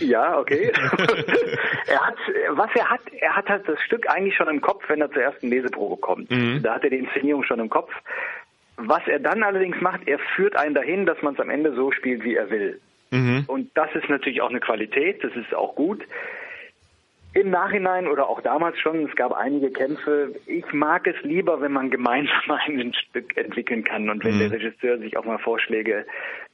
Ja, 0.00 0.38
okay. 0.38 0.72
er 1.86 2.06
hat, 2.06 2.16
was 2.50 2.70
er 2.74 2.90
hat, 2.90 3.00
er 3.18 3.36
hat 3.36 3.48
halt 3.48 3.68
das 3.68 3.80
Stück 3.82 4.08
eigentlich 4.08 4.36
schon 4.36 4.48
im 4.48 4.60
Kopf, 4.60 4.84
wenn 4.88 5.00
er 5.00 5.10
zur 5.10 5.22
ersten 5.22 5.48
Leseprobe 5.48 5.96
kommt. 5.96 6.30
Mhm. 6.30 6.62
Da 6.62 6.74
hat 6.74 6.84
er 6.84 6.90
die 6.90 6.98
Inszenierung 6.98 7.44
schon 7.44 7.60
im 7.60 7.70
Kopf. 7.70 7.92
Was 8.76 9.02
er 9.06 9.18
dann 9.18 9.42
allerdings 9.42 9.80
macht, 9.80 10.06
er 10.06 10.18
führt 10.34 10.56
einen 10.56 10.74
dahin, 10.74 11.04
dass 11.04 11.20
man 11.22 11.34
es 11.34 11.40
am 11.40 11.50
Ende 11.50 11.74
so 11.74 11.92
spielt, 11.92 12.24
wie 12.24 12.34
er 12.34 12.50
will. 12.50 12.80
Mhm. 13.10 13.44
Und 13.46 13.70
das 13.74 13.90
ist 13.94 14.08
natürlich 14.08 14.40
auch 14.40 14.50
eine 14.50 14.60
Qualität, 14.60 15.22
das 15.22 15.32
ist 15.34 15.54
auch 15.54 15.74
gut. 15.74 16.02
Im 17.32 17.50
Nachhinein 17.50 18.08
oder 18.08 18.28
auch 18.28 18.40
damals 18.40 18.78
schon, 18.78 19.06
es 19.08 19.14
gab 19.14 19.32
einige 19.32 19.70
Kämpfe. 19.70 20.34
Ich 20.46 20.64
mag 20.72 21.06
es 21.06 21.14
lieber, 21.22 21.60
wenn 21.60 21.72
man 21.72 21.90
gemeinsam 21.90 22.34
ein 22.66 22.92
Stück 22.94 23.36
entwickeln 23.36 23.84
kann 23.84 24.10
und 24.10 24.24
wenn 24.24 24.34
mhm. 24.34 24.40
der 24.40 24.52
Regisseur 24.52 24.98
sich 24.98 25.16
auch 25.16 25.24
mal 25.24 25.38
Vorschläge 25.38 26.06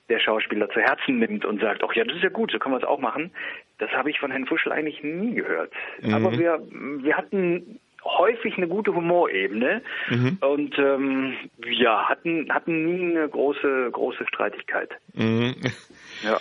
der 0.09 0.21
Schauspieler 0.21 0.69
zu 0.71 0.81
Herzen 0.81 1.19
nimmt 1.19 1.45
und 1.45 1.61
sagt, 1.61 1.83
ach 1.83 1.93
ja, 1.95 2.05
das 2.05 2.17
ist 2.17 2.23
ja 2.23 2.29
gut, 2.29 2.53
so 2.53 2.59
können 2.59 2.75
wir 2.75 2.79
es 2.79 2.85
auch 2.85 3.01
machen. 3.01 3.33
Das 3.79 3.91
habe 3.91 4.11
ich 4.11 4.21
von 4.21 4.31
Herrn 4.31 4.47
Fuschel 4.47 4.71
eigentlich 4.71 5.03
nie 5.03 5.35
gehört. 5.35 5.73
Mhm. 6.01 6.15
Aber 6.15 6.39
wir, 6.39 6.61
wir 6.71 7.17
hatten 7.17 7.81
häufig 8.05 8.57
eine 8.57 8.69
gute 8.69 8.95
Humorebene 8.95 9.83
mhm. 10.09 10.39
und 10.41 10.79
ähm, 10.79 11.35
ja, 11.65 12.09
hatten, 12.09 12.53
hatten 12.53 12.85
nie 12.85 13.17
eine 13.17 13.29
große, 13.29 13.91
große 13.91 14.27
Streitigkeit. 14.29 14.91
Mhm. 15.15 15.55
Ja. 16.23 16.39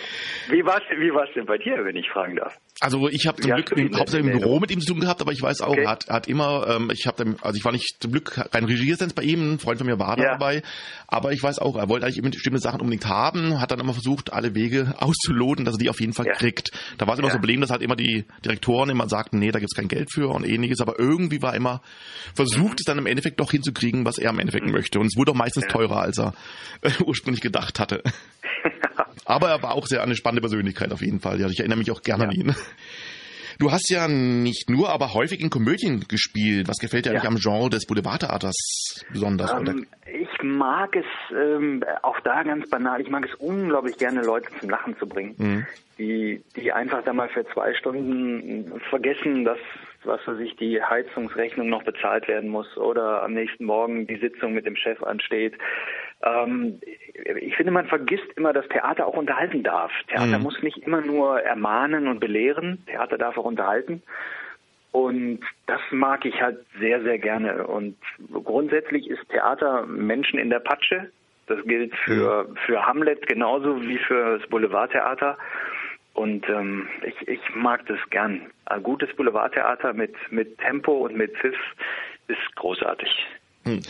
Wie 0.48 0.64
war 0.64 0.76
es 0.78 0.98
wie 0.98 1.12
war's 1.12 1.28
denn 1.34 1.46
bei 1.46 1.58
dir, 1.58 1.84
wenn 1.84 1.96
ich 1.96 2.08
fragen 2.08 2.36
darf? 2.36 2.56
Also 2.80 3.08
ich 3.08 3.26
habe 3.26 3.40
zum 3.40 3.52
Glück 3.52 3.72
im, 3.72 3.96
hauptsächlich 3.96 4.34
im 4.34 4.38
Büro 4.38 4.60
mit 4.60 4.70
ihm 4.70 4.80
zu 4.80 4.92
tun 4.92 5.00
gehabt, 5.00 5.22
aber 5.22 5.32
ich 5.32 5.40
weiß 5.40 5.62
auch, 5.62 5.70
okay. 5.70 5.84
er 5.84 5.90
hat, 5.90 6.08
hat 6.10 6.28
immer, 6.28 6.66
ähm, 6.68 6.90
ich 6.92 7.06
habe, 7.06 7.36
also 7.40 7.56
ich 7.56 7.64
war 7.64 7.72
nicht 7.72 7.96
zum 8.00 8.12
Glück 8.12 8.38
rein 8.54 8.64
Regieassistenz 8.64 9.14
bei 9.14 9.22
ihm, 9.22 9.54
ein 9.54 9.58
Freund 9.58 9.78
von 9.78 9.86
mir 9.86 9.98
war 9.98 10.16
da 10.16 10.22
ja. 10.22 10.32
dabei, 10.32 10.62
aber 11.06 11.32
ich 11.32 11.42
weiß 11.42 11.58
auch, 11.58 11.76
er 11.76 11.88
wollte 11.88 12.04
eigentlich 12.04 12.22
bestimmte 12.22 12.60
Sachen 12.60 12.82
unbedingt 12.82 13.06
haben, 13.06 13.60
hat 13.60 13.70
dann 13.70 13.80
immer 13.80 13.94
versucht, 13.94 14.30
alle 14.32 14.54
Wege 14.54 14.94
auszuloten, 14.98 15.64
dass 15.64 15.76
er 15.76 15.78
die 15.78 15.88
auf 15.88 16.00
jeden 16.00 16.12
Fall 16.12 16.26
ja. 16.26 16.32
kriegt. 16.34 16.70
Da 16.98 17.06
war 17.06 17.14
es 17.14 17.18
immer 17.18 17.28
ja. 17.28 17.32
so 17.32 17.38
ein 17.38 17.40
Problem, 17.40 17.62
dass 17.62 17.70
halt 17.70 17.80
immer 17.80 17.96
die 17.96 18.26
Direktoren 18.44 18.90
immer 18.90 19.08
sagten, 19.08 19.38
nee, 19.38 19.50
da 19.50 19.58
gibt's 19.58 19.74
kein 19.74 19.88
Geld 19.88 20.12
für 20.12 20.28
und 20.28 20.46
ähnliches, 20.46 20.82
aber 20.82 20.98
irgendwie 20.98 21.40
war 21.40 21.54
immer 21.54 21.80
versucht, 22.34 22.72
mhm. 22.72 22.76
es 22.78 22.84
dann 22.84 22.98
im 22.98 23.06
Endeffekt 23.06 23.40
doch 23.40 23.52
hinzukriegen, 23.52 24.04
was 24.04 24.18
er 24.18 24.30
im 24.30 24.38
Endeffekt 24.38 24.66
mhm. 24.66 24.72
möchte. 24.72 25.00
Und 25.00 25.06
es 25.06 25.16
wurde 25.16 25.30
auch 25.30 25.36
meistens 25.36 25.66
teurer, 25.66 26.02
als 26.02 26.18
er 26.18 26.34
ursprünglich 27.06 27.40
gedacht 27.40 27.80
hatte. 27.80 28.02
Aber 29.26 29.50
er 29.50 29.62
war 29.62 29.74
auch 29.74 29.86
sehr 29.86 30.02
eine 30.02 30.16
spannende 30.16 30.40
Persönlichkeit 30.40 30.92
auf 30.92 31.02
jeden 31.02 31.20
Fall. 31.20 31.40
Ja, 31.40 31.48
ich 31.48 31.58
erinnere 31.58 31.78
mich 31.78 31.90
auch 31.90 32.02
gerne 32.02 32.24
ja. 32.24 32.30
an 32.30 32.34
ihn. 32.34 32.54
Du 33.58 33.72
hast 33.72 33.88
ja 33.90 34.06
nicht 34.06 34.68
nur, 34.68 34.90
aber 34.90 35.14
häufig 35.14 35.40
in 35.40 35.48
Komödien 35.48 36.04
gespielt. 36.08 36.68
Was 36.68 36.76
gefällt 36.76 37.06
dir 37.06 37.12
ja. 37.12 37.20
eigentlich 37.20 37.30
am 37.30 37.36
Genre 37.36 37.70
des 37.70 37.86
Boulevardtheaters 37.86 39.06
besonders? 39.10 39.50
Ähm, 39.52 39.86
ich 40.04 40.42
mag 40.42 40.94
es, 40.94 41.06
ähm, 41.34 41.82
auch 42.02 42.20
da 42.20 42.42
ganz 42.42 42.68
banal, 42.68 43.00
ich 43.00 43.08
mag 43.08 43.24
es 43.24 43.34
unglaublich 43.36 43.96
gerne, 43.96 44.20
Leute 44.20 44.50
zum 44.60 44.68
Lachen 44.68 44.94
zu 44.98 45.06
bringen, 45.06 45.34
mhm. 45.38 45.66
die, 45.98 46.42
die 46.54 46.70
einfach 46.70 47.02
da 47.04 47.14
mal 47.14 47.30
für 47.30 47.46
zwei 47.46 47.72
Stunden 47.72 48.78
vergessen, 48.90 49.46
dass 49.46 49.58
was 50.06 50.20
weiß 50.26 50.38
ich, 50.38 50.54
die 50.56 50.80
Heizungsrechnung 50.82 51.68
noch 51.68 51.82
bezahlt 51.82 52.28
werden 52.28 52.48
muss 52.50 52.76
oder 52.76 53.22
am 53.22 53.32
nächsten 53.32 53.64
Morgen 53.64 54.06
die 54.06 54.18
Sitzung 54.18 54.54
mit 54.54 54.66
dem 54.66 54.76
Chef 54.76 55.02
ansteht. 55.02 55.54
Ähm, 56.22 56.80
ich 57.40 57.56
finde, 57.56 57.72
man 57.72 57.86
vergisst 57.86 58.26
immer, 58.36 58.52
dass 58.52 58.66
Theater 58.68 59.06
auch 59.06 59.16
unterhalten 59.16 59.62
darf. 59.62 59.92
Theater 60.08 60.38
mhm. 60.38 60.44
muss 60.44 60.62
nicht 60.62 60.78
immer 60.78 61.00
nur 61.00 61.40
ermahnen 61.40 62.08
und 62.08 62.20
belehren. 62.20 62.82
Theater 62.86 63.18
darf 63.18 63.36
auch 63.36 63.44
unterhalten. 63.44 64.02
Und 64.92 65.40
das 65.66 65.80
mag 65.90 66.24
ich 66.24 66.40
halt 66.40 66.64
sehr, 66.80 67.02
sehr 67.02 67.18
gerne. 67.18 67.66
Und 67.66 67.96
grundsätzlich 68.32 69.10
ist 69.10 69.28
Theater 69.28 69.84
Menschen 69.86 70.38
in 70.38 70.48
der 70.48 70.60
Patsche. 70.60 71.10
Das 71.48 71.62
gilt 71.64 71.94
für, 71.96 72.44
mhm. 72.44 72.56
für 72.64 72.86
Hamlet 72.86 73.26
genauso 73.26 73.82
wie 73.82 73.98
für 73.98 74.38
das 74.38 74.48
Boulevardtheater. 74.48 75.36
Und 76.14 76.48
ähm, 76.48 76.88
ich, 77.02 77.28
ich 77.28 77.40
mag 77.54 77.84
das 77.86 77.98
gern. 78.08 78.50
Ein 78.64 78.82
gutes 78.82 79.14
Boulevardtheater 79.16 79.92
mit, 79.92 80.14
mit 80.30 80.56
Tempo 80.58 80.92
und 80.92 81.14
mit 81.14 81.36
Pfiff 81.36 81.58
ist 82.28 82.56
großartig. 82.56 83.10
Hm. 83.66 83.82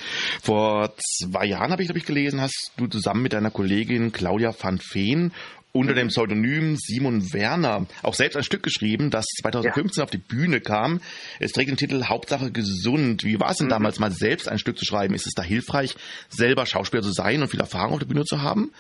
Vor 0.43 0.95
zwei 0.97 1.47
Jahren 1.47 1.71
habe 1.71 1.83
ich, 1.83 1.89
glaube 1.89 1.99
ich, 1.99 2.07
gelesen, 2.07 2.41
hast 2.41 2.73
du 2.77 2.87
zusammen 2.87 3.23
mit 3.23 3.33
deiner 3.33 3.51
Kollegin 3.51 4.13
Claudia 4.13 4.55
van 4.59 4.81
Veen 4.81 5.33
unter 5.77 5.95
dem 5.95 6.09
Pseudonym 6.09 6.77
Simon 6.77 7.33
Werner 7.33 7.87
auch 8.03 8.15
selbst 8.15 8.37
ein 8.37 8.43
Stück 8.43 8.63
geschrieben, 8.63 9.11
das 9.11 9.27
2015 9.43 10.01
ja. 10.01 10.05
auf 10.05 10.11
die 10.11 10.17
Bühne 10.17 10.61
kam. 10.61 11.01
Es 11.39 11.53
trägt 11.53 11.69
den 11.69 11.77
Titel 11.77 12.05
Hauptsache 12.05 12.51
gesund. 12.51 13.25
Wie 13.25 13.39
war 13.39 13.51
es 13.51 13.59
denn 13.59 13.67
mhm. 13.67 13.71
damals 13.71 13.99
mal 13.99 14.11
selbst 14.11 14.49
ein 14.49 14.59
Stück 14.59 14.79
zu 14.79 14.85
schreiben? 14.85 15.15
Ist 15.15 15.27
es 15.27 15.35
da 15.35 15.43
hilfreich, 15.43 15.95
selber 16.29 16.67
Schauspieler 16.67 17.03
zu 17.03 17.13
sein 17.13 17.43
und 17.43 17.49
viel 17.49 17.61
Erfahrung 17.61 17.93
auf 17.93 17.99
der 17.99 18.07
Bühne 18.07 18.25
zu 18.25 18.43
haben? 18.43 18.73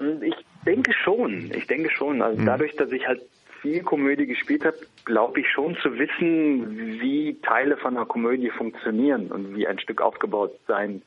Ich 0.00 0.34
denke 0.66 0.92
schon. 1.04 1.52
Ich 1.54 1.66
denke 1.66 1.90
schon. 1.96 2.22
Also 2.22 2.40
mhm. 2.40 2.46
dadurch, 2.46 2.74
dass 2.76 2.90
ich 2.90 3.06
halt 3.06 3.22
viel 3.62 3.82
Komödie 3.82 4.26
gespielt 4.26 4.64
habe, 4.64 4.76
glaube 5.04 5.40
ich 5.40 5.48
schon 5.48 5.76
zu 5.76 5.96
wissen, 5.98 7.00
wie 7.00 7.40
Teile 7.42 7.76
von 7.76 7.96
einer 7.96 8.06
Komödie 8.06 8.50
funktionieren 8.50 9.28
und 9.30 9.56
wie 9.56 9.66
ein 9.66 9.78
Stück 9.78 10.02
aufgebaut 10.02 10.52
sein 10.66 11.00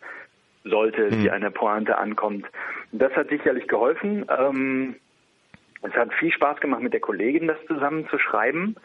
sollte, 0.63 1.11
mhm. 1.11 1.23
wie 1.23 1.29
eine 1.29 1.51
Pointe 1.51 1.97
ankommt. 1.97 2.45
Das 2.91 3.13
hat 3.13 3.29
sicherlich 3.29 3.67
geholfen. 3.67 4.25
Ähm, 4.29 4.95
es 5.81 5.93
hat 5.93 6.13
viel 6.15 6.31
Spaß 6.31 6.59
gemacht, 6.61 6.81
mit 6.81 6.93
der 6.93 7.01
Kollegin 7.01 7.47
das 7.47 7.57
zusammen 7.67 8.07
zu 8.09 8.17
schreiben. 8.17 8.75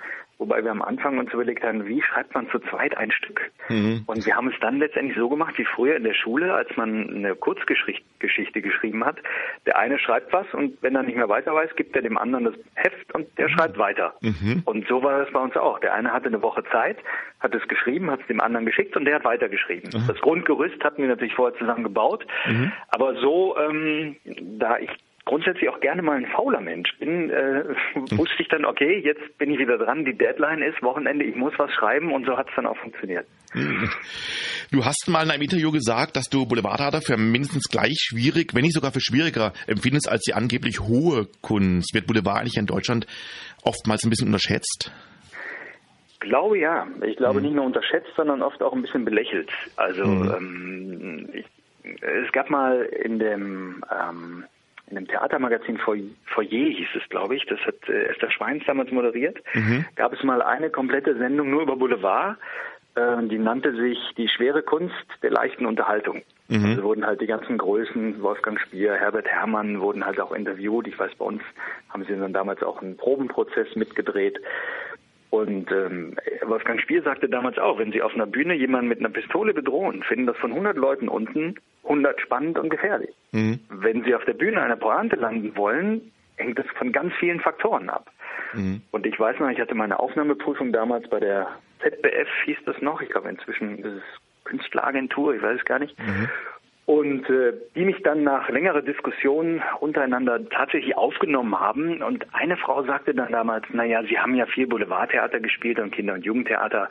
Wobei 0.41 0.65
wir 0.65 0.71
am 0.71 0.83
Anfang 0.83 1.19
uns 1.19 1.33
überlegt 1.33 1.63
haben, 1.63 1.87
wie 1.87 2.03
schreibt 2.03 2.35
man 2.35 2.49
zu 2.51 2.59
zweit 2.59 2.97
ein 2.97 3.13
Stück? 3.13 3.53
Mhm. 3.69 4.03
Und 4.07 4.25
wir 4.27 4.35
haben 4.35 4.49
es 4.49 4.59
dann 4.61 4.79
letztendlich 4.79 5.17
so 5.17 5.29
gemacht 5.29 5.57
wie 5.59 5.67
früher 5.67 5.97
in 5.97 6.03
der 6.03 6.15
Schule, 6.15 6.53
als 6.55 6.75
man 6.77 7.15
eine 7.15 7.37
Kurzgeschichte 7.37 8.63
geschrieben 8.63 9.05
hat. 9.05 9.19
Der 9.67 9.79
eine 9.79 9.99
schreibt 9.99 10.33
was 10.33 10.47
und 10.53 10.83
wenn 10.83 10.97
er 10.97 11.03
nicht 11.03 11.17
mehr 11.17 11.29
weiter 11.29 11.55
weiß, 11.55 11.77
gibt 11.77 11.95
er 11.95 12.03
dem 12.03 12.17
anderen 12.19 12.47
das 12.47 12.55
Heft 12.75 13.15
und 13.15 13.27
der 13.39 13.49
mhm. 13.49 13.53
schreibt 13.53 13.79
weiter. 13.79 14.15
Mhm. 14.23 14.63
Und 14.65 14.89
so 14.89 15.03
war 15.03 15.21
das 15.21 15.33
bei 15.33 15.41
uns 15.41 15.57
auch. 15.57 15.79
Der 15.81 15.93
eine 15.95 16.13
hatte 16.13 16.27
eine 16.27 16.43
Woche 16.43 16.65
Zeit, 16.73 16.97
hat 17.41 17.55
es 17.55 17.67
geschrieben, 17.69 18.11
hat 18.11 18.21
es 18.21 18.27
dem 18.27 18.41
anderen 18.41 18.65
geschickt 18.65 18.97
und 18.97 19.05
der 19.05 19.17
hat 19.17 19.25
weitergeschrieben. 19.25 19.91
Mhm. 19.93 20.07
Das 20.09 20.19
Grundgerüst 20.21 20.83
hatten 20.83 21.03
wir 21.03 21.09
natürlich 21.09 21.35
vorher 21.35 21.57
zusammen 21.59 21.85
gebaut, 21.85 22.27
mhm. 22.47 22.73
aber 22.89 23.15
so, 23.21 23.57
ähm, 23.59 24.17
da 24.59 24.79
ich 24.79 24.91
grundsätzlich 25.31 25.69
auch 25.69 25.79
gerne 25.79 26.03
mal 26.03 26.17
ein 26.17 26.27
fauler 26.27 26.61
Mensch 26.61 26.91
bin, 26.99 27.31
äh, 27.31 27.63
wusste 28.19 28.43
ich 28.43 28.49
dann, 28.49 28.65
okay, 28.65 28.99
jetzt 28.99 29.39
bin 29.39 29.53
ich 29.53 29.61
wieder 29.61 29.79
dran, 29.79 30.05
die 30.05 30.19
Deadline 30.19 30.61
ist 30.61 30.83
Wochenende, 30.83 31.25
ich 31.25 31.37
muss 31.37 31.53
was 31.57 31.73
schreiben 31.73 32.13
und 32.13 32.27
so 32.27 32.37
hat 32.37 32.49
es 32.49 32.55
dann 32.57 32.67
auch 32.67 32.77
funktioniert. 32.79 33.27
Du 34.73 34.85
hast 34.85 35.09
mal 35.09 35.25
in 35.25 35.31
einem 35.31 35.43
Interview 35.43 35.71
gesagt, 35.71 36.17
dass 36.17 36.29
du 36.29 36.47
Boulevardtheater 36.47 37.01
für 37.01 37.17
mindestens 37.17 37.69
gleich 37.69 37.97
schwierig, 38.01 38.55
wenn 38.55 38.63
nicht 38.63 38.75
sogar 38.75 38.93
für 38.93 39.01
schwieriger 39.01 39.53
empfindest 39.69 40.09
als 40.09 40.23
die 40.23 40.35
angeblich 40.35 40.81
hohe 40.81 41.27
Kunst. 41.43 41.95
Wird 41.95 42.07
Boulevard 42.07 42.41
eigentlich 42.41 42.57
in 42.57 42.67
Deutschland 42.67 43.07
oftmals 43.63 44.05
ein 44.05 44.11
bisschen 44.11 44.29
unterschätzt? 44.29 44.93
Ich 46.13 46.21
glaube 46.21 46.59
ja. 46.59 46.87
Ich 47.05 47.17
glaube 47.17 47.39
mhm. 47.39 47.47
nicht 47.47 47.55
nur 47.55 47.65
unterschätzt, 47.65 48.11
sondern 48.17 48.43
oft 48.43 48.63
auch 48.63 48.73
ein 48.73 48.83
bisschen 48.83 49.05
belächelt. 49.05 49.51
Also 49.77 50.05
mhm. 50.05 50.31
ähm, 50.37 51.29
ich, 51.33 51.47
es 52.03 52.31
gab 52.33 52.51
mal 52.51 52.83
in 52.83 53.19
dem 53.19 53.85
ähm, 53.91 54.45
in 54.91 54.97
dem 54.97 55.09
Theatermagazin 55.09 55.79
Foyer 55.79 56.15
hieß 56.49 56.89
es, 56.97 57.09
glaube 57.09 57.37
ich, 57.37 57.47
das 57.47 57.59
hat 57.61 57.77
äh, 57.89 58.07
Esther 58.07 58.31
Schweins 58.31 58.65
damals 58.67 58.91
moderiert, 58.91 59.39
mhm. 59.55 59.85
gab 59.97 60.13
es 60.13 60.23
mal 60.23 60.43
eine 60.43 60.71
komplette 60.71 61.17
Sendung 61.17 61.51
nur 61.51 61.63
über 61.63 61.77
Boulevard, 61.77 62.37
äh, 62.97 63.23
die 63.29 63.39
nannte 63.39 63.75
sich 63.75 63.99
Die 64.17 64.29
schwere 64.29 64.63
Kunst 64.63 64.95
der 65.23 65.31
leichten 65.31 65.67
Unterhaltung. 65.67 66.23
Mhm. 66.49 66.65
Also 66.65 66.83
wurden 66.83 67.07
halt 67.07 67.21
die 67.21 67.27
ganzen 67.27 67.59
Größen, 67.59 68.23
Wolfgang 68.23 68.59
Spier, 68.61 68.95
Herbert 68.95 69.29
Herrmann, 69.29 69.81
wurden 69.81 70.05
halt 70.05 70.21
auch 70.21 70.33
interviewt. 70.33 70.89
Ich 70.89 70.99
weiß, 70.99 71.13
bei 71.17 71.25
uns 71.25 71.43
haben 71.91 72.05
sie 72.05 72.17
dann 72.17 72.33
damals 72.33 72.63
auch 72.63 72.83
einen 72.83 72.97
Probenprozess 72.97 73.77
mitgedreht. 73.77 74.41
Und 75.31 75.71
ähm, 75.71 76.17
Wolfgang 76.43 76.81
Spier 76.81 77.03
sagte 77.03 77.29
damals 77.29 77.57
auch, 77.59 77.79
wenn 77.79 77.93
Sie 77.93 78.03
auf 78.03 78.15
einer 78.15 78.27
Bühne 78.27 78.55
jemanden 78.55 78.89
mit 78.89 78.99
einer 78.99 79.11
Pistole 79.11 79.55
bedrohen, 79.55 80.03
finden 80.03 80.27
das 80.27 80.37
von 80.39 80.51
100 80.51 80.77
Leuten 80.77 81.09
unten 81.09 81.55
100 81.85 82.21
spannend 82.21 82.59
und 82.59 82.69
gefährlich. 82.69 83.15
Mhm. 83.31 83.61
Wenn 83.69 84.03
Sie 84.05 84.15
auf 84.15 84.25
der 84.25 84.35
Bühne 84.35 84.61
eine 84.61 84.77
Pointe 84.77 85.17
landen 85.17 85.57
wollen, 85.57 86.13
hängt 86.37 86.59
das 86.59 86.67
von 86.77 86.91
ganz 86.91 87.15
vielen 87.15 87.41
Faktoren 87.41 87.89
ab. 87.91 88.11
Mhm. 88.55 88.83
Und 88.91 89.07
ich 89.07 89.19
weiß 89.19 89.39
noch, 89.39 89.49
ich 89.51 89.61
hatte 89.61 89.75
meine 89.75 90.01
Aufnahmeprüfung 90.01 90.73
damals 90.73 91.09
bei 91.09 91.21
der 91.21 91.49
ZBF, 91.81 92.29
hieß 92.45 92.59
das 92.67 92.81
noch, 92.83 93.01
ich 93.01 93.09
glaube 93.09 93.29
inzwischen 93.29 93.79
ist 93.79 94.03
Künstleragentur, 94.45 95.35
ich 95.35 95.43
weiß 95.43 95.61
es 95.61 95.65
gar 95.65 95.79
nicht. 95.79 95.97
Mhm 95.99 96.29
und 96.87 97.29
äh, 97.31 97.53
die 97.75 97.85
mich 97.85 98.03
dann 98.03 98.25
nach 98.25 98.49
längerer 98.49 98.83
Diskussion 98.83 99.63
untereinander 99.81 100.49
tatsächlich 100.49 100.97
aufgenommen 100.97 101.59
haben. 101.59 102.03
Und 102.03 102.27
eine 102.33 102.57
Frau 102.57 102.83
sagte 102.83 103.15
dann 103.15 103.31
damals, 103.31 103.65
naja, 103.73 104.03
Sie 104.09 104.19
haben 104.19 104.35
ja 104.35 104.47
viel 104.47 104.67
Boulevardtheater 104.67 105.41
gespielt 105.41 105.79
und 105.79 105.93
Kinder- 105.93 106.15
und 106.15 106.25
Jugendtheater. 106.25 106.89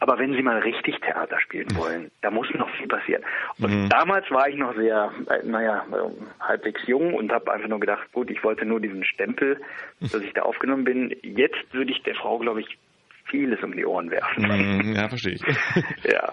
Aber 0.00 0.18
wenn 0.18 0.32
Sie 0.32 0.42
mal 0.42 0.58
richtig 0.58 1.00
Theater 1.00 1.40
spielen 1.40 1.68
wollen, 1.76 2.10
da 2.20 2.30
muss 2.30 2.52
noch 2.54 2.70
viel 2.70 2.86
passieren. 2.86 3.22
Und 3.60 3.84
mhm. 3.84 3.88
damals 3.88 4.30
war 4.30 4.48
ich 4.48 4.56
noch 4.56 4.74
sehr, 4.76 5.12
äh, 5.28 5.44
naja, 5.44 5.84
halbwegs 6.40 6.86
jung 6.86 7.14
und 7.14 7.32
habe 7.32 7.52
einfach 7.52 7.68
nur 7.68 7.80
gedacht, 7.80 8.10
gut, 8.12 8.30
ich 8.30 8.42
wollte 8.44 8.64
nur 8.64 8.80
diesen 8.80 9.04
Stempel, 9.04 9.60
dass 10.00 10.22
ich 10.22 10.32
da 10.34 10.42
aufgenommen 10.42 10.84
bin. 10.84 11.14
Jetzt 11.22 11.72
würde 11.72 11.90
ich 11.90 12.02
der 12.02 12.14
Frau, 12.14 12.38
glaube 12.38 12.60
ich, 12.60 12.78
vieles 13.30 13.62
um 13.62 13.72
die 13.72 13.84
Ohren 13.84 14.10
werfen. 14.10 14.44
Mm, 14.44 14.94
ja, 14.94 15.08
verstehe 15.08 15.34
ich. 15.34 15.42
ja. 16.04 16.32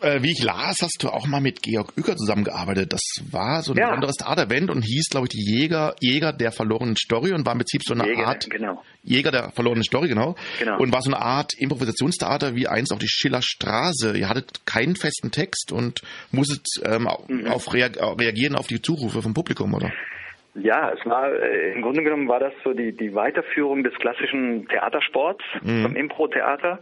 Äh, 0.00 0.22
wie 0.22 0.32
ich 0.32 0.42
las, 0.42 0.76
hast 0.82 1.02
du 1.02 1.08
auch 1.08 1.26
mal 1.26 1.40
mit 1.40 1.62
Georg 1.62 1.92
Uecker 1.96 2.16
zusammengearbeitet. 2.16 2.92
Das 2.92 3.02
war 3.30 3.62
so 3.62 3.72
ein 3.72 3.78
ja. 3.78 3.86
besonderes 3.86 4.16
Theaterevent 4.16 4.70
und 4.70 4.82
hieß, 4.82 5.08
glaube 5.10 5.26
ich, 5.26 5.30
die 5.30 5.44
Jäger, 5.44 5.94
Jäger 6.00 6.32
der 6.32 6.52
verlorenen 6.52 6.96
Story 6.96 7.32
und 7.32 7.46
war 7.46 7.52
im 7.52 7.58
Prinzip 7.58 7.82
so 7.82 7.94
eine 7.94 8.06
Jäger, 8.06 8.26
Art 8.26 8.48
genau. 8.50 8.82
Jäger 9.02 9.30
der 9.30 9.50
verlorenen 9.50 9.84
Story, 9.84 10.08
genau. 10.08 10.36
genau. 10.58 10.78
Und 10.78 10.92
war 10.92 11.02
so 11.02 11.10
eine 11.10 11.20
Art 11.20 11.52
Improvisationstheater 11.56 12.54
wie 12.54 12.68
eins 12.68 12.92
auf 12.92 12.98
die 12.98 13.08
Schillerstraße. 13.08 14.16
Ihr 14.16 14.28
hattet 14.28 14.66
keinen 14.66 14.96
festen 14.96 15.30
Text 15.30 15.72
und 15.72 16.02
musstet 16.30 16.66
ähm, 16.84 17.08
mhm. 17.28 17.46
auf 17.48 17.72
reagieren 17.72 18.56
auf 18.56 18.66
die 18.66 18.82
Zurufe 18.82 19.22
vom 19.22 19.34
Publikum, 19.34 19.74
oder? 19.74 19.90
Ja, 20.54 20.90
es 20.90 21.04
war 21.06 21.32
äh, 21.32 21.72
im 21.72 21.82
Grunde 21.82 22.02
genommen 22.02 22.28
war 22.28 22.40
das 22.40 22.52
so 22.64 22.72
die, 22.72 22.92
die 22.92 23.14
Weiterführung 23.14 23.84
des 23.84 23.94
klassischen 23.94 24.66
Theatersports, 24.68 25.44
mhm. 25.62 25.82
vom 25.82 25.96
Impro-Theater. 25.96 26.80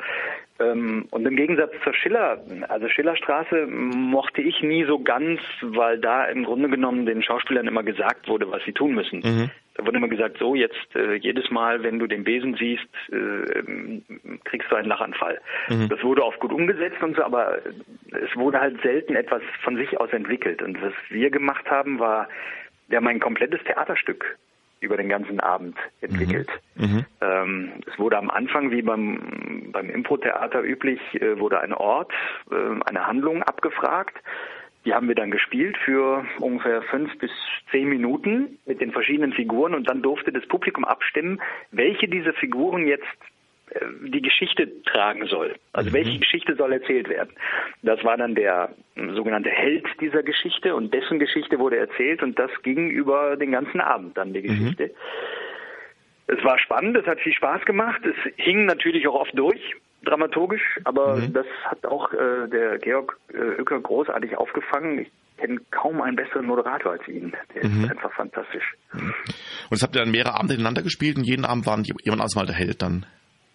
Ähm, 0.61 1.07
und 1.11 1.27
im 1.27 1.37
Gegensatz 1.37 1.73
zur 1.85 1.95
Schiller, 1.95 2.41
also 2.69 2.89
Schillerstraße 2.89 3.67
mochte 3.67 4.41
ich 4.41 4.63
nie 4.63 4.85
so 4.85 4.99
ganz, 4.99 5.41
weil 5.63 5.99
da 5.99 6.25
im 6.25 6.45
Grunde 6.45 6.69
genommen 6.69 7.07
den 7.07 7.23
Schauspielern 7.23 7.69
immer 7.69 7.83
gesagt 7.83 8.29
wurde, 8.29 8.51
was 8.51 8.65
sie 8.65 8.73
tun 8.73 8.95
müssen. 8.95 9.21
Mhm. 9.21 9.51
Da 9.75 9.87
wurde 9.87 9.99
immer 9.99 10.09
gesagt, 10.09 10.39
so 10.39 10.57
jetzt 10.57 10.97
äh, 10.97 11.15
jedes 11.15 11.51
Mal, 11.51 11.85
wenn 11.85 12.01
du 12.01 12.09
den 12.09 12.25
Besen 12.25 12.57
siehst, 12.57 12.89
äh, 13.13 14.01
kriegst 14.45 14.73
du 14.73 14.75
einen 14.75 14.89
Lachanfall. 14.89 15.41
Mhm. 15.69 15.89
Das 15.89 16.03
wurde 16.03 16.25
oft 16.25 16.41
gut 16.41 16.53
umgesetzt 16.53 17.01
und 17.01 17.15
so, 17.15 17.23
aber 17.23 17.59
es 18.11 18.35
wurde 18.35 18.61
halt 18.61 18.83
selten 18.83 19.15
etwas 19.15 19.43
von 19.63 19.77
sich 19.77 20.01
aus 20.01 20.13
entwickelt. 20.13 20.63
Und 20.63 20.83
was 20.83 20.95
wir 21.11 21.31
gemacht 21.31 21.71
haben, 21.71 22.01
war 22.01 22.29
wir 22.89 22.97
haben 22.97 23.07
ein 23.07 23.21
komplettes 23.21 23.63
Theaterstück 23.65 24.39
über 24.81 24.97
den 24.97 25.09
ganzen 25.09 25.41
Abend 25.41 25.77
entwickelt. 26.01 26.49
Mhm. 26.77 26.85
mhm. 26.85 27.07
Ähm, 27.21 27.73
es 27.87 27.99
wurde 27.99 28.17
am 28.17 28.31
Anfang, 28.31 28.71
wie 28.71 28.83
beim, 28.83 29.71
beim 29.73 29.91
Impro-Theater 29.91 30.63
üblich, 30.63 31.01
äh, 31.15 31.39
wurde 31.39 31.61
ein 31.61 31.75
Ort, 31.75 32.13
äh, 32.51 32.55
eine 32.87 33.07
Handlung 33.07 33.43
abgefragt. 33.43 34.17
Die 34.85 34.95
haben 34.95 35.09
wir 35.09 35.17
dann 35.17 35.31
gespielt 35.31 35.77
für 35.85 36.25
ungefähr 36.41 36.83
fünf 36.83 37.19
bis 37.19 37.31
zehn 37.73 37.89
Minuten 37.89 38.59
mit 38.65 38.81
den 38.81 38.93
verschiedenen 38.93 39.33
Figuren 39.33 39.75
und 39.75 39.91
dann 39.91 40.03
durfte 40.03 40.33
das 40.33 40.47
Publikum 40.47 40.85
abstimmen, 40.85 41.41
welche 41.73 42.09
dieser 42.09 42.33
Figuren 42.35 42.87
jetzt 42.87 43.05
die 44.07 44.23
Geschichte 44.23 44.83
tragen 44.85 45.27
soll. 45.27 45.57
Also 45.73 45.91
mhm. 45.91 45.95
welche 45.95 46.19
Geschichte 46.19 46.55
soll 46.57 46.73
erzählt 46.73 47.09
werden. 47.09 47.31
Das 47.83 48.03
war 48.05 48.17
dann 48.17 48.35
der 48.35 48.71
sogenannte 49.15 49.51
Held 49.51 49.87
dieser 50.01 50.23
Geschichte 50.23 50.75
und 50.75 50.93
dessen 50.93 51.19
Geschichte 51.19 51.59
wurde 51.59 51.79
erzählt 51.79 52.23
und 52.23 52.39
das 52.39 52.51
ging 52.63 52.91
über 52.91 53.37
den 53.37 53.53
ganzen 53.53 53.81
Abend 53.81 54.17
dann 54.17 54.33
die 54.33 54.41
mhm. 54.41 54.47
Geschichte. 54.47 54.87
Mhm. 54.87 56.37
Es 56.37 56.45
war 56.45 56.59
spannend, 56.59 56.97
es 56.97 57.07
hat 57.07 57.21
viel 57.21 57.33
Spaß 57.33 57.65
gemacht, 57.65 58.03
es 58.05 58.33
hing 58.37 58.67
natürlich 58.67 59.09
auch 59.09 59.15
oft 59.15 59.39
durch, 59.39 59.77
dramaturgisch, 60.05 60.79
aber 60.85 61.17
mhm. 61.17 61.33
das 61.33 61.47
hat 61.65 61.87
auch 61.87 62.13
äh, 62.13 62.49
der 62.49 62.79
Georg 62.79 63.19
äh, 63.33 63.63
großartig 63.63 64.37
aufgefangen. 64.37 64.99
Ich 64.99 65.11
kenne 65.39 65.61
kaum 65.71 66.03
einen 66.03 66.17
besseren 66.17 66.47
Moderator 66.47 66.93
als 66.93 67.09
ihn. 67.09 67.33
Der 67.55 67.67
mhm. 67.67 67.85
ist 67.85 67.91
einfach 67.93 68.13
fantastisch. 68.13 68.75
Mhm. 68.93 69.15
Und 69.71 69.77
es 69.77 69.83
habt 69.83 69.97
ihr 69.97 70.03
dann 70.03 70.11
mehrere 70.11 70.35
Abende 70.35 70.55
ineinander 70.55 70.83
gespielt 70.83 71.17
und 71.17 71.25
jeden 71.25 71.45
Abend 71.45 71.67
waren 71.67 71.85
jemand 71.85 72.21
anders 72.21 72.35
mal 72.35 72.47
der 72.47 72.57
Held 72.57 72.83
dann? 72.83 73.07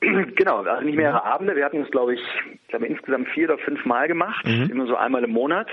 Genau, 0.36 0.64
also 0.64 0.84
nicht 0.84 0.96
mehrere 0.96 1.24
Abende. 1.24 1.56
Wir 1.56 1.66
hatten 1.66 1.82
es, 1.82 1.92
glaube 1.92 2.16
ich, 2.16 2.22
ich 2.52 2.68
glaube 2.68 2.86
insgesamt 2.88 3.30
vier 3.30 3.50
oder 3.50 3.58
fünf 3.58 3.86
Mal 3.86 4.08
gemacht, 4.08 4.46
mhm. 4.46 4.70
immer 4.72 4.88
so 4.88 4.96
einmal 4.96 5.24
im 5.24 5.32
Monat 5.32 5.68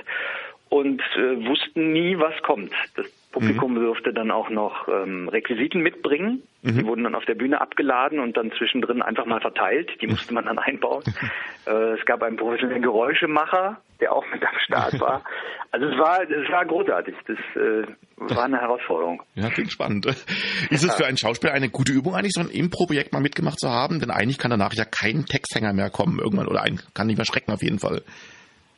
und 0.69 1.03
äh, 1.17 1.47
wussten 1.47 1.93
nie, 1.93 2.19
was 2.19 2.35
kommt. 2.43 2.73
Das 2.97 3.07
Publikum 3.33 3.75
mhm. 3.75 3.85
durfte 3.85 4.13
dann 4.13 4.31
auch 4.31 4.51
noch 4.51 4.89
ähm, 4.89 5.29
Requisiten 5.29 5.83
mitbringen. 5.83 6.43
Mhm. 6.63 6.79
Die 6.79 6.85
wurden 6.85 7.05
dann 7.05 7.15
auf 7.15 7.25
der 7.27 7.37
Bühne 7.37 7.61
abgeladen 7.61 8.19
und 8.19 8.37
dann 8.37 8.51
zwischendrin 8.59 9.03
einfach 9.03 9.25
mal 9.25 9.41
verteilt. 9.41 9.91
Die 10.01 10.09
musste 10.09 10.35
man 10.35 10.47
dann 10.47 10.59
einbauen. 10.59 11.05
äh, 11.67 11.95
es 11.99 12.05
gab 12.07 12.23
einen 12.23 12.37
professionellen 12.37 12.83
Geräuschemacher, 12.83 13.81
der 14.01 14.13
auch 14.13 14.25
mit 14.33 14.45
am 14.45 14.59
Start 14.65 15.01
war. 15.01 15.23
Also 15.73 15.87
es 15.87 15.97
war, 15.99 16.21
es 16.23 16.51
war 16.51 16.67
großartig. 16.67 17.15
Das 17.29 17.39
äh, 17.55 17.87
war 18.17 18.43
eine 18.43 18.61
Herausforderung. 18.61 19.23
Ja, 19.37 19.51
klingt 19.51 19.71
spannend. 19.71 20.05
Ist 20.05 20.83
es 20.83 20.93
für 20.97 21.07
einen 21.07 21.17
Schauspieler 21.17 21.53
eine 21.53 21.69
gute 21.69 21.93
Übung 21.93 22.17
eigentlich, 22.17 22.33
so 22.33 22.41
ein 22.41 22.51
Impro-Projekt 22.51 23.13
mal 23.13 23.21
mitgemacht 23.21 23.61
zu 23.61 23.71
haben? 23.71 24.01
Denn 24.01 24.11
eigentlich 24.11 24.39
kann 24.39 24.51
danach 24.51 24.75
ja 24.75 24.85
kein 24.85 25.27
Texthänger 25.27 25.73
mehr 25.73 25.89
kommen 25.91 26.19
irgendwann 26.19 26.49
oder 26.49 26.63
ein, 26.63 26.81
kann 26.93 27.07
nicht 27.07 27.19
mehr 27.19 27.25
schrecken 27.25 27.53
auf 27.53 27.63
jeden 27.63 27.79
Fall. 27.79 28.03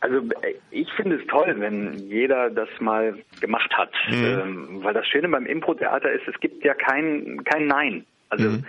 Also 0.02 0.18
äh, 0.42 0.54
ich 0.72 0.92
finde 0.94 1.16
es 1.16 1.26
toll, 1.28 1.54
wenn 1.58 1.96
jeder 2.08 2.50
das 2.50 2.68
mal 2.80 3.16
gemacht 3.40 3.72
hat, 3.72 3.92
mhm. 4.08 4.24
ähm, 4.24 4.78
weil 4.82 4.94
das 4.94 5.06
Schöne 5.06 5.28
beim 5.28 5.46
Impro-Theater 5.46 6.10
ist, 6.10 6.26
es 6.26 6.38
gibt 6.40 6.64
ja 6.64 6.74
kein 6.74 7.42
kein 7.44 7.68
Nein. 7.68 8.04
Also 8.28 8.50
mhm. 8.50 8.64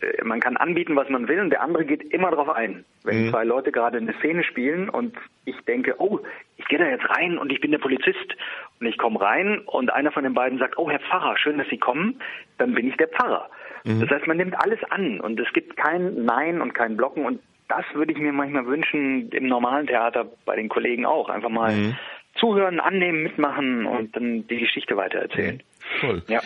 äh, 0.00 0.24
man 0.24 0.38
kann 0.38 0.56
anbieten, 0.56 0.94
was 0.94 1.08
man 1.08 1.26
will, 1.26 1.40
und 1.40 1.50
der 1.50 1.62
andere 1.62 1.84
geht 1.84 2.04
immer 2.14 2.30
drauf 2.30 2.48
ein. 2.50 2.84
Wenn 3.02 3.26
mhm. 3.26 3.30
zwei 3.30 3.42
Leute 3.42 3.72
gerade 3.72 3.98
eine 3.98 4.14
Szene 4.20 4.44
spielen 4.44 4.88
und 4.88 5.16
ich 5.44 5.56
denke, 5.66 5.96
oh, 5.98 6.20
ich 6.58 6.64
gehe 6.66 6.78
da 6.78 6.86
jetzt 6.86 7.10
rein 7.10 7.38
und 7.38 7.50
ich 7.50 7.60
bin 7.60 7.72
der 7.72 7.78
Polizist 7.78 8.36
und 8.78 8.86
ich 8.86 8.98
komme 8.98 9.20
rein 9.20 9.58
und 9.66 9.92
einer 9.92 10.12
von 10.12 10.22
den 10.22 10.34
beiden 10.34 10.60
sagt, 10.60 10.78
oh 10.78 10.88
Herr 10.88 11.00
Pfarrer, 11.00 11.36
schön, 11.38 11.58
dass 11.58 11.68
Sie 11.70 11.78
kommen, 11.78 12.20
dann 12.58 12.74
bin 12.74 12.86
ich 12.86 12.96
der 12.98 13.08
Pfarrer. 13.08 13.50
Mhm. 13.82 14.00
Das 14.00 14.10
heißt, 14.10 14.28
man 14.28 14.36
nimmt 14.36 14.54
alles 14.62 14.78
an 14.90 15.20
und 15.20 15.40
es 15.40 15.52
gibt 15.52 15.76
kein 15.76 16.24
Nein 16.24 16.60
und 16.60 16.72
kein 16.72 16.96
Blocken 16.96 17.26
und 17.26 17.40
das 17.68 17.84
würde 17.94 18.12
ich 18.12 18.18
mir 18.18 18.32
manchmal 18.32 18.66
wünschen, 18.66 19.30
im 19.30 19.46
normalen 19.46 19.86
Theater 19.86 20.26
bei 20.44 20.56
den 20.56 20.68
Kollegen 20.68 21.06
auch. 21.06 21.28
Einfach 21.28 21.50
mal 21.50 21.72
mhm. 21.72 21.96
zuhören, 22.34 22.80
annehmen, 22.80 23.22
mitmachen 23.22 23.86
und 23.86 24.16
dann 24.16 24.46
die 24.48 24.58
Geschichte 24.58 24.96
weitererzählen. 24.96 25.62
Toll. 26.00 26.22
Ja. 26.28 26.40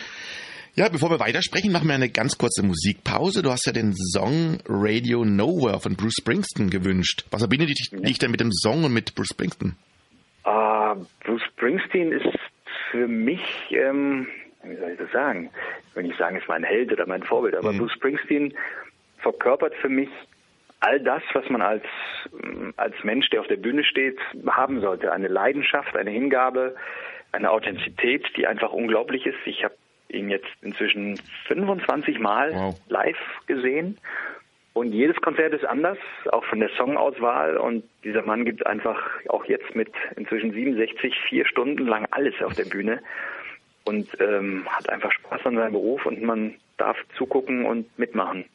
Ja, 0.75 0.89
bevor 0.89 1.11
wir 1.11 1.19
weitersprechen, 1.19 1.71
machen 1.71 1.87
wir 1.87 1.93
eine 1.93 2.09
ganz 2.09 2.35
kurze 2.39 2.65
Musikpause. 2.65 3.43
Du 3.43 3.51
hast 3.51 3.67
ja 3.67 3.71
den 3.71 3.93
Song 3.93 4.57
Radio 4.67 5.23
Nowhere 5.23 5.79
von 5.79 5.95
Bruce 5.95 6.15
Springsteen 6.19 6.71
gewünscht. 6.71 7.25
Was 7.29 7.41
verbindet 7.41 7.69
dich, 7.69 7.89
ja. 7.91 7.99
dich 7.99 8.17
denn 8.17 8.31
mit 8.31 8.39
dem 8.39 8.51
Song 8.51 8.83
und 8.83 8.91
mit 8.91 9.13
Bruce 9.13 9.29
Springsteen? 9.33 9.75
Uh, 10.45 10.95
Bruce 11.23 11.43
Springsteen 11.53 12.11
ist 12.11 12.25
für 12.89 13.07
mich, 13.07 13.43
ähm, 13.69 14.27
wie 14.63 14.75
soll 14.75 14.89
ich 14.93 14.97
das 14.97 15.11
sagen? 15.11 15.51
Ich 15.89 15.95
will 15.95 16.03
nicht 16.03 16.17
sagen, 16.17 16.37
ist 16.37 16.47
mein 16.47 16.63
Held 16.63 16.91
oder 16.91 17.05
mein 17.05 17.21
Vorbild, 17.21 17.55
aber 17.55 17.71
mhm. 17.71 17.77
Bruce 17.77 17.93
Springsteen 17.93 18.55
verkörpert 19.19 19.75
für 19.75 19.89
mich 19.89 20.09
all 20.83 20.99
das, 20.99 21.23
was 21.33 21.49
man 21.49 21.61
als, 21.61 21.83
als 22.75 22.95
Mensch, 23.03 23.29
der 23.29 23.39
auf 23.39 23.47
der 23.47 23.55
Bühne 23.55 23.83
steht, 23.83 24.19
haben 24.47 24.81
sollte. 24.81 25.11
Eine 25.11 25.29
Leidenschaft, 25.29 25.95
eine 25.95 26.11
Hingabe, 26.11 26.75
eine 27.31 27.51
Authentizität, 27.51 28.25
die 28.35 28.45
einfach 28.47 28.73
unglaublich 28.73 29.25
ist. 29.25 29.37
Ich 29.45 29.63
habe 29.63 29.75
ihn 30.09 30.29
jetzt 30.29 30.49
inzwischen 30.61 31.17
25 31.47 32.19
Mal 32.19 32.53
wow. 32.53 32.81
live 32.89 33.17
gesehen. 33.47 33.97
Und 34.73 34.91
jedes 34.91 35.15
Konzert 35.17 35.53
ist 35.53 35.65
anders, 35.65 35.97
auch 36.31 36.43
von 36.45 36.59
der 36.59 36.69
Songauswahl. 36.77 37.57
Und 37.57 37.83
dieser 38.03 38.23
Mann 38.23 38.43
gibt 38.43 38.65
einfach 38.65 38.99
auch 39.29 39.45
jetzt 39.45 39.75
mit 39.75 39.91
inzwischen 40.17 40.51
67 40.51 41.15
vier 41.29 41.45
Stunden 41.45 41.87
lang 41.87 42.07
alles 42.11 42.33
auf 42.43 42.55
der 42.55 42.65
Bühne 42.65 42.99
und 43.85 44.07
ähm, 44.19 44.65
hat 44.67 44.89
einfach 44.89 45.11
Spaß 45.11 45.45
an 45.45 45.55
seinem 45.55 45.73
Beruf 45.73 46.05
und 46.05 46.21
man 46.21 46.55
darf 46.77 46.97
zugucken 47.17 47.65
und 47.65 47.97
mitmachen. 47.97 48.45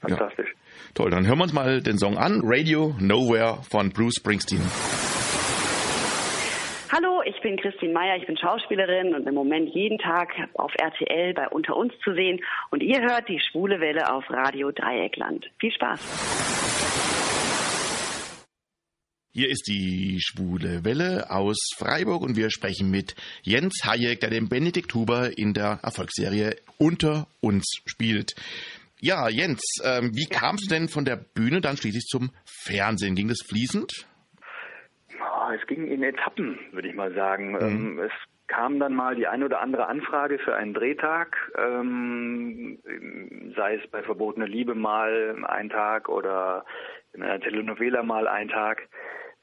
Fantastisch. 0.00 0.48
Ja. 0.48 0.59
Toll, 0.94 1.10
dann 1.10 1.26
hören 1.26 1.38
wir 1.38 1.44
uns 1.44 1.52
mal 1.52 1.80
den 1.80 1.98
Song 1.98 2.16
an. 2.16 2.40
Radio 2.44 2.94
Nowhere 2.98 3.58
von 3.68 3.90
Bruce 3.90 4.16
Springsteen. 4.16 4.60
Hallo, 6.92 7.22
ich 7.24 7.40
bin 7.40 7.56
Christine 7.56 7.92
Meyer, 7.92 8.16
ich 8.16 8.26
bin 8.26 8.36
Schauspielerin 8.36 9.14
und 9.14 9.24
im 9.26 9.34
Moment 9.34 9.72
jeden 9.72 9.98
Tag 9.98 10.32
auf 10.54 10.72
RTL 10.76 11.34
bei 11.34 11.48
Unter 11.48 11.76
uns 11.76 11.92
zu 12.02 12.12
sehen. 12.14 12.40
Und 12.70 12.82
ihr 12.82 13.00
hört 13.00 13.28
die 13.28 13.38
Schwule 13.38 13.80
Welle 13.80 14.12
auf 14.12 14.24
Radio 14.28 14.72
Dreieckland. 14.72 15.46
Viel 15.60 15.72
Spaß. 15.72 16.90
Hier 19.32 19.48
ist 19.48 19.68
die 19.68 20.18
Schwule 20.20 20.84
Welle 20.84 21.30
aus 21.30 21.56
Freiburg 21.78 22.22
und 22.22 22.36
wir 22.36 22.50
sprechen 22.50 22.90
mit 22.90 23.14
Jens 23.42 23.84
Hayek, 23.84 24.18
der 24.18 24.30
den 24.30 24.48
Benedikt 24.48 24.92
Huber 24.92 25.38
in 25.38 25.54
der 25.54 25.78
Erfolgsserie 25.84 26.56
Unter 26.78 27.28
uns 27.40 27.64
spielt. 27.86 28.34
Ja, 29.00 29.28
Jens, 29.28 29.62
ähm, 29.84 30.10
wie 30.14 30.26
kamst 30.26 30.70
du 30.70 30.74
denn 30.74 30.88
von 30.88 31.04
der 31.04 31.16
Bühne 31.16 31.60
dann 31.60 31.76
schließlich 31.76 32.04
zum 32.04 32.30
Fernsehen? 32.44 33.14
Ging 33.14 33.28
das 33.28 33.40
fließend? 33.48 34.06
es 35.54 35.66
ging 35.66 35.86
in 35.86 36.02
Etappen, 36.02 36.58
würde 36.72 36.88
ich 36.88 36.94
mal 36.94 37.12
sagen. 37.14 37.52
Mhm. 37.52 37.58
Ähm, 37.60 37.98
es 38.00 38.12
kam 38.46 38.80
dann 38.80 38.94
mal 38.94 39.14
die 39.14 39.26
ein 39.26 39.42
oder 39.42 39.60
andere 39.60 39.86
Anfrage 39.86 40.38
für 40.38 40.56
einen 40.56 40.74
Drehtag, 40.74 41.36
ähm, 41.56 42.78
sei 43.56 43.76
es 43.76 43.90
bei 43.90 44.02
Verbotene 44.02 44.46
Liebe 44.46 44.74
mal 44.74 45.44
ein 45.46 45.70
Tag 45.70 46.08
oder 46.08 46.64
in 47.12 47.22
einer 47.22 47.40
Telenovela 47.40 48.02
mal 48.02 48.26
ein 48.26 48.48
Tag. 48.48 48.88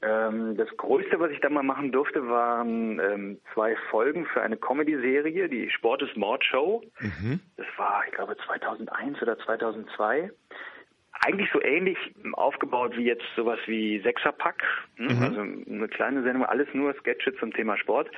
Ähm, 0.02 0.56
das 0.58 0.70
Größte, 0.78 1.20
was 1.20 1.32
ich 1.32 1.39
da 1.39 1.50
mal 1.50 1.64
machen 1.64 1.91
durfte, 1.91 2.28
waren 2.28 3.00
ähm, 3.00 3.39
zwei 3.54 3.76
Folgen 3.89 4.28
für 4.28 4.41
eine 4.41 4.56
Comedy-Serie, 4.56 5.50
die 5.50 5.72
Sport 5.72 6.04
ist 6.04 6.16
Mord 6.16 6.43
Show. 6.45 6.84
Mhm. 7.00 7.39
Das 7.58 7.66
war, 7.78 8.04
ich 8.06 8.14
glaube, 8.14 8.38
2001 8.45 9.22
oder 9.22 9.39
2002 9.39 10.30
eigentlich 11.26 11.50
so 11.52 11.62
ähnlich 11.62 11.98
aufgebaut 12.34 12.95
wie 12.95 13.06
jetzt 13.06 13.26
sowas 13.36 13.60
wie 13.66 14.00
Sechserpack. 14.02 14.64
Ne? 14.98 15.14
Mhm. 15.14 15.24
Also 15.24 15.41
eine 15.41 15.88
kleine 15.88 16.22
Sendung, 16.24 16.45
alles 16.45 16.68
nur 16.74 16.93
Sketche 16.95 17.36
zum 17.38 17.52
Thema 17.52 17.76
Sport. 17.78 18.10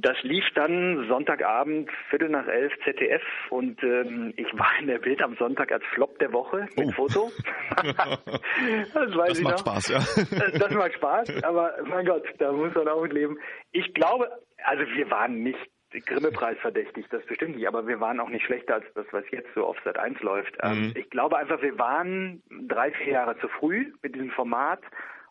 Das 0.00 0.16
lief 0.22 0.44
dann 0.54 1.06
Sonntagabend, 1.08 1.90
Viertel 2.08 2.28
nach 2.28 2.46
elf, 2.46 2.72
ZDF 2.84 3.22
und 3.50 3.82
ähm, 3.82 4.32
ich 4.36 4.46
war 4.56 4.70
in 4.80 4.86
der 4.86 4.98
Bild 4.98 5.20
am 5.22 5.34
Sonntag 5.36 5.72
als 5.72 5.84
Flop 5.94 6.18
der 6.20 6.32
Woche 6.32 6.68
mit 6.76 6.88
oh. 6.88 6.92
Foto. 6.92 7.30
das 7.76 9.16
weiß 9.16 9.28
das 9.28 9.38
ich 9.38 9.44
macht 9.44 9.54
noch. 9.54 9.80
Spaß, 9.80 9.88
ja. 9.88 10.58
das 10.58 10.70
macht 10.72 10.94
Spaß, 10.94 11.42
aber 11.42 11.74
mein 11.84 12.06
Gott, 12.06 12.24
da 12.38 12.52
muss 12.52 12.74
man 12.74 12.86
auch 12.86 13.02
mit 13.02 13.12
leben. 13.12 13.38
Ich 13.72 13.92
glaube, 13.94 14.30
also 14.64 14.84
wir 14.94 15.10
waren 15.10 15.42
nicht 15.42 15.58
Grimme-Preis 15.90 16.58
verdächtig, 16.60 17.06
das 17.10 17.24
bestimmt 17.26 17.56
nicht, 17.56 17.66
aber 17.66 17.86
wir 17.86 17.98
waren 17.98 18.20
auch 18.20 18.28
nicht 18.28 18.44
schlechter 18.44 18.74
als 18.74 18.84
das, 18.94 19.06
was 19.10 19.24
jetzt 19.30 19.48
so 19.54 19.64
auf 19.64 19.78
Sat 19.84 19.98
1 19.98 20.20
läuft. 20.20 20.54
Ähm, 20.62 20.88
mhm. 20.88 20.92
Ich 20.94 21.08
glaube 21.10 21.38
einfach, 21.38 21.62
wir 21.62 21.78
waren 21.78 22.42
drei, 22.68 22.92
vier 22.92 23.14
Jahre 23.14 23.38
zu 23.38 23.48
früh 23.48 23.92
mit 24.02 24.14
diesem 24.14 24.30
Format 24.30 24.80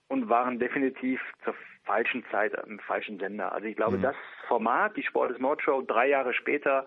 und 0.08 0.30
waren 0.30 0.60
definitiv 0.60 1.22
zur 1.44 1.54
falschen 1.88 2.24
Zeit 2.30 2.54
im 2.68 2.80
falschen 2.80 3.18
Sender. 3.18 3.52
Also 3.52 3.66
ich 3.66 3.76
glaube, 3.76 3.98
mhm. 3.98 4.04
das 4.04 4.16
Format, 4.48 4.96
die 4.96 5.04
Sport 5.04 5.32
ist 5.32 5.40
Mord 5.40 5.62
Show, 5.64 5.82
drei 5.82 6.10
Jahre 6.10 6.34
später, 6.34 6.86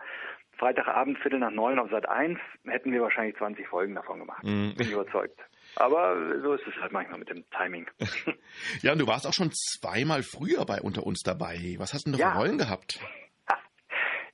Freitagabend, 0.59 1.19
Viertel 1.19 1.41
nach 1.41 1.51
neun 1.51 1.79
auf 1.79 1.91
Sat 1.91 2.09
1, 2.09 2.39
hätten 2.67 2.93
wir 2.93 3.01
wahrscheinlich 3.01 3.35
20 3.37 3.67
Folgen 3.67 3.95
davon 3.95 4.21
gemacht. 4.21 4.45
Mhm. 4.45 4.75
Bin 4.77 4.87
ich 4.87 4.93
überzeugt. 4.93 5.41
Aber 5.77 6.17
so 6.43 6.55
ist 6.55 6.67
es 6.67 6.75
halt 6.81 6.93
manchmal 6.93 7.19
mit 7.19 7.31
dem 7.31 7.45
Timing. 7.51 7.87
ja, 8.83 8.93
und 8.93 8.99
du 9.01 9.07
warst 9.07 9.27
auch 9.27 9.33
schon 9.33 9.51
zweimal 9.53 10.23
früher 10.23 10.65
bei 10.67 10.81
Unter 10.81 11.05
uns 11.05 11.23
dabei. 11.23 11.77
Was 11.79 11.95
hast 11.95 12.07
du 12.07 12.11
denn 12.11 12.21
da 12.21 12.27
ja. 12.27 12.33
für 12.33 12.39
Rollen 12.39 12.59
gehabt? 12.59 13.01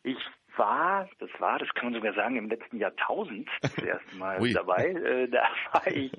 Ich 0.03 0.19
war, 0.57 1.09
das 1.19 1.31
war, 1.41 1.59
das 1.59 1.69
kann 1.75 1.87
man 1.87 1.95
sogar 1.95 2.15
sagen, 2.15 2.37
im 2.37 2.49
letzten 2.49 2.79
Jahrtausend 2.79 3.49
das 3.61 3.77
erste 3.77 4.17
Mal 4.17 4.39
dabei. 4.53 4.87
Äh, 4.87 5.29
da 5.29 5.49
war 5.73 5.85
ich 5.89 6.13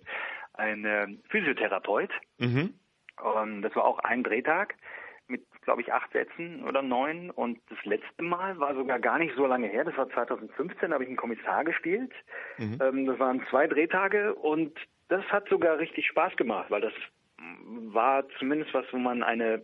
ein 0.54 0.84
äh, 0.84 1.08
Physiotherapeut. 1.30 2.12
Mhm. 2.38 2.74
Und 3.22 3.62
das 3.62 3.76
war 3.76 3.86
auch 3.86 4.00
ein 4.00 4.24
Drehtag 4.24 4.76
mit, 5.28 5.44
glaube 5.62 5.82
ich, 5.82 5.92
acht 5.94 6.12
Sätzen 6.14 6.64
oder 6.64 6.82
neun. 6.82 7.30
Und 7.30 7.60
das 7.70 7.84
letzte 7.84 8.24
Mal 8.24 8.60
war 8.60 8.76
sogar 8.76 9.00
gar 9.00 9.20
nicht 9.20 9.36
so 9.36 9.46
lange 9.46 9.68
her. 9.68 9.84
Das 9.84 9.98
war 9.98 10.10
2015, 10.10 10.90
da 10.90 10.94
habe 10.94 11.04
ich 11.04 11.10
einen 11.10 11.18
Kommissar 11.18 11.64
gespielt. 11.64 12.14
Mhm. 12.58 12.80
Ähm, 12.82 13.06
das 13.06 13.20
waren 13.20 13.46
zwei 13.50 13.68
Drehtage 13.68 14.34
und 14.36 14.78
das 15.10 15.24
hat 15.26 15.48
sogar 15.50 15.80
richtig 15.80 16.08
Spaß 16.08 16.36
gemacht, 16.36 16.70
weil 16.70 16.82
das 16.82 16.94
war 17.94 18.28
zumindest 18.40 18.74
was, 18.74 18.86
wo 18.92 18.98
man 18.98 19.24
eine 19.24 19.62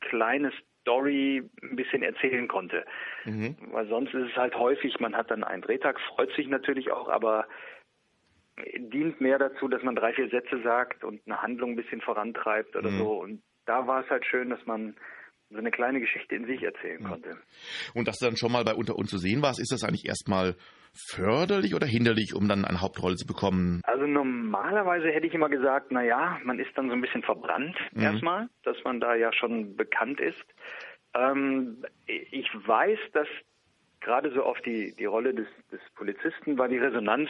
kleine 0.00 0.52
Story 0.80 1.42
ein 1.62 1.76
bisschen 1.76 2.02
erzählen 2.02 2.48
konnte. 2.48 2.84
Mhm. 3.24 3.56
Weil 3.70 3.86
sonst 3.88 4.14
ist 4.14 4.30
es 4.30 4.36
halt 4.36 4.56
häufig, 4.56 4.98
man 4.98 5.16
hat 5.16 5.30
dann 5.30 5.44
einen 5.44 5.62
Drehtag, 5.62 6.00
freut 6.00 6.32
sich 6.32 6.48
natürlich 6.48 6.90
auch, 6.90 7.08
aber 7.08 7.46
dient 8.78 9.20
mehr 9.20 9.38
dazu, 9.38 9.68
dass 9.68 9.82
man 9.82 9.94
drei, 9.94 10.12
vier 10.12 10.28
Sätze 10.28 10.62
sagt 10.62 11.04
und 11.04 11.20
eine 11.26 11.42
Handlung 11.42 11.70
ein 11.72 11.76
bisschen 11.76 12.00
vorantreibt 12.00 12.76
oder 12.76 12.90
mhm. 12.90 12.98
so. 12.98 13.12
Und 13.20 13.42
da 13.66 13.86
war 13.86 14.04
es 14.04 14.10
halt 14.10 14.26
schön, 14.26 14.50
dass 14.50 14.64
man 14.66 14.96
so 15.50 15.58
eine 15.58 15.70
kleine 15.70 16.00
Geschichte 16.00 16.36
in 16.36 16.46
sich 16.46 16.62
erzählen 16.62 17.02
mhm. 17.02 17.08
konnte. 17.08 17.38
Und 17.94 18.06
dass 18.06 18.18
du 18.18 18.26
dann 18.26 18.36
schon 18.36 18.52
mal 18.52 18.64
bei 18.64 18.74
Unter 18.74 18.96
uns 18.96 19.10
zu 19.10 19.18
sehen 19.18 19.42
warst, 19.42 19.60
ist 19.60 19.72
das 19.72 19.82
eigentlich 19.82 20.06
erstmal 20.06 20.56
förderlich 20.92 21.74
oder 21.74 21.86
hinderlich, 21.86 22.34
um 22.34 22.48
dann 22.48 22.64
eine 22.64 22.80
Hauptrolle 22.80 23.16
zu 23.16 23.26
bekommen? 23.26 23.80
Also 23.84 24.06
normalerweise 24.06 25.08
hätte 25.08 25.26
ich 25.26 25.34
immer 25.34 25.48
gesagt, 25.48 25.88
na 25.90 26.04
ja, 26.04 26.38
man 26.44 26.58
ist 26.58 26.70
dann 26.76 26.88
so 26.88 26.94
ein 26.94 27.00
bisschen 27.00 27.22
verbrannt 27.22 27.76
mhm. 27.92 28.02
erstmal, 28.02 28.48
dass 28.64 28.76
man 28.84 29.00
da 29.00 29.14
ja 29.14 29.32
schon 29.32 29.76
bekannt 29.76 30.20
ist. 30.20 30.44
Ähm, 31.14 31.84
ich 32.06 32.48
weiß, 32.54 32.98
dass 33.12 33.28
gerade 34.00 34.32
so 34.32 34.42
auf 34.42 34.60
die, 34.60 34.94
die 34.96 35.04
Rolle 35.04 35.34
des, 35.34 35.48
des 35.70 35.80
Polizisten 35.94 36.58
war 36.58 36.68
die 36.68 36.78
Resonanz 36.78 37.28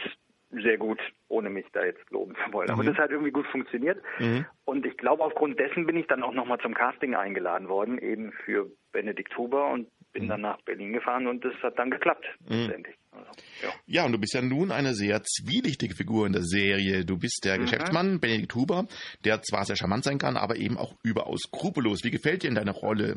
sehr 0.51 0.77
gut, 0.77 0.99
ohne 1.27 1.49
mich 1.49 1.65
da 1.73 1.85
jetzt 1.85 2.09
loben 2.09 2.35
zu 2.45 2.53
wollen. 2.53 2.67
Mhm. 2.67 2.73
Aber 2.73 2.83
das 2.83 2.97
hat 2.97 3.11
irgendwie 3.11 3.31
gut 3.31 3.47
funktioniert. 3.47 4.01
Mhm. 4.19 4.45
Und 4.65 4.85
ich 4.85 4.97
glaube, 4.97 5.23
aufgrund 5.23 5.59
dessen 5.59 5.85
bin 5.85 5.95
ich 5.97 6.07
dann 6.07 6.23
auch 6.23 6.33
nochmal 6.33 6.59
zum 6.59 6.73
Casting 6.73 7.15
eingeladen 7.15 7.69
worden, 7.69 7.97
eben 7.97 8.31
für 8.45 8.69
Benedikt 8.91 9.37
Huber 9.37 9.71
und 9.71 9.87
bin 10.13 10.25
mhm. 10.25 10.29
dann 10.29 10.41
nach 10.41 10.61
Berlin 10.61 10.93
gefahren 10.93 11.27
und 11.27 11.43
das 11.45 11.53
hat 11.63 11.79
dann 11.79 11.89
geklappt, 11.89 12.25
mhm. 12.47 12.55
letztendlich. 12.55 12.95
Also, 13.11 13.31
ja. 13.63 13.69
ja. 13.85 14.05
und 14.05 14.11
du 14.11 14.19
bist 14.19 14.33
ja 14.33 14.41
nun 14.41 14.71
eine 14.71 14.93
sehr 14.93 15.21
zwielichtige 15.23 15.95
Figur 15.95 16.27
in 16.27 16.33
der 16.33 16.43
Serie. 16.43 17.05
Du 17.05 17.17
bist 17.17 17.41
der 17.45 17.57
mhm. 17.57 17.61
Geschäftsmann 17.63 18.19
Benedikt 18.19 18.53
Huber, 18.55 18.87
der 19.23 19.41
zwar 19.41 19.65
sehr 19.65 19.75
charmant 19.75 20.03
sein 20.03 20.17
kann, 20.17 20.37
aber 20.37 20.57
eben 20.57 20.77
auch 20.77 20.95
überaus 21.03 21.41
skrupellos. 21.41 22.03
Wie 22.03 22.11
gefällt 22.11 22.43
dir 22.43 22.49
in 22.49 22.55
deiner 22.55 22.73
Rolle, 22.73 23.15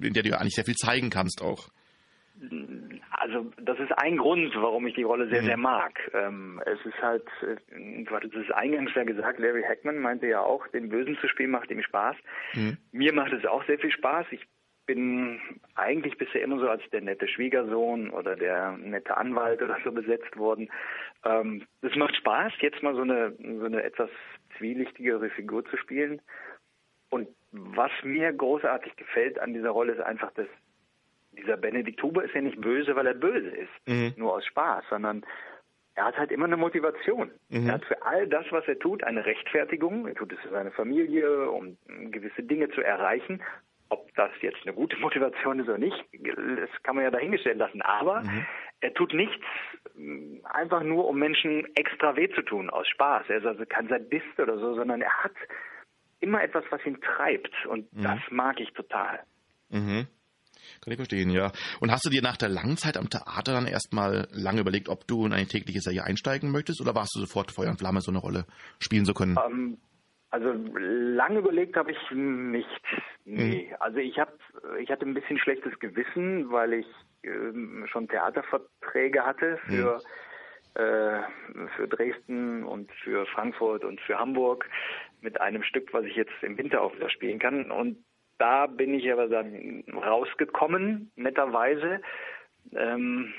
in 0.00 0.12
der 0.14 0.22
du 0.22 0.38
eigentlich 0.38 0.54
sehr 0.54 0.64
viel 0.64 0.76
zeigen 0.76 1.10
kannst 1.10 1.42
auch? 1.42 1.68
Also 3.22 3.46
das 3.56 3.78
ist 3.78 3.92
ein 3.98 4.16
Grund, 4.16 4.52
warum 4.56 4.84
ich 4.88 4.96
die 4.96 5.04
Rolle 5.04 5.28
sehr, 5.28 5.42
mhm. 5.42 5.46
sehr 5.46 5.56
mag. 5.56 6.10
Ähm, 6.12 6.60
es 6.66 6.84
ist 6.84 7.00
halt, 7.00 7.24
äh, 7.42 8.02
du 8.02 8.10
hattest 8.10 8.34
es 8.34 8.50
eingangs 8.50 8.90
ja 8.96 9.04
gesagt, 9.04 9.38
Larry 9.38 9.62
Hackman 9.62 10.00
meinte 10.00 10.26
ja 10.26 10.40
auch, 10.40 10.66
den 10.68 10.88
Bösen 10.88 11.16
zu 11.20 11.28
spielen 11.28 11.52
macht 11.52 11.70
ihm 11.70 11.82
Spaß. 11.82 12.16
Mhm. 12.54 12.78
Mir 12.90 13.12
macht 13.12 13.32
es 13.32 13.46
auch 13.46 13.64
sehr 13.66 13.78
viel 13.78 13.92
Spaß. 13.92 14.26
Ich 14.32 14.44
bin 14.86 15.38
eigentlich 15.76 16.18
bisher 16.18 16.42
immer 16.42 16.58
so 16.58 16.68
als 16.68 16.82
der 16.90 17.00
nette 17.00 17.28
Schwiegersohn 17.28 18.10
oder 18.10 18.34
der 18.34 18.72
nette 18.72 19.16
Anwalt 19.16 19.62
oder 19.62 19.76
so 19.84 19.92
besetzt 19.92 20.36
worden. 20.36 20.68
Ähm, 21.24 21.64
es 21.80 21.94
macht 21.94 22.16
Spaß, 22.16 22.54
jetzt 22.58 22.82
mal 22.82 22.96
so 22.96 23.02
eine, 23.02 23.36
so 23.38 23.66
eine 23.66 23.84
etwas 23.84 24.10
zwielichtigere 24.58 25.30
Figur 25.30 25.64
zu 25.66 25.76
spielen. 25.76 26.20
Und 27.08 27.28
was 27.52 27.92
mir 28.02 28.32
großartig 28.32 28.96
gefällt 28.96 29.38
an 29.38 29.54
dieser 29.54 29.70
Rolle 29.70 29.92
ist 29.92 30.00
einfach, 30.00 30.32
dass 30.32 30.48
dieser 31.32 31.56
Benedikt 31.56 32.02
Huber 32.02 32.24
ist 32.24 32.34
ja 32.34 32.40
nicht 32.40 32.60
böse, 32.60 32.94
weil 32.96 33.06
er 33.06 33.14
böse 33.14 33.48
ist, 33.48 33.70
mhm. 33.86 34.14
nur 34.16 34.34
aus 34.34 34.44
Spaß, 34.46 34.84
sondern 34.90 35.24
er 35.94 36.06
hat 36.06 36.16
halt 36.16 36.30
immer 36.30 36.46
eine 36.46 36.56
Motivation. 36.56 37.30
Mhm. 37.48 37.66
Er 37.66 37.74
hat 37.74 37.84
für 37.84 38.02
all 38.02 38.26
das, 38.26 38.46
was 38.50 38.66
er 38.66 38.78
tut, 38.78 39.04
eine 39.04 39.24
Rechtfertigung. 39.24 40.06
Er 40.06 40.14
tut 40.14 40.32
es 40.32 40.40
für 40.40 40.50
seine 40.50 40.70
Familie, 40.70 41.50
um 41.50 41.76
gewisse 42.10 42.42
Dinge 42.42 42.70
zu 42.70 42.80
erreichen. 42.80 43.42
ob 43.88 44.08
das 44.14 44.30
jetzt 44.40 44.60
eine 44.62 44.72
gute 44.72 44.96
Motivation 45.00 45.60
ist 45.60 45.68
oder 45.68 45.76
nicht, 45.76 46.02
das 46.12 46.70
kann 46.82 46.96
man 46.96 47.04
ja 47.04 47.10
dahingestellt 47.10 47.58
lassen. 47.58 47.82
Aber 47.82 48.22
mhm. 48.22 48.46
er 48.80 48.94
tut 48.94 49.12
nichts 49.12 49.44
mm, 49.94 50.38
einfach 50.44 50.82
nur, 50.82 51.06
um 51.06 51.18
Menschen 51.18 51.66
extra 51.74 52.16
weh 52.16 52.30
zu 52.30 52.40
tun, 52.40 52.70
aus 52.70 52.88
Spaß. 52.88 53.26
Er 53.28 53.38
ist 53.38 53.46
also 53.46 53.66
kein 53.66 53.88
Sadist 53.88 54.38
oder 54.38 54.56
so, 54.56 54.74
sondern 54.74 55.02
er 55.02 55.24
hat 55.24 55.34
immer 56.20 56.42
etwas, 56.42 56.64
was 56.70 56.84
ihn 56.86 57.02
treibt. 57.02 57.52
Und 57.66 57.92
mhm. 57.92 58.02
das 58.02 58.18
mag 58.30 58.60
ich 58.60 58.72
total. 58.72 59.20
Mhm. 59.68 60.06
Kann 60.82 60.92
ich 60.92 60.96
verstehen, 60.96 61.30
ja. 61.30 61.52
Und 61.80 61.92
hast 61.92 62.04
du 62.04 62.10
dir 62.10 62.22
nach 62.22 62.36
der 62.36 62.48
langen 62.48 62.76
Zeit 62.76 62.96
am 62.96 63.08
Theater 63.08 63.52
dann 63.52 63.66
erstmal 63.66 64.26
lange 64.32 64.60
überlegt, 64.60 64.88
ob 64.88 65.06
du 65.06 65.24
in 65.26 65.32
eine 65.32 65.46
tägliche 65.46 65.80
Serie 65.80 66.02
einsteigen 66.02 66.50
möchtest 66.50 66.80
oder 66.80 66.94
warst 66.94 67.14
du 67.14 67.20
sofort 67.20 67.52
Feuer 67.52 67.70
und 67.70 67.78
Flamme, 67.78 68.00
so 68.00 68.10
eine 68.10 68.18
Rolle 68.18 68.46
spielen 68.80 69.04
zu 69.04 69.14
können? 69.14 69.36
Um, 69.36 69.52
ähm, 69.52 69.78
also 70.30 70.52
lange 70.78 71.40
überlegt 71.40 71.76
habe 71.76 71.92
ich 71.92 71.98
nicht. 72.10 72.82
Nee. 73.24 73.68
Mhm. 73.68 73.76
Also 73.78 73.98
ich 73.98 74.18
habe 74.18 74.32
ich 74.80 74.90
hatte 74.90 75.04
ein 75.04 75.14
bisschen 75.14 75.38
schlechtes 75.38 75.78
Gewissen, 75.78 76.50
weil 76.50 76.72
ich 76.72 76.86
äh, 77.22 77.86
schon 77.86 78.08
Theaterverträge 78.08 79.24
hatte 79.24 79.58
für 79.66 80.00
mhm. 80.74 80.82
äh, 80.82 81.68
für 81.76 81.86
Dresden 81.86 82.64
und 82.64 82.90
für 83.04 83.26
Frankfurt 83.26 83.84
und 83.84 84.00
für 84.00 84.18
Hamburg 84.18 84.68
mit 85.20 85.40
einem 85.40 85.62
Stück, 85.62 85.92
was 85.92 86.04
ich 86.06 86.16
jetzt 86.16 86.32
im 86.40 86.56
Winter 86.58 86.80
auch 86.80 86.94
wieder 86.96 87.10
spielen 87.10 87.38
kann. 87.38 87.70
Und 87.70 87.98
da 88.38 88.66
bin 88.66 88.94
ich 88.94 89.10
aber 89.12 89.28
dann 89.28 89.84
rausgekommen, 89.92 91.10
netterweise. 91.16 92.00
Ähm, 92.72 93.32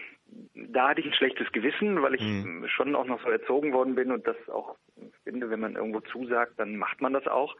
da 0.53 0.89
hatte 0.89 1.01
ich 1.01 1.07
ein 1.07 1.13
schlechtes 1.13 1.51
Gewissen, 1.51 2.01
weil 2.01 2.15
ich 2.15 2.21
mhm. 2.21 2.67
schon 2.67 2.95
auch 2.95 3.05
noch 3.05 3.21
so 3.23 3.29
erzogen 3.29 3.73
worden 3.73 3.95
bin 3.95 4.11
und 4.11 4.25
das 4.27 4.37
auch 4.49 4.75
finde, 5.23 5.49
wenn 5.49 5.59
man 5.59 5.75
irgendwo 5.75 5.99
zusagt, 6.01 6.53
dann 6.57 6.77
macht 6.77 7.01
man 7.01 7.13
das 7.13 7.27
auch. 7.27 7.55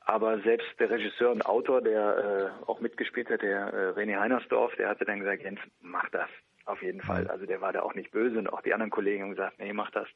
Aber 0.00 0.40
selbst 0.40 0.68
der 0.78 0.90
Regisseur 0.90 1.32
und 1.32 1.44
Autor, 1.44 1.82
der 1.82 2.52
äh, 2.64 2.64
auch 2.66 2.80
mitgespielt 2.80 3.28
hat, 3.28 3.42
der 3.42 3.66
äh, 3.66 4.00
René 4.00 4.18
Heinersdorf, 4.18 4.74
der 4.76 4.88
hatte 4.88 5.04
dann 5.04 5.20
gesagt, 5.20 5.42
Jens, 5.42 5.60
mach 5.80 6.08
das 6.10 6.28
auf 6.64 6.82
jeden 6.82 7.02
Fall. 7.02 7.24
Mhm. 7.24 7.30
Also 7.30 7.46
der 7.46 7.60
war 7.60 7.72
da 7.72 7.82
auch 7.82 7.94
nicht 7.94 8.10
böse 8.10 8.38
und 8.38 8.48
auch 8.48 8.62
die 8.62 8.72
anderen 8.72 8.90
Kollegen 8.90 9.22
haben 9.22 9.30
gesagt, 9.30 9.58
nee, 9.58 9.72
mach 9.72 9.90
das. 9.90 10.08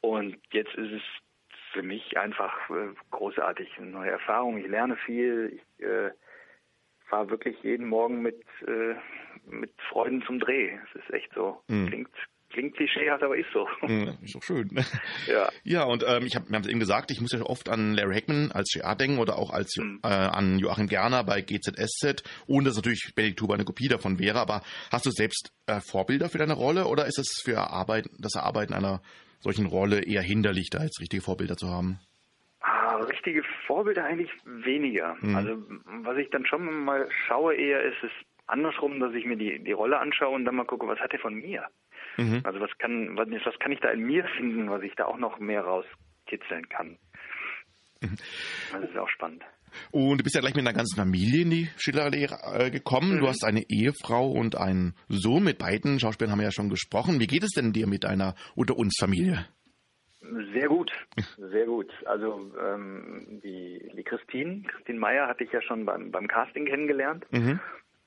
Und 0.00 0.36
jetzt 0.52 0.74
ist 0.74 0.92
es 0.92 1.02
für 1.78 1.84
mich 1.84 2.18
einfach 2.18 2.52
äh, 2.70 2.92
großartig, 3.12 3.68
eine 3.76 3.86
neue 3.86 4.10
Erfahrung. 4.10 4.58
Ich 4.58 4.66
lerne 4.66 4.96
viel. 4.96 5.60
Ich 5.78 5.84
äh, 5.84 6.10
fahre 7.08 7.30
wirklich 7.30 7.56
jeden 7.62 7.86
Morgen 7.86 8.20
mit 8.20 8.42
äh, 8.66 8.96
mit 9.48 9.70
Freuden 9.88 10.24
zum 10.26 10.40
Dreh. 10.40 10.76
Es 10.88 11.00
ist 11.00 11.14
echt 11.14 11.32
so. 11.34 11.62
Mhm. 11.68 11.86
Klingt 11.86 12.10
Klingt 12.50 12.74
klischeehaft, 12.76 13.22
aber 13.22 13.36
ist 13.36 13.50
so. 13.52 13.68
Mhm, 13.82 14.16
ist 14.22 14.34
doch 14.34 14.42
schön. 14.42 14.70
Ja. 15.26 15.50
Ja, 15.64 15.84
und 15.84 16.02
ähm, 16.08 16.24
ich 16.24 16.34
habe, 16.34 16.48
wir 16.48 16.56
haben 16.56 16.62
es 16.62 16.68
eben 16.70 16.80
gesagt, 16.80 17.10
ich 17.10 17.20
muss 17.20 17.32
ja 17.32 17.42
oft 17.42 17.68
an 17.68 17.92
Larry 17.92 18.14
Hackman 18.14 18.50
als 18.52 18.72
GA 18.72 18.94
denken 18.94 19.18
oder 19.18 19.36
auch 19.36 19.50
als 19.50 19.76
mhm. 19.76 20.00
äh, 20.02 20.08
an 20.08 20.58
Joachim 20.58 20.86
Gerner 20.88 21.22
bei 21.24 21.42
GZSZ, 21.42 22.22
ohne 22.46 22.64
dass 22.64 22.76
natürlich 22.76 23.12
Benedikt 23.14 23.42
Huber 23.42 23.54
eine 23.54 23.66
Kopie 23.66 23.88
davon 23.88 24.18
wäre. 24.18 24.40
Aber 24.40 24.62
hast 24.90 25.04
du 25.04 25.10
selbst 25.10 25.52
äh, 25.66 25.80
Vorbilder 25.82 26.30
für 26.30 26.38
deine 26.38 26.54
Rolle 26.54 26.86
oder 26.86 27.04
ist 27.04 27.18
es 27.18 27.42
für 27.44 27.58
Arbeit, 27.58 28.08
das 28.18 28.34
Erarbeiten 28.34 28.72
einer 28.72 29.02
solchen 29.40 29.66
Rolle 29.66 30.04
eher 30.04 30.22
hinderlich, 30.22 30.70
da 30.70 30.82
jetzt 30.82 31.00
richtige 31.00 31.22
Vorbilder 31.22 31.56
zu 31.56 31.68
haben? 31.68 32.00
Ah, 32.60 32.96
richtige 32.96 33.42
Vorbilder 33.66 34.04
eigentlich 34.04 34.30
weniger. 34.44 35.16
Mhm. 35.20 35.36
Also 35.36 35.62
was 36.02 36.16
ich 36.18 36.30
dann 36.30 36.46
schon 36.46 36.84
mal 36.84 37.08
schaue 37.26 37.54
eher 37.54 37.82
ist 37.82 38.02
es 38.02 38.10
andersrum, 38.46 38.98
dass 39.00 39.14
ich 39.14 39.24
mir 39.24 39.36
die, 39.36 39.62
die 39.62 39.72
Rolle 39.72 39.98
anschaue 39.98 40.34
und 40.34 40.44
dann 40.44 40.56
mal 40.56 40.64
gucke, 40.64 40.86
was 40.86 40.98
hat 40.98 41.12
er 41.12 41.18
von 41.18 41.34
mir? 41.34 41.66
Mhm. 42.16 42.40
Also 42.44 42.60
was 42.60 42.76
kann, 42.78 43.16
was, 43.16 43.28
was 43.44 43.58
kann 43.58 43.72
ich 43.72 43.80
da 43.80 43.90
in 43.90 44.00
mir 44.00 44.24
finden, 44.36 44.70
was 44.70 44.82
ich 44.82 44.94
da 44.96 45.06
auch 45.06 45.18
noch 45.18 45.38
mehr 45.38 45.62
rauskitzeln 45.62 46.68
kann? 46.68 46.98
Mhm. 48.00 48.16
Das 48.72 48.90
ist 48.90 48.96
auch 48.96 49.08
spannend. 49.08 49.44
Und 49.90 50.18
du 50.18 50.24
bist 50.24 50.34
ja 50.34 50.40
gleich 50.40 50.54
mit 50.54 50.66
einer 50.66 50.76
ganzen 50.76 50.96
Familie 50.96 51.42
in 51.42 51.50
die 51.50 51.68
Schillerallee 51.76 52.28
äh, 52.54 52.70
gekommen. 52.70 53.16
Mhm. 53.16 53.20
Du 53.20 53.28
hast 53.28 53.44
eine 53.44 53.64
Ehefrau 53.68 54.30
und 54.30 54.56
einen 54.56 54.94
Sohn. 55.08 55.44
Mit 55.44 55.58
beiden 55.58 56.00
Schauspielern 56.00 56.32
haben 56.32 56.40
wir 56.40 56.46
ja 56.46 56.52
schon 56.52 56.70
gesprochen. 56.70 57.20
Wie 57.20 57.26
geht 57.26 57.42
es 57.42 57.50
denn 57.50 57.72
dir 57.72 57.86
mit 57.86 58.04
deiner 58.04 58.34
Unter 58.54 58.76
uns 58.76 58.96
Familie? 58.98 59.46
Sehr 60.52 60.68
gut, 60.68 60.90
sehr 61.36 61.66
gut. 61.66 61.90
Also 62.04 62.52
ähm, 62.60 63.40
die, 63.42 63.90
die 63.96 64.02
Christine, 64.02 64.62
Christine 64.62 64.98
Meyer 64.98 65.26
hatte 65.26 65.44
ich 65.44 65.52
ja 65.52 65.62
schon 65.62 65.86
beim, 65.86 66.10
beim 66.10 66.26
Casting 66.26 66.66
kennengelernt. 66.66 67.24
Mhm. 67.30 67.60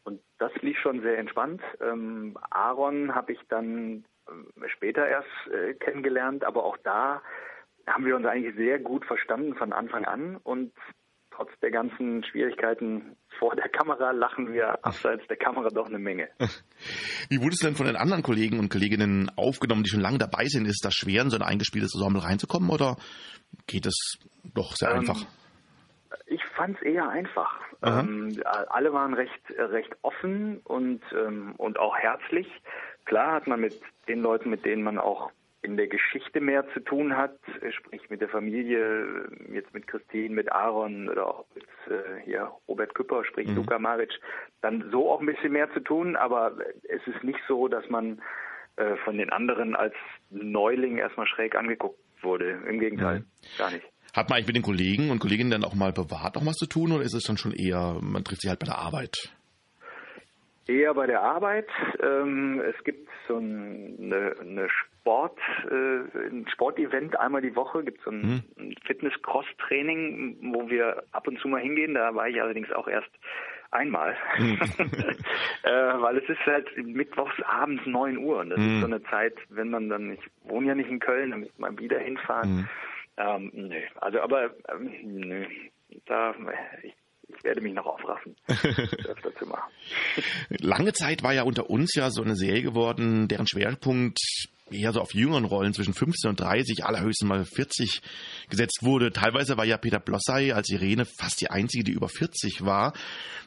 Und 0.03 0.21
das 0.37 0.51
lief 0.61 0.77
schon 0.79 1.01
sehr 1.01 1.17
entspannt. 1.17 1.61
Ähm, 1.79 2.37
Aaron 2.49 3.15
habe 3.15 3.31
ich 3.33 3.39
dann 3.49 4.03
äh, 4.27 4.67
später 4.69 5.07
erst 5.07 5.29
äh, 5.51 5.73
kennengelernt, 5.75 6.43
aber 6.43 6.63
auch 6.63 6.77
da 6.83 7.21
haben 7.87 8.05
wir 8.05 8.15
uns 8.15 8.25
eigentlich 8.25 8.55
sehr 8.55 8.79
gut 8.79 9.05
verstanden 9.05 9.55
von 9.55 9.73
Anfang 9.73 10.05
an 10.05 10.37
und 10.37 10.73
trotz 11.41 11.59
der 11.59 11.71
ganzen 11.71 12.23
Schwierigkeiten 12.23 13.15
vor 13.39 13.55
der 13.55 13.69
Kamera 13.69 14.11
lachen 14.11 14.53
wir 14.53 14.85
abseits 14.85 15.25
der 15.27 15.37
Kamera 15.37 15.69
doch 15.69 15.87
eine 15.87 15.97
Menge. 15.97 16.29
Wie 17.29 17.39
wurde 17.39 17.53
es 17.53 17.59
denn 17.59 17.75
von 17.75 17.87
den 17.87 17.95
anderen 17.95 18.21
Kollegen 18.21 18.59
und 18.59 18.69
Kolleginnen 18.69 19.31
aufgenommen, 19.35 19.83
die 19.83 19.89
schon 19.89 20.01
lange 20.01 20.19
dabei 20.19 20.45
sind? 20.45 20.67
Ist 20.67 20.85
das 20.85 20.93
schwer, 20.93 21.23
in 21.23 21.29
so 21.29 21.37
ein 21.37 21.41
eingespieltes 21.41 21.95
Ensemble 21.95 22.23
reinzukommen 22.23 22.69
oder 22.69 22.97
geht 23.67 23.85
es 23.85 24.19
doch 24.53 24.75
sehr 24.75 24.91
ähm, 24.91 24.99
einfach? 24.99 25.25
Ich 26.27 26.43
fand 26.55 26.77
es 26.77 26.83
eher 26.83 27.09
einfach. 27.09 27.59
Ähm, 27.83 28.39
alle 28.45 28.93
waren 28.93 29.15
recht, 29.15 29.41
recht 29.57 29.91
offen 30.03 30.59
und, 30.59 31.01
ähm, 31.13 31.55
und 31.57 31.79
auch 31.79 31.97
herzlich. 31.97 32.47
Klar 33.05 33.33
hat 33.33 33.47
man 33.47 33.59
mit 33.59 33.81
den 34.07 34.21
Leuten, 34.21 34.51
mit 34.51 34.63
denen 34.63 34.83
man 34.83 34.99
auch 34.99 35.31
in 35.63 35.77
der 35.77 35.87
Geschichte 35.87 36.41
mehr 36.41 36.65
zu 36.73 36.79
tun 36.79 37.15
hat, 37.15 37.37
sprich 37.71 38.09
mit 38.09 38.21
der 38.21 38.29
Familie, 38.29 39.27
jetzt 39.53 39.73
mit 39.73 39.87
Christine, 39.87 40.33
mit 40.33 40.51
Aaron 40.51 41.07
oder 41.07 41.27
auch 41.27 41.45
mit 41.53 41.65
äh, 41.87 42.21
hier 42.23 42.51
Robert 42.67 42.95
Küpper, 42.95 43.23
sprich 43.25 43.47
mhm. 43.47 43.57
Luca 43.57 43.77
Maric, 43.77 44.11
dann 44.61 44.89
so 44.91 45.11
auch 45.11 45.19
ein 45.19 45.27
bisschen 45.27 45.51
mehr 45.51 45.71
zu 45.73 45.79
tun, 45.81 46.15
aber 46.15 46.57
es 46.83 47.05
ist 47.05 47.23
nicht 47.23 47.39
so, 47.47 47.67
dass 47.67 47.87
man 47.89 48.21
äh, 48.77 48.95
von 49.03 49.17
den 49.17 49.29
anderen 49.29 49.75
als 49.75 49.93
Neuling 50.29 50.97
erstmal 50.97 51.27
schräg 51.27 51.55
angeguckt 51.55 51.99
wurde. 52.21 52.61
Im 52.67 52.79
Gegenteil, 52.79 53.19
mhm. 53.19 53.25
gar 53.57 53.71
nicht. 53.71 53.85
Hat 54.13 54.29
man 54.29 54.37
eigentlich 54.37 54.47
mit 54.47 54.55
den 54.57 54.63
Kollegen 54.63 55.09
und 55.09 55.19
Kolleginnen 55.19 55.51
dann 55.51 55.63
auch 55.63 55.75
mal 55.75 55.93
bewahrt 55.93 56.35
noch 56.35 56.45
was 56.45 56.55
zu 56.55 56.65
tun 56.65 56.91
oder 56.91 57.03
ist 57.03 57.13
es 57.13 57.23
dann 57.23 57.37
schon 57.37 57.53
eher, 57.53 57.97
man 58.01 58.23
trifft 58.23 58.41
sich 58.41 58.49
halt 58.49 58.59
bei 58.59 58.65
der 58.65 58.79
Arbeit? 58.79 59.31
Eher 60.71 60.93
bei 60.93 61.05
der 61.05 61.21
Arbeit. 61.21 61.67
Ähm, 62.01 62.61
es 62.61 62.83
gibt 62.83 63.09
so 63.27 63.37
eine, 63.37 64.35
eine 64.39 64.69
Sport, 64.69 65.37
äh, 65.69 66.27
ein 66.27 66.47
Sportevent 66.51 67.19
einmal 67.19 67.41
die 67.41 67.55
Woche, 67.55 67.83
gibt 67.83 68.01
so 68.03 68.11
ein, 68.11 68.21
mhm. 68.21 68.43
ein 68.57 68.75
Fitness-Cross-Training, 68.85 70.53
wo 70.53 70.69
wir 70.69 71.03
ab 71.11 71.27
und 71.27 71.39
zu 71.39 71.47
mal 71.47 71.61
hingehen. 71.61 71.93
Da 71.95 72.15
war 72.15 72.29
ich 72.29 72.41
allerdings 72.41 72.71
auch 72.71 72.87
erst 72.87 73.11
einmal, 73.71 74.15
mhm. 74.37 74.59
äh, 75.63 75.71
weil 75.71 76.17
es 76.17 76.29
ist 76.29 76.45
halt 76.45 76.67
mittwochs 76.77 77.41
abends 77.43 77.85
9 77.85 78.17
Uhr 78.17 78.39
und 78.39 78.49
das 78.51 78.59
mhm. 78.59 78.75
ist 78.75 78.79
so 78.81 78.85
eine 78.87 79.03
Zeit, 79.03 79.35
wenn 79.49 79.69
man 79.69 79.89
dann, 79.89 80.13
ich 80.13 80.21
wohne 80.43 80.67
ja 80.67 80.75
nicht 80.75 80.89
in 80.89 80.99
Köln, 80.99 81.31
dann 81.31 81.41
müsste 81.41 81.61
man 81.61 81.79
wieder 81.79 81.99
hinfahren. 81.99 82.49
Mhm. 82.49 82.69
Ähm, 83.17 83.51
nö, 83.53 83.81
also 83.99 84.21
aber 84.21 84.51
ähm, 84.69 84.91
nö, 85.03 85.45
da 86.05 86.33
ich, 86.83 86.93
ich 87.37 87.43
werde 87.43 87.61
mich 87.61 87.73
noch 87.73 87.85
aufraffen, 87.85 88.35
öfter 88.47 89.35
zu 89.37 89.45
machen. 89.45 89.71
Lange 90.49 90.93
Zeit 90.93 91.23
war 91.23 91.33
ja 91.33 91.43
unter 91.43 91.69
uns 91.69 91.95
ja 91.95 92.09
so 92.11 92.21
eine 92.21 92.35
Serie 92.35 92.61
geworden, 92.61 93.27
deren 93.27 93.47
Schwerpunkt 93.47 94.19
eher 94.73 94.93
so 94.93 95.01
auf 95.01 95.13
jüngeren 95.13 95.45
Rollen 95.45 95.73
zwischen 95.73 95.93
15 95.93 96.29
und 96.29 96.39
30, 96.39 96.85
allerhöchstens 96.85 97.27
mal 97.27 97.45
40 97.45 98.01
gesetzt 98.49 98.79
wurde. 98.81 99.11
Teilweise 99.11 99.57
war 99.57 99.65
ja 99.65 99.77
Peter 99.77 99.99
Blossay 99.99 100.51
als 100.51 100.69
Irene 100.69 101.05
fast 101.05 101.41
die 101.41 101.49
einzige, 101.49 101.83
die 101.83 101.91
über 101.91 102.09
40 102.09 102.65
war. 102.65 102.93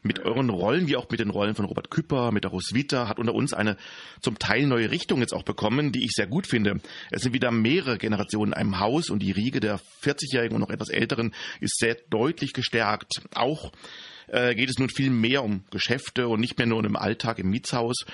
Mit 0.03 0.21
euren 0.21 0.51
Rollen, 0.51 0.87
wie 0.87 0.97
auch 0.97 1.09
mit 1.09 1.21
den 1.21 1.31
Rollen 1.31 1.55
von 1.55 1.65
Robert 1.65 1.91
Küpper, 1.91 2.31
mit 2.31 2.45
der 2.45 2.51
Roswitha, 2.51 3.09
hat 3.09 3.19
unter 3.19 3.35
uns 3.35 3.55
eine 3.55 3.77
zum 4.21 4.39
Teil 4.39 4.67
neue 4.67 4.91
Richtung 4.91 5.21
jetzt 5.21 5.33
auch 5.33 5.45
bekommen, 5.45 5.93
die 5.93 6.05
ich 6.05 6.13
sehr 6.13 6.27
gut 6.27 6.47
finde. 6.47 6.81
Es 7.11 7.23
sind 7.23 7.33
wieder 7.33 7.51
mehrere 7.51 7.99
Generationen 7.99 8.53
in 8.53 8.59
einem 8.59 8.79
Haus 8.79 9.11
und 9.11 9.21
die 9.21 9.33
Riege 9.33 9.61
der 9.61 9.81
40-Jährigen 10.03 10.57
und 10.57 10.61
noch 10.61 10.71
etwas 10.71 10.91
Älteren 10.91 11.35
ist 11.61 11.79
sehr 11.79 11.97
deutlich 12.11 12.53
gestärkt. 12.53 13.23
Auch 13.35 13.73
äh, 14.29 14.55
geht 14.55 14.71
es 14.71 14.79
nun 14.79 14.89
viel 14.89 15.11
mehr 15.11 15.43
um 15.45 15.65
Geschäfte 15.71 16.29
und 16.29 16.41
nicht 16.41 16.59
mehr 16.59 16.67
nur 16.67 16.79
um 16.79 16.85
den 16.85 16.97
Alltag 16.97 17.39
im 17.39 17.51
Mietshaus. 17.51 18.05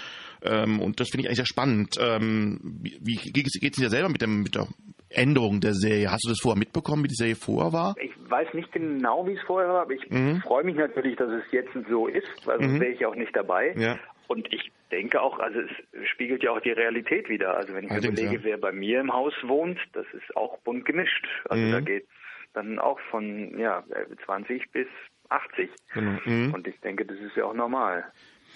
Ähm, 0.42 0.80
und 0.80 1.00
das 1.00 1.10
finde 1.10 1.22
ich 1.22 1.28
eigentlich 1.28 1.36
sehr 1.38 1.46
spannend. 1.46 1.96
Ähm, 2.00 2.60
wie 2.82 3.16
geht 3.16 3.46
es 3.46 3.76
dir 3.76 3.90
selber 3.90 4.08
mit, 4.08 4.22
dem, 4.22 4.42
mit 4.42 4.54
der 4.54 4.68
Änderung 5.10 5.60
der 5.60 5.74
Serie? 5.74 6.10
Hast 6.10 6.24
du 6.24 6.30
das 6.30 6.40
vorher 6.40 6.58
mitbekommen, 6.58 7.04
wie 7.04 7.08
die 7.08 7.14
Serie 7.14 7.36
vorher 7.36 7.72
war? 7.72 7.94
Ich 8.00 8.12
weiß 8.30 8.54
nicht 8.54 8.72
genau, 8.72 9.26
wie 9.26 9.34
es 9.34 9.42
vorher 9.42 9.68
war, 9.68 9.82
aber 9.82 9.92
ich 9.92 10.08
mhm. 10.10 10.40
freue 10.40 10.64
mich 10.64 10.76
natürlich, 10.76 11.16
dass 11.16 11.30
es 11.30 11.44
jetzt 11.52 11.72
so 11.88 12.06
ist, 12.06 12.46
weil 12.46 12.60
sonst 12.60 12.74
mhm. 12.74 12.80
wäre 12.80 12.92
ich 12.92 13.04
auch 13.06 13.16
nicht 13.16 13.34
dabei. 13.34 13.74
Ja. 13.76 13.98
Und 14.28 14.52
ich 14.52 14.70
denke 14.92 15.20
auch, 15.20 15.40
also 15.40 15.58
es 15.58 16.08
spiegelt 16.08 16.42
ja 16.42 16.52
auch 16.52 16.60
die 16.60 16.70
Realität 16.70 17.28
wieder. 17.28 17.56
Also 17.56 17.74
wenn 17.74 17.84
ich 17.84 17.90
Allerdings, 17.90 18.20
überlege, 18.20 18.42
ja. 18.42 18.44
wer 18.44 18.58
bei 18.58 18.72
mir 18.72 19.00
im 19.00 19.12
Haus 19.12 19.34
wohnt, 19.42 19.78
das 19.92 20.06
ist 20.12 20.36
auch 20.36 20.58
bunt 20.58 20.84
gemischt. 20.84 21.26
Also 21.48 21.62
mhm. 21.62 21.72
da 21.72 21.80
geht 21.80 22.06
dann 22.52 22.78
auch 22.78 22.98
von 23.10 23.58
ja 23.58 23.84
20 24.24 24.70
bis 24.72 24.86
80. 25.30 25.70
Genau. 25.94 26.18
Mhm. 26.24 26.54
Und 26.54 26.66
ich 26.66 26.78
denke, 26.80 27.04
das 27.06 27.18
ist 27.18 27.36
ja 27.36 27.44
auch 27.44 27.54
normal. 27.54 28.04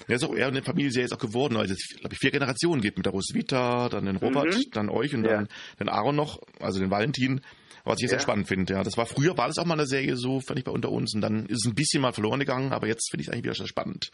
Ja, 0.08 0.16
ist 0.16 0.24
auch 0.24 0.34
eher 0.34 0.48
eine 0.48 0.62
Familienserie 0.62 1.06
ist 1.06 1.12
auch 1.12 1.18
geworden, 1.18 1.54
weil 1.54 1.64
es 1.64 1.70
jetzt, 1.70 2.00
glaube 2.00 2.14
ich, 2.14 2.18
vier 2.18 2.32
Generationen 2.32 2.82
gibt 2.82 2.96
mit 2.96 3.06
der 3.06 3.12
Roswitha, 3.12 3.88
dann 3.88 4.06
den 4.06 4.16
Robert, 4.16 4.54
mhm. 4.54 4.70
dann 4.72 4.88
euch 4.88 5.14
und 5.14 5.24
ja. 5.24 5.36
dann 5.36 5.48
den 5.78 5.88
Aaron 5.88 6.16
noch, 6.16 6.40
also 6.60 6.80
den 6.80 6.90
Valentin. 6.90 7.40
Was 7.84 7.98
ich 7.98 8.02
jetzt 8.02 8.12
ja. 8.12 8.18
sehr 8.18 8.22
spannend 8.22 8.48
finde, 8.48 8.72
ja. 8.72 8.82
Das 8.82 8.96
war 8.96 9.04
früher, 9.04 9.36
war 9.36 9.46
das 9.46 9.58
auch 9.58 9.66
mal 9.66 9.74
eine 9.74 9.86
Serie 9.86 10.16
so, 10.16 10.40
fand 10.40 10.58
ich 10.58 10.64
bei 10.64 10.72
unter 10.72 10.90
uns. 10.90 11.14
Und 11.14 11.20
dann 11.20 11.44
ist 11.46 11.64
es 11.64 11.70
ein 11.70 11.74
bisschen 11.74 12.00
mal 12.00 12.12
verloren 12.12 12.40
gegangen, 12.40 12.72
aber 12.72 12.86
jetzt 12.86 13.10
finde 13.10 13.20
ich 13.20 13.28
es 13.28 13.32
eigentlich 13.32 13.44
wieder 13.44 13.54
sehr 13.54 13.66
spannend. 13.66 14.10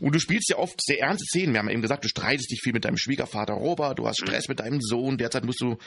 Und 0.00 0.14
du 0.14 0.18
spielst 0.18 0.50
ja 0.50 0.56
oft 0.56 0.80
sehr 0.82 1.00
ernste 1.00 1.24
Szenen. 1.26 1.54
Wir 1.54 1.60
haben 1.60 1.70
eben 1.70 1.82
gesagt, 1.82 2.04
du 2.04 2.08
streitest 2.08 2.50
dich 2.50 2.60
viel 2.62 2.72
mit 2.72 2.84
deinem 2.84 2.96
Schwiegervater 2.96 3.54
Robert, 3.54 3.98
du 3.98 4.06
hast 4.06 4.20
mhm. 4.22 4.26
Stress 4.26 4.48
mit 4.48 4.60
deinem 4.60 4.80
Sohn, 4.80 5.18
derzeit 5.18 5.44
musst 5.44 5.60
du 5.60 5.78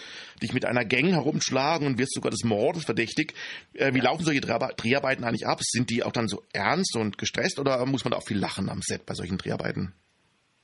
dich 0.41 0.53
mit 0.53 0.65
einer 0.65 0.85
Gang 0.85 1.11
herumschlagen 1.11 1.87
und 1.87 1.97
wirst 1.97 2.13
sogar 2.13 2.31
des 2.31 2.43
Mordes 2.43 2.85
verdächtig. 2.85 3.33
Äh, 3.73 3.93
wie 3.93 3.99
laufen 3.99 4.23
solche 4.23 4.41
Dreharbeiten 4.41 5.23
eigentlich 5.23 5.47
ab? 5.47 5.59
Sind 5.61 5.89
die 5.89 6.03
auch 6.03 6.11
dann 6.11 6.27
so 6.27 6.43
ernst 6.53 6.95
und 6.95 7.17
gestresst 7.17 7.59
oder 7.59 7.85
muss 7.85 8.03
man 8.03 8.11
da 8.11 8.17
auch 8.17 8.27
viel 8.27 8.39
lachen 8.39 8.69
am 8.69 8.81
Set 8.81 9.05
bei 9.05 9.13
solchen 9.13 9.37
Dreharbeiten? 9.37 9.93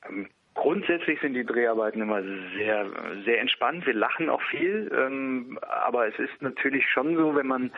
Ähm, 0.08 0.28
grundsätzlich 0.54 1.20
sind 1.22 1.34
die 1.34 1.46
Dreharbeiten 1.46 2.02
immer 2.02 2.22
sehr, 2.22 2.88
sehr 3.26 3.40
entspannt. 3.40 3.86
Wir 3.86 3.94
lachen 3.94 4.30
auch 4.30 4.42
viel, 4.50 4.92
ähm, 4.94 5.60
aber 5.62 6.08
es 6.08 6.18
ist 6.20 6.42
natürlich 6.42 6.86
schon 6.92 7.16
so, 7.16 7.36
wenn 7.36 7.48
man 7.48 7.72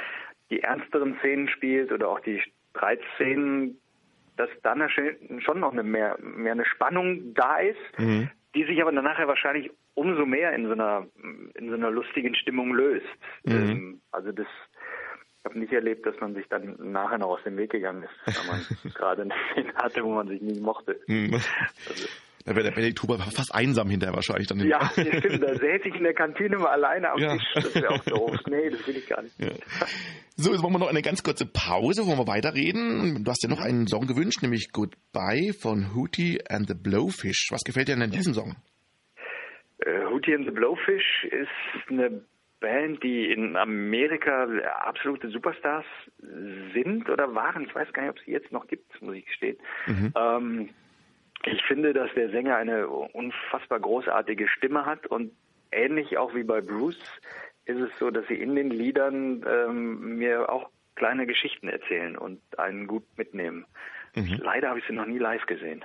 die 0.50 0.62
ernsteren 0.62 1.18
Szenen 1.20 1.48
spielt 1.50 1.92
oder 1.92 2.10
auch 2.10 2.20
die 2.20 2.42
Streitszenen, 2.72 3.80
dass 4.38 4.50
dann 4.64 4.88
schon 4.90 5.60
noch 5.60 5.72
eine 5.72 5.84
mehr, 5.84 6.18
mehr 6.22 6.54
eine 6.54 6.66
Spannung 6.66 7.34
da 7.34 7.58
ist, 7.58 8.00
mhm. 8.00 8.30
die 8.56 8.66
sich 8.66 8.82
aber 8.82 8.92
dann 8.92 9.04
nachher 9.04 9.28
wahrscheinlich 9.28 9.72
umso 9.94 10.26
mehr 10.26 10.54
in 10.54 10.66
so 10.66 10.74
einer 10.74 11.08
in 11.56 11.70
so 11.70 11.76
einer 11.76 11.92
lustigen 11.92 12.36
Stimmung 12.36 12.74
löst. 12.74 13.06
Mhm. 13.44 13.54
Ähm, 13.54 14.02
also 14.12 14.32
das 14.32 14.48
ich 15.46 15.52
habe 15.52 15.60
nicht 15.60 15.74
erlebt, 15.74 16.08
dass 16.08 16.20
man 16.20 16.34
sich 16.34 16.48
dann 16.50 16.76
nachher 16.92 17.20
noch 17.20 17.28
aus 17.28 17.44
dem 17.44 17.56
Weg 17.56 17.72
gegangen 17.72 18.02
ist, 18.02 18.38
weil 18.38 18.48
man 18.48 18.94
gerade 18.96 19.22
eine 19.22 19.34
Szene 19.52 19.76
hatte, 19.76 20.04
wo 20.04 20.16
man 20.16 20.28
sich 20.28 20.42
nie 20.42 20.60
mochte. 20.60 21.00
Mhm. 21.06 21.36
Also, 21.88 22.08
da 22.46 22.56
wäre 22.56 22.64
der 22.64 22.72
Benedikt 22.72 23.02
Huber 23.02 23.18
fast 23.18 23.54
einsam 23.54 23.90
hinterher 23.90 24.16
wahrscheinlich 24.16 24.48
dann. 24.48 24.60
Ja, 24.60 24.88
stimmt. 24.92 25.42
Da 25.42 25.56
säße 25.56 25.88
ich 25.88 25.96
in 25.96 26.04
der 26.04 26.14
Kantine 26.14 26.58
mal 26.58 26.68
alleine 26.68 27.10
am 27.10 27.20
ja. 27.20 27.34
Tisch. 27.34 27.44
Das 27.56 27.76
wäre 27.76 27.90
auch 27.90 28.04
doof. 28.06 28.38
Nee, 28.48 28.70
das 28.70 28.88
will 28.88 28.98
ich 28.98 29.08
gar 29.08 29.24
nicht. 29.24 29.40
Ja. 29.40 29.50
So, 30.36 30.52
jetzt 30.52 30.62
machen 30.62 30.74
wir 30.74 30.80
noch 30.80 30.90
eine 30.90 31.02
ganz 31.02 31.24
kurze 31.24 31.48
Pause, 31.48 32.04
wo 32.06 32.16
wir 32.18 32.28
weiterreden. 32.28 33.24
Du 33.24 33.32
hast 33.32 33.42
ja 33.42 33.50
noch 33.50 33.62
einen 33.62 33.88
Song 33.88 34.06
gewünscht, 34.06 34.44
nämlich 34.44 34.72
Goodbye 34.72 35.54
von 35.60 35.96
Hootie 35.96 36.40
and 36.48 36.68
the 36.68 36.76
Blowfish. 36.76 37.48
Was 37.50 37.64
gefällt 37.64 37.88
dir 37.88 37.94
denn 37.94 38.04
an 38.04 38.12
diesem 38.12 38.34
Song? 38.34 38.56
Uh, 39.84 40.12
Hootie 40.12 40.36
and 40.36 40.46
the 40.46 40.52
Blowfish 40.52 41.26
ist 41.32 41.90
eine 41.90 42.22
Band, 42.60 43.02
die 43.02 43.32
in 43.32 43.56
Amerika 43.56 44.48
absolute 44.84 45.30
Superstars 45.30 45.86
sind 46.74 47.10
oder 47.10 47.34
waren. 47.34 47.66
Ich 47.66 47.74
weiß 47.74 47.92
gar 47.92 48.04
nicht, 48.04 48.12
ob 48.12 48.20
es 48.20 48.26
sie 48.26 48.32
jetzt 48.32 48.52
noch 48.52 48.68
gibt, 48.68 49.02
muss 49.02 49.16
ich 49.16 49.26
gestehen. 49.26 49.58
Mhm. 49.88 50.14
Ähm, 50.16 50.70
ich 51.46 51.62
finde, 51.68 51.94
dass 51.94 52.14
der 52.16 52.30
Sänger 52.30 52.56
eine 52.58 52.88
unfassbar 52.88 53.80
großartige 53.80 54.48
Stimme 54.48 54.86
hat 54.86 55.08
und 55.08 55.32
ähnlich 55.72 56.18
auch 56.18 56.34
wie 56.34 56.44
bei 56.44 56.62
Bruce 56.62 57.00
ist 57.66 57.80
es 57.80 57.90
so, 58.00 58.12
dass 58.12 58.28
sie 58.28 58.36
in 58.36 58.56
den 58.56 58.70
Liedern 58.70 59.44
ähm, 59.48 60.18
mir 60.18 60.50
auch 60.50 60.70
kleine 60.96 61.26
Geschichten 61.26 61.68
erzählen 61.68 62.18
und 62.18 62.40
einen 62.58 62.88
gut 62.88 63.04
mitnehmen. 63.18 63.66
Mhm. 64.16 64.40
Leider 64.42 64.70
habe 64.70 64.80
ich 64.80 64.86
sie 64.88 64.94
noch 64.94 65.06
nie 65.06 65.18
live 65.18 65.46
gesehen. 65.46 65.84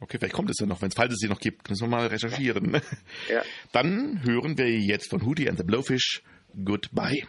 Okay, 0.00 0.18
vielleicht 0.18 0.34
kommt 0.34 0.50
es 0.50 0.58
ja 0.58 0.66
noch, 0.66 0.82
wenn 0.82 0.88
es 0.88 0.94
falls 0.94 1.12
es 1.12 1.18
sie 1.18 1.28
noch 1.28 1.38
gibt. 1.38 1.68
Müssen 1.68 1.84
wir 1.84 1.96
mal 1.96 2.06
recherchieren. 2.06 2.80
Ja. 3.28 3.42
Dann 3.72 4.22
hören 4.24 4.58
wir 4.58 4.68
jetzt 4.68 5.10
von 5.10 5.24
Hootie 5.24 5.48
and 5.48 5.58
the 5.58 5.64
Blowfish 5.64 6.22
Goodbye. 6.64 7.26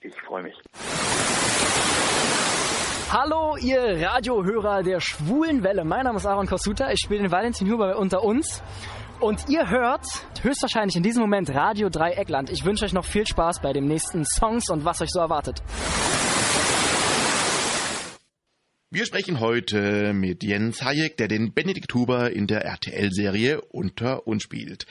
Ich 0.00 0.14
freue 0.22 0.44
mich. 0.44 0.56
Hallo, 3.08 3.56
ihr 3.56 4.04
Radiohörer 4.04 4.82
der 4.82 4.98
schwulen 4.98 5.62
Welle. 5.62 5.84
Mein 5.84 6.02
Name 6.02 6.16
ist 6.16 6.26
Aaron 6.26 6.48
Kosuta. 6.48 6.90
Ich 6.90 6.98
spiele 6.98 7.22
den 7.22 7.30
Valentin 7.30 7.70
Huber 7.70 7.96
unter 7.98 8.24
uns. 8.24 8.64
Und 9.20 9.48
ihr 9.48 9.70
hört 9.70 10.04
höchstwahrscheinlich 10.42 10.96
in 10.96 11.04
diesem 11.04 11.22
Moment 11.22 11.48
Radio 11.50 11.88
Dreieckland. 11.88 12.50
Ich 12.50 12.64
wünsche 12.64 12.84
euch 12.84 12.92
noch 12.92 13.04
viel 13.04 13.24
Spaß 13.24 13.62
bei 13.62 13.72
den 13.72 13.86
nächsten 13.86 14.24
Songs 14.24 14.68
und 14.70 14.84
was 14.84 15.00
euch 15.00 15.10
so 15.10 15.20
erwartet. 15.20 15.62
Wir 18.90 19.06
sprechen 19.06 19.38
heute 19.38 20.12
mit 20.12 20.42
Jens 20.42 20.82
Hayek, 20.82 21.16
der 21.16 21.28
den 21.28 21.54
Benedikt 21.54 21.94
Huber 21.94 22.32
in 22.32 22.48
der 22.48 22.64
RTL-Serie 22.64 23.60
Unter 23.60 24.26
uns 24.26 24.42
spielt. 24.42 24.84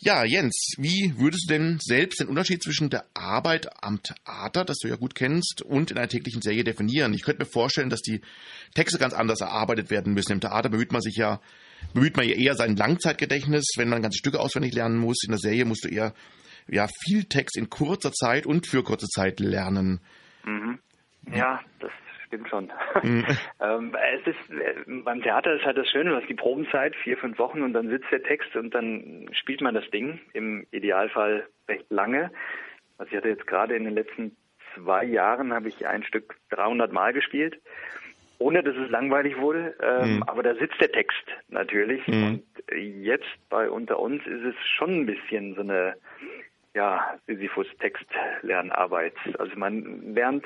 Ja, 0.00 0.24
Jens, 0.24 0.74
wie 0.78 1.14
würdest 1.18 1.48
du 1.48 1.54
denn 1.54 1.78
selbst 1.80 2.20
den 2.20 2.28
Unterschied 2.28 2.62
zwischen 2.62 2.88
der 2.88 3.04
Arbeit 3.14 3.82
am 3.82 4.00
Theater, 4.00 4.64
das 4.64 4.78
du 4.78 4.86
ja 4.86 4.94
gut 4.94 5.16
kennst, 5.16 5.60
und 5.60 5.90
in 5.90 5.98
einer 5.98 6.08
täglichen 6.08 6.40
Serie 6.40 6.62
definieren? 6.62 7.14
Ich 7.14 7.24
könnte 7.24 7.42
mir 7.42 7.50
vorstellen, 7.50 7.90
dass 7.90 8.02
die 8.02 8.20
Texte 8.74 8.98
ganz 8.98 9.12
anders 9.12 9.40
erarbeitet 9.40 9.90
werden 9.90 10.14
müssen. 10.14 10.30
Im 10.30 10.40
Theater 10.40 10.68
bemüht 10.68 10.92
man 10.92 11.02
sich 11.02 11.16
ja, 11.16 11.40
bemüht 11.94 12.16
man 12.16 12.28
ja 12.28 12.36
eher 12.36 12.54
sein 12.54 12.76
Langzeitgedächtnis, 12.76 13.72
wenn 13.76 13.88
man 13.88 14.00
ganze 14.00 14.18
Stücke 14.18 14.38
auswendig 14.38 14.72
lernen 14.72 14.98
muss. 14.98 15.24
In 15.24 15.32
der 15.32 15.40
Serie 15.40 15.64
musst 15.64 15.84
du 15.84 15.88
eher 15.88 16.14
ja, 16.68 16.86
viel 17.04 17.24
Text 17.24 17.56
in 17.56 17.68
kurzer 17.68 18.12
Zeit 18.12 18.46
und 18.46 18.68
für 18.68 18.84
kurze 18.84 19.08
Zeit 19.08 19.40
lernen. 19.40 20.00
Mhm. 20.44 20.78
Ja, 21.34 21.60
das 21.80 21.90
stimmt 22.28 22.48
schon. 22.48 22.70
Mhm. 23.02 23.26
ähm, 23.60 23.96
es 24.14 24.26
ist, 24.26 24.50
äh, 24.50 24.74
beim 24.86 25.22
Theater 25.22 25.54
ist 25.54 25.64
halt 25.64 25.76
das 25.76 25.88
Schöne, 25.88 26.10
du 26.10 26.16
hast 26.16 26.28
die 26.28 26.34
Probenzeit, 26.34 26.94
vier, 26.96 27.16
fünf 27.16 27.38
Wochen 27.38 27.62
und 27.62 27.72
dann 27.72 27.88
sitzt 27.88 28.10
der 28.10 28.22
Text 28.22 28.54
und 28.56 28.74
dann 28.74 29.28
spielt 29.32 29.60
man 29.60 29.74
das 29.74 29.88
Ding, 29.90 30.20
im 30.32 30.66
Idealfall 30.70 31.46
recht 31.68 31.86
lange. 31.90 32.30
Also 32.98 33.10
ich 33.10 33.16
hatte 33.16 33.28
jetzt 33.28 33.46
gerade 33.46 33.74
in 33.74 33.84
den 33.84 33.94
letzten 33.94 34.36
zwei 34.74 35.04
Jahren 35.04 35.52
habe 35.52 35.68
ich 35.68 35.86
ein 35.86 36.04
Stück 36.04 36.36
300 36.50 36.92
Mal 36.92 37.12
gespielt, 37.12 37.60
ohne 38.38 38.62
dass 38.62 38.76
es 38.76 38.90
langweilig 38.90 39.38
wurde. 39.38 39.74
Ähm, 39.82 40.16
mhm. 40.16 40.22
Aber 40.24 40.42
da 40.42 40.54
sitzt 40.54 40.80
der 40.80 40.92
Text 40.92 41.24
natürlich. 41.48 42.06
Mhm. 42.06 42.24
Und 42.24 42.44
jetzt 42.76 43.26
bei 43.48 43.68
unter 43.70 43.98
uns 43.98 44.24
ist 44.26 44.44
es 44.44 44.54
schon 44.76 45.00
ein 45.00 45.06
bisschen 45.06 45.54
so 45.54 45.62
eine 45.62 45.94
ja, 46.74 47.18
Sisyphus-Textlernarbeit. 47.26 49.14
Also 49.38 49.56
man 49.56 50.14
lernt 50.14 50.44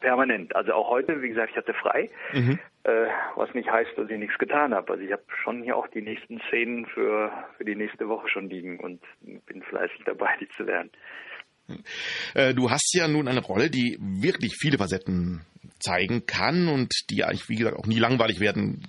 permanent. 0.00 0.54
Also 0.54 0.72
auch 0.72 0.88
heute, 0.90 1.22
wie 1.22 1.28
gesagt, 1.28 1.50
ich 1.50 1.56
hatte 1.56 1.74
frei, 1.74 2.10
mhm. 2.32 2.58
äh, 2.84 3.06
was 3.36 3.52
nicht 3.54 3.70
heißt, 3.70 3.90
dass 3.96 4.08
ich 4.10 4.18
nichts 4.18 4.38
getan 4.38 4.74
habe. 4.74 4.92
Also 4.92 5.04
ich 5.04 5.12
habe 5.12 5.22
schon 5.42 5.62
hier 5.62 5.76
auch 5.76 5.88
die 5.88 6.02
nächsten 6.02 6.40
Szenen 6.48 6.86
für, 6.86 7.32
für 7.56 7.64
die 7.64 7.76
nächste 7.76 8.08
Woche 8.08 8.28
schon 8.28 8.48
liegen 8.48 8.80
und 8.80 9.00
bin 9.46 9.62
fleißig 9.62 10.02
dabei, 10.04 10.36
die 10.40 10.48
zu 10.50 10.64
lernen. 10.64 10.90
Äh, 12.34 12.54
du 12.54 12.70
hast 12.70 12.94
ja 12.94 13.08
nun 13.08 13.28
eine 13.28 13.40
Rolle, 13.40 13.70
die 13.70 13.98
wirklich 14.00 14.56
viele 14.58 14.78
Facetten 14.78 15.42
zeigen 15.78 16.26
kann 16.26 16.68
und 16.68 16.92
die 17.10 17.24
eigentlich, 17.24 17.48
wie 17.48 17.56
gesagt, 17.56 17.76
auch 17.76 17.86
nie 17.86 17.98
langweilig 17.98 18.40
werden 18.40 18.84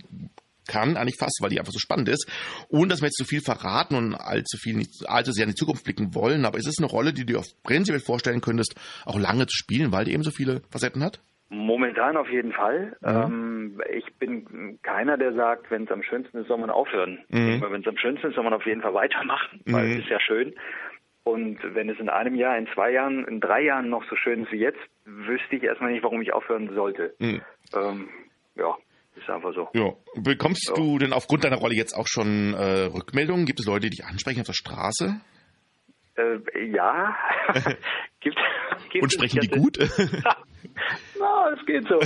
kann, 0.67 0.97
eigentlich 0.97 1.17
fast, 1.17 1.39
weil 1.41 1.49
die 1.49 1.59
einfach 1.59 1.73
so 1.73 1.79
spannend 1.79 2.09
ist. 2.09 2.29
Ohne 2.69 2.89
dass 2.89 3.01
wir 3.01 3.07
jetzt 3.07 3.17
zu 3.17 3.25
viel 3.25 3.41
verraten 3.41 3.95
und 3.95 4.15
allzu 4.15 4.57
viel 4.57 4.75
nicht, 4.75 5.07
allzu 5.07 5.31
sehr 5.31 5.43
in 5.43 5.51
die 5.51 5.55
Zukunft 5.55 5.83
blicken 5.83 6.15
wollen. 6.15 6.45
Aber 6.45 6.57
ist 6.57 6.67
es 6.67 6.79
eine 6.79 6.87
Rolle, 6.87 7.13
die 7.13 7.25
du 7.25 7.33
dir 7.33 7.43
prinzipiell 7.63 8.01
vorstellen 8.01 8.41
könntest, 8.41 8.75
auch 9.05 9.19
lange 9.19 9.47
zu 9.47 9.55
spielen, 9.55 9.91
weil 9.91 10.05
die 10.05 10.13
eben 10.13 10.23
so 10.23 10.31
viele 10.31 10.61
Facetten 10.69 11.03
hat? 11.03 11.21
Momentan 11.49 12.17
auf 12.17 12.29
jeden 12.29 12.51
Fall. 12.51 12.95
Mhm. 13.01 13.09
Ähm, 13.09 13.81
ich 13.93 14.11
bin 14.15 14.79
keiner, 14.81 15.17
der 15.17 15.33
sagt, 15.33 15.69
wenn 15.69 15.83
es 15.83 15.91
am 15.91 16.01
schönsten 16.01 16.39
ist, 16.39 16.47
soll 16.47 16.57
man 16.57 16.71
aufhören. 16.71 17.19
Mhm. 17.29 17.61
Wenn 17.69 17.81
es 17.81 17.87
am 17.87 17.97
schönsten 17.97 18.27
ist, 18.27 18.35
soll 18.35 18.43
man 18.43 18.53
auf 18.53 18.65
jeden 18.65 18.81
Fall 18.81 18.93
weitermachen, 18.93 19.61
weil 19.65 19.85
mhm. 19.85 19.91
es 19.93 19.99
ist 19.99 20.09
ja 20.09 20.19
schön. 20.19 20.55
Und 21.23 21.59
wenn 21.63 21.89
es 21.89 21.99
in 21.99 22.09
einem 22.09 22.35
Jahr, 22.35 22.57
in 22.57 22.67
zwei 22.73 22.91
Jahren, 22.91 23.25
in 23.25 23.39
drei 23.39 23.61
Jahren 23.61 23.89
noch 23.89 24.03
so 24.09 24.15
schön 24.15 24.43
ist 24.43 24.51
wie 24.51 24.59
jetzt, 24.59 24.79
wüsste 25.05 25.55
ich 25.55 25.63
erstmal 25.63 25.91
nicht, 25.91 26.03
warum 26.03 26.21
ich 26.21 26.33
aufhören 26.33 26.73
sollte. 26.73 27.13
Mhm. 27.19 27.41
Ähm, 27.75 28.09
ja, 28.55 28.75
ist 29.15 29.29
einfach 29.29 29.53
so. 29.53 29.69
Ja. 29.73 29.93
Bekommst 30.15 30.69
ja. 30.69 30.75
du 30.75 30.97
denn 30.97 31.13
aufgrund 31.13 31.43
deiner 31.43 31.57
Rolle 31.57 31.75
jetzt 31.75 31.93
auch 31.93 32.07
schon 32.07 32.53
äh, 32.53 32.85
Rückmeldungen? 32.85 33.45
Gibt 33.45 33.59
es 33.59 33.65
Leute, 33.65 33.89
die 33.89 33.97
dich 33.97 34.05
ansprechen 34.05 34.41
auf 34.41 34.47
der 34.47 34.53
Straße? 34.53 35.21
Äh, 36.15 36.65
ja. 36.65 37.15
gibt, 38.19 38.37
gibt 38.91 39.03
Und 39.03 39.11
sprechen 39.11 39.39
die 39.41 39.47
gut? 39.47 39.77
Na, 41.19 41.51
es 41.51 41.65
geht 41.65 41.87
so. 41.87 41.99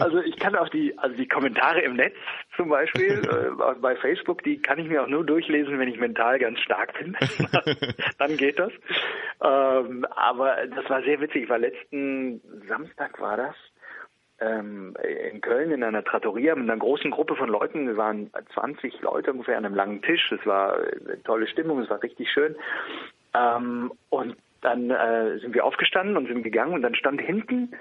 Also 0.00 0.20
ich 0.20 0.36
kann 0.38 0.54
auch 0.56 0.68
die, 0.68 0.96
also 0.98 1.16
die 1.16 1.28
Kommentare 1.28 1.80
im 1.80 1.94
Netz 1.94 2.14
zum 2.56 2.68
Beispiel, 2.68 3.22
äh, 3.28 3.74
bei 3.80 3.96
Facebook, 3.96 4.42
die 4.42 4.60
kann 4.60 4.78
ich 4.78 4.88
mir 4.88 5.02
auch 5.02 5.08
nur 5.08 5.24
durchlesen, 5.24 5.78
wenn 5.78 5.88
ich 5.88 5.98
mental 5.98 6.38
ganz 6.38 6.58
stark 6.60 6.98
bin. 6.98 7.16
Dann 8.18 8.36
geht 8.36 8.58
das. 8.58 8.72
Ähm, 9.42 10.06
aber 10.10 10.66
das 10.74 10.88
war 10.88 11.02
sehr 11.02 11.20
witzig, 11.20 11.48
weil 11.48 11.62
letzten 11.62 12.40
Samstag 12.68 13.20
war 13.20 13.36
das 13.36 13.54
ähm, 14.42 14.96
in 15.30 15.40
Köln 15.40 15.70
in 15.70 15.84
einer 15.84 16.04
Trattoria 16.04 16.54
mit 16.54 16.68
einer 16.68 16.78
großen 16.78 17.10
Gruppe 17.10 17.36
von 17.36 17.48
Leuten. 17.48 17.86
Wir 17.86 17.96
waren 17.96 18.30
20 18.54 19.00
Leute 19.00 19.32
ungefähr 19.32 19.58
an 19.58 19.64
einem 19.64 19.74
langen 19.74 20.02
Tisch. 20.02 20.32
Es 20.32 20.44
war 20.46 20.76
eine 20.76 21.22
tolle 21.22 21.46
Stimmung, 21.46 21.80
es 21.80 21.90
war 21.90 22.02
richtig 22.02 22.30
schön. 22.30 22.56
Ähm, 23.34 23.92
und 24.10 24.36
dann 24.60 24.90
äh, 24.90 25.38
sind 25.38 25.54
wir 25.54 25.64
aufgestanden 25.64 26.16
und 26.16 26.28
sind 26.28 26.42
gegangen 26.42 26.74
und 26.74 26.82
dann 26.82 26.94
stand 26.94 27.20
hinten 27.20 27.74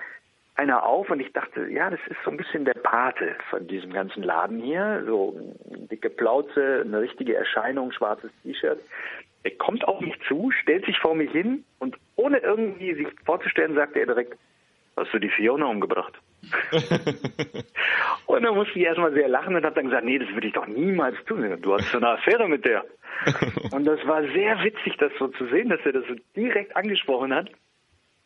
einer 0.56 0.86
auf 0.86 1.10
und 1.10 1.20
ich 1.20 1.32
dachte, 1.34 1.68
ja, 1.70 1.90
das 1.90 2.00
ist 2.08 2.18
so 2.24 2.32
ein 2.32 2.38
bisschen 2.38 2.66
der 2.66 2.74
Pate 2.74 3.36
von 3.50 3.68
diesem 3.68 3.94
ganzen 3.94 4.22
Laden 4.22 4.60
hier. 4.60 5.04
So 5.06 5.36
dicke 5.90 6.10
Plauze, 6.10 6.84
eine 6.86 7.02
richtige 7.02 7.36
Erscheinung, 7.36 7.92
schwarzes 7.92 8.32
T-Shirt. 8.44 8.80
Er 9.44 9.52
kommt 9.52 9.88
auf 9.88 10.00
mich 10.02 10.16
zu, 10.28 10.52
stellt 10.52 10.86
sich 10.86 11.00
vor 11.00 11.16
mich 11.16 11.32
hin 11.32 11.64
und 11.80 11.98
ohne 12.16 12.38
irgendwie 12.40 12.94
sich 12.94 13.08
vorzustellen, 13.26 13.74
sagte 13.74 14.00
er 14.00 14.06
direkt, 14.06 14.38
hast 14.96 15.14
du 15.14 15.20
die 15.20 15.30
Fiona 15.30 15.66
umgebracht? 15.66 16.14
und 18.26 18.44
dann 18.44 18.56
musste 18.56 18.80
ich 18.80 18.86
erstmal 18.86 19.14
sehr 19.14 19.28
lachen 19.28 19.56
und 19.56 19.64
habe 19.64 19.76
dann 19.76 19.86
gesagt, 19.86 20.06
nee, 20.06 20.20
das 20.20 20.30
würde 20.30 20.48
ich 20.48 20.54
doch 20.54 20.68
niemals 20.68 21.16
tun. 21.26 21.58
Du 21.62 21.74
hast 21.74 21.92
so 21.92 21.98
eine 21.98 22.10
Affäre 22.10 22.48
mit 22.48 22.66
der. 22.66 22.84
und 23.72 23.86
das 23.86 24.00
war 24.08 24.24
sehr 24.24 24.64
witzig, 24.64 24.98
das 24.98 25.12
so 25.20 25.28
zu 25.28 25.48
sehen, 25.48 25.70
dass 25.70 25.80
er 25.86 25.94
das 25.94 26.06
so 26.08 26.16
direkt 26.36 26.76
angesprochen 26.76 27.34
hat. 27.34 27.50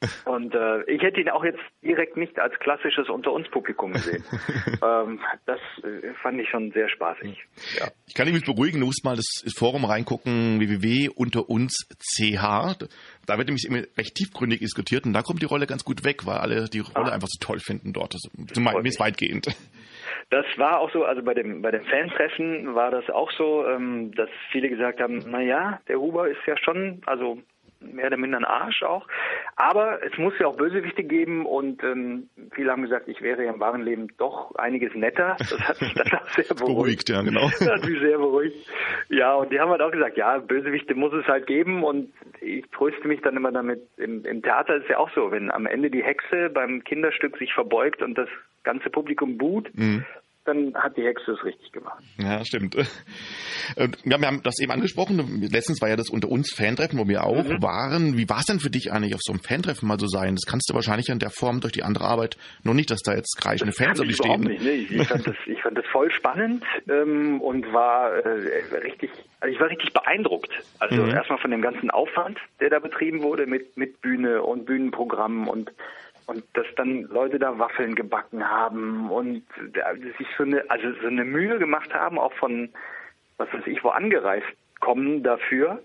Und 0.26 0.54
äh, 0.54 0.84
ich 0.92 1.02
hätte 1.02 1.22
ihn 1.22 1.30
auch 1.30 1.44
jetzt 1.44 1.60
direkt 1.84 2.18
nicht 2.18 2.40
als 2.40 2.58
klassisches 2.60 3.10
Unter 3.10 3.32
uns 3.32 3.50
Publikum 3.50 3.94
gesehen. 3.94 4.24
ähm, 4.84 5.20
das 5.46 5.60
äh, 5.84 6.14
fand 6.22 6.40
ich 6.40 6.50
schon 6.50 6.72
sehr 6.72 6.90
spaßig. 6.90 7.46
Ja. 7.80 7.88
Ich 8.08 8.14
kann 8.14 8.28
dich 8.28 8.46
beruhigen, 8.46 8.80
du 8.80 8.86
musst 8.86 9.04
mal 9.06 9.16
das 9.16 9.44
Forum 9.58 9.86
reingucken, 9.86 10.60
www.unteruns.ch. 10.60 12.42
Da 13.26 13.38
wird 13.38 13.48
nämlich 13.48 13.66
immer 13.66 13.84
recht 13.98 14.16
tiefgründig 14.16 14.60
diskutiert 14.60 15.06
und 15.06 15.14
da 15.14 15.22
kommt 15.22 15.42
die 15.42 15.48
Rolle 15.48 15.68
ganz 15.68 15.84
gut 15.84 16.04
weg, 16.04 16.26
weil 16.26 16.38
alle 16.38 16.70
die 16.70 16.80
Rolle 16.80 17.12
ah. 17.12 17.14
einfach 17.14 17.28
so 17.30 17.40
toll 17.40 17.60
finden 17.60 17.94
dort. 17.94 18.14
Das 18.14 18.22
ist 18.24 19.00
weitgehend. 19.00 19.48
Das 20.30 20.46
war 20.58 20.80
auch 20.80 20.92
so, 20.92 21.04
also 21.04 21.22
bei 21.22 21.34
dem 21.34 21.62
bei 21.62 21.72
dem 21.72 21.86
Fantreffen 21.86 22.74
war 22.74 22.90
das 22.90 23.10
auch 23.10 23.32
so, 23.32 23.66
ähm, 23.68 24.12
dass 24.16 24.30
viele 24.52 24.70
gesagt 24.70 25.00
haben, 25.00 25.24
na 25.28 25.42
ja, 25.42 25.80
der 25.88 26.00
Huber 26.00 26.28
ist 26.28 26.40
ja 26.48 26.56
schon, 26.58 27.02
also 27.06 27.40
mehr 27.80 28.08
oder 28.08 28.18
minder 28.18 28.38
ein 28.38 28.46
Arsch 28.46 28.84
auch. 28.84 29.08
Aber 29.56 30.04
es 30.04 30.18
muss 30.18 30.34
ja 30.40 30.48
auch 30.48 30.58
Bösewichte 30.58 31.04
geben 31.04 31.46
und 31.46 31.84
ähm, 31.84 32.30
viele 32.54 32.72
haben 32.72 32.82
gesagt, 32.82 33.08
ich 33.08 33.22
wäre 33.22 33.44
ja 33.44 33.54
im 33.54 33.60
wahren 33.60 33.82
Leben 33.82 34.08
doch 34.18 34.54
einiges 34.56 34.94
netter. 34.96 35.36
Das 35.40 35.60
hat 35.60 35.82
mich 35.82 35.94
dann 35.94 36.08
auch 36.20 36.30
sehr 36.30 36.44
beruhigt. 36.56 36.66
beruhigt 36.66 37.10
ja, 37.10 37.22
genau. 37.22 37.50
Das 37.60 37.68
hat 37.68 37.86
mich 37.86 38.00
sehr 38.00 38.18
beruhigt. 38.18 38.56
Ja, 39.10 39.36
und 39.36 39.52
die 39.52 39.60
haben 39.60 39.70
halt 39.70 39.82
auch 39.82 39.92
gesagt, 39.92 40.18
ja, 40.18 40.38
Bösewichte 40.40 40.96
muss 40.96 41.14
es 41.14 41.26
halt 41.28 41.48
geben 41.48 41.84
und 41.84 42.12
ich 42.42 42.66
tröste 42.72 43.08
mich 43.08 43.22
dann 43.22 43.38
immer 43.38 43.52
damit. 43.52 43.82
Im, 43.98 44.26
im 44.26 44.42
Theater 44.42 44.76
ist 44.76 44.84
es 44.84 44.90
ja 44.90 44.98
auch 44.98 45.10
so, 45.14 45.32
wenn 45.32 45.52
am 45.52 45.66
Ende 45.66 45.90
die 45.90 46.04
Hexe 46.04 46.50
beim 46.50 46.84
Kinderstück 46.84 47.38
sich 47.38 47.54
verbeugt 47.54 48.02
und 48.02 48.18
das 48.18 48.30
ganze 48.64 48.90
Publikum 48.90 49.38
buht, 49.38 49.70
mhm 49.76 50.06
dann 50.46 50.74
hat 50.76 50.96
die 50.96 51.04
Hexe 51.04 51.32
es 51.32 51.44
richtig 51.44 51.72
gemacht. 51.72 52.04
Ja, 52.18 52.44
stimmt. 52.46 52.76
Und 52.76 53.98
ja, 54.06 54.20
wir 54.20 54.28
haben 54.28 54.42
das 54.44 54.60
eben 54.62 54.72
angesprochen. 54.72 55.42
Letztens 55.52 55.82
war 55.82 55.90
ja 55.90 55.96
das 55.96 56.10
unter 56.10 56.30
uns 56.30 56.54
Fantreffen, 56.54 57.00
wo 57.00 57.08
wir 57.08 57.24
auch 57.24 57.44
mhm. 57.44 57.62
waren. 57.62 58.18
Wie 58.18 58.30
war 58.30 58.40
es 58.40 58.46
denn 58.46 58.60
für 58.60 58.70
dich 58.70 58.92
eigentlich, 58.92 59.16
auf 59.16 59.22
so 59.24 59.34
einem 59.34 59.42
Fantreffen 59.42 59.88
mal 59.88 60.00
so 60.00 60.08
sein? 60.08 60.36
Das 60.36 60.46
kannst 60.46 60.70
du 60.70 60.76
wahrscheinlich 60.76 61.10
in 61.10 61.20
der 61.20 61.32
Form 61.32 61.62
durch 61.62 61.74
die 61.74 61.84
andere 61.84 62.06
Arbeit 62.06 62.38
noch 62.64 62.74
nicht, 62.74 62.92
dass 62.92 63.02
da 63.02 63.16
jetzt 63.16 63.38
kreischende 63.42 63.74
Fans 63.74 64.00
um 64.00 64.08
dich 64.08 64.18
stehen. 64.18 64.42
Nicht, 64.42 64.64
nee. 64.64 64.88
ich, 64.90 65.08
fand 65.08 65.28
das, 65.28 65.36
ich 65.48 65.62
fand 65.62 65.78
das 65.78 65.86
voll 65.92 66.12
spannend 66.12 66.64
ähm, 66.90 67.42
und 67.42 67.72
war 67.74 68.14
äh, 68.14 68.78
richtig, 68.84 69.10
also 69.40 69.54
ich 69.54 69.60
war 69.60 69.70
richtig 69.70 69.94
beeindruckt. 69.94 70.52
Also 70.80 71.04
mhm. 71.04 71.10
erstmal 71.10 71.40
von 71.40 71.52
dem 71.52 71.62
ganzen 71.62 71.90
Aufwand, 71.90 72.40
der 72.60 72.70
da 72.70 72.80
betrieben 72.80 73.24
wurde 73.24 73.48
mit, 73.48 73.76
mit 73.78 74.02
Bühne 74.02 74.44
und 74.44 74.66
Bühnenprogramm 74.66 75.48
und 75.48 75.72
und 76.28 76.44
dass 76.54 76.66
dann 76.76 77.04
Leute 77.04 77.40
da 77.40 77.58
Waffeln 77.60 77.96
gebacken 77.96 78.50
haben 78.50 79.10
und 79.10 79.44
sich 80.18 80.28
so 80.38 80.44
eine, 80.44 80.64
also 80.70 80.92
so 81.02 81.08
eine 81.08 81.26
Mühe 81.26 81.60
gemacht 81.60 81.94
haben, 81.94 82.18
auch 82.18 82.34
von, 82.34 82.70
was 83.38 83.52
weiß 83.54 83.68
ich, 83.68 83.84
wo 83.84 83.90
angereist 83.90 84.48
kommen 84.80 85.24
dafür. 85.24 85.82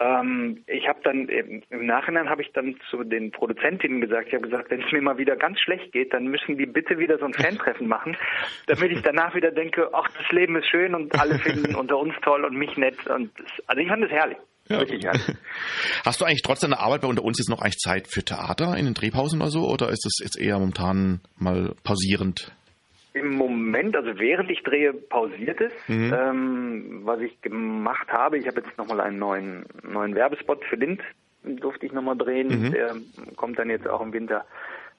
Ähm, 0.00 0.64
ich 0.66 0.88
habe 0.88 1.00
dann 1.02 1.28
im 1.28 1.86
Nachhinein 1.86 2.30
habe 2.30 2.40
ich 2.40 2.52
dann 2.52 2.76
zu 2.88 3.04
den 3.04 3.30
Produzentinnen 3.32 4.00
gesagt, 4.00 4.28
ich 4.28 4.34
habe 4.34 4.48
gesagt, 4.48 4.70
wenn 4.70 4.82
es 4.82 4.90
mir 4.92 5.02
mal 5.02 5.18
wieder 5.18 5.36
ganz 5.36 5.60
schlecht 5.60 5.92
geht, 5.92 6.14
dann 6.14 6.28
müssen 6.28 6.56
die 6.56 6.64
bitte 6.66 6.98
wieder 6.98 7.18
so 7.18 7.26
ein 7.26 7.34
Fantreffen 7.34 7.86
machen, 7.86 8.16
damit 8.66 8.92
ich 8.92 9.02
danach 9.02 9.34
wieder 9.34 9.50
denke, 9.50 9.90
ach, 9.92 10.08
das 10.16 10.30
Leben 10.32 10.56
ist 10.56 10.68
schön 10.68 10.94
und 10.94 11.20
alle 11.20 11.38
finden 11.38 11.74
unter 11.76 11.98
uns 11.98 12.14
toll 12.22 12.44
und 12.44 12.56
mich 12.56 12.76
nett 12.78 13.06
und 13.08 13.30
das, 13.38 13.52
also 13.66 13.82
ich 13.82 13.88
fand 13.88 14.04
es 14.04 14.10
herrlich. 14.10 14.38
Ja. 14.70 14.78
Wirklich 14.78 15.04
Hast 16.04 16.20
du 16.20 16.24
eigentlich 16.24 16.42
trotz 16.42 16.60
deiner 16.60 16.80
Arbeit 16.80 17.02
bei 17.02 17.08
unter 17.08 17.24
uns 17.24 17.38
jetzt 17.38 17.50
noch 17.50 17.60
eigentlich 17.60 17.78
Zeit 17.78 18.06
für 18.06 18.22
Theater 18.22 18.76
in 18.76 18.84
den 18.84 18.94
Drehpausen 18.94 19.40
oder 19.40 19.50
so? 19.50 19.68
Oder 19.68 19.90
ist 19.90 20.04
das 20.04 20.12
jetzt 20.22 20.38
eher 20.38 20.58
momentan 20.58 21.20
mal 21.36 21.74
pausierend? 21.82 22.52
Im 23.12 23.34
Moment, 23.34 23.96
also 23.96 24.16
während 24.20 24.48
ich 24.50 24.62
drehe, 24.62 24.92
pausiert 24.92 25.60
es. 25.60 25.72
Mhm. 25.88 26.14
Ähm, 26.16 27.00
was 27.02 27.20
ich 27.20 27.40
gemacht 27.42 28.08
habe, 28.08 28.38
ich 28.38 28.46
habe 28.46 28.60
jetzt 28.60 28.78
nochmal 28.78 29.00
einen 29.00 29.18
neuen, 29.18 29.66
neuen 29.82 30.14
Werbespot 30.14 30.64
für 30.66 30.76
Lind, 30.76 31.02
durfte 31.42 31.86
ich 31.86 31.92
nochmal 31.92 32.16
drehen. 32.16 32.48
Mhm. 32.48 32.70
Der 32.70 32.94
kommt 33.34 33.58
dann 33.58 33.70
jetzt 33.70 33.88
auch 33.88 34.00
im 34.00 34.12
Winter. 34.12 34.44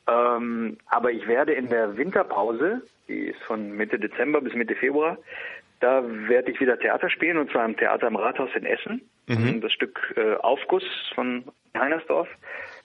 Ähm, 0.08 0.78
aber 0.88 1.12
ich 1.12 1.26
werde 1.28 1.54
in 1.54 1.70
der 1.70 1.96
Winterpause, 1.96 2.82
die 3.08 3.28
ist 3.28 3.42
von 3.44 3.78
Mitte 3.78 3.98
Dezember 3.98 4.42
bis 4.42 4.54
Mitte 4.56 4.76
Februar, 4.76 5.18
da 5.82 6.04
werde 6.06 6.52
ich 6.52 6.60
wieder 6.62 6.80
Theater 6.80 7.10
spielen 7.10 7.38
und 7.38 7.52
zwar 7.52 7.66
im 7.66 7.76
Theater 7.76 8.08
im 8.08 8.16
Rathaus 8.16 8.50
in 8.56 8.66
Essen. 8.66 9.02
Mhm. 9.28 9.62
Das 9.62 9.74
Stück 9.74 10.14
äh, 10.16 10.36
Aufguss 10.36 10.84
von 11.16 11.44
Heinersdorf 11.76 12.30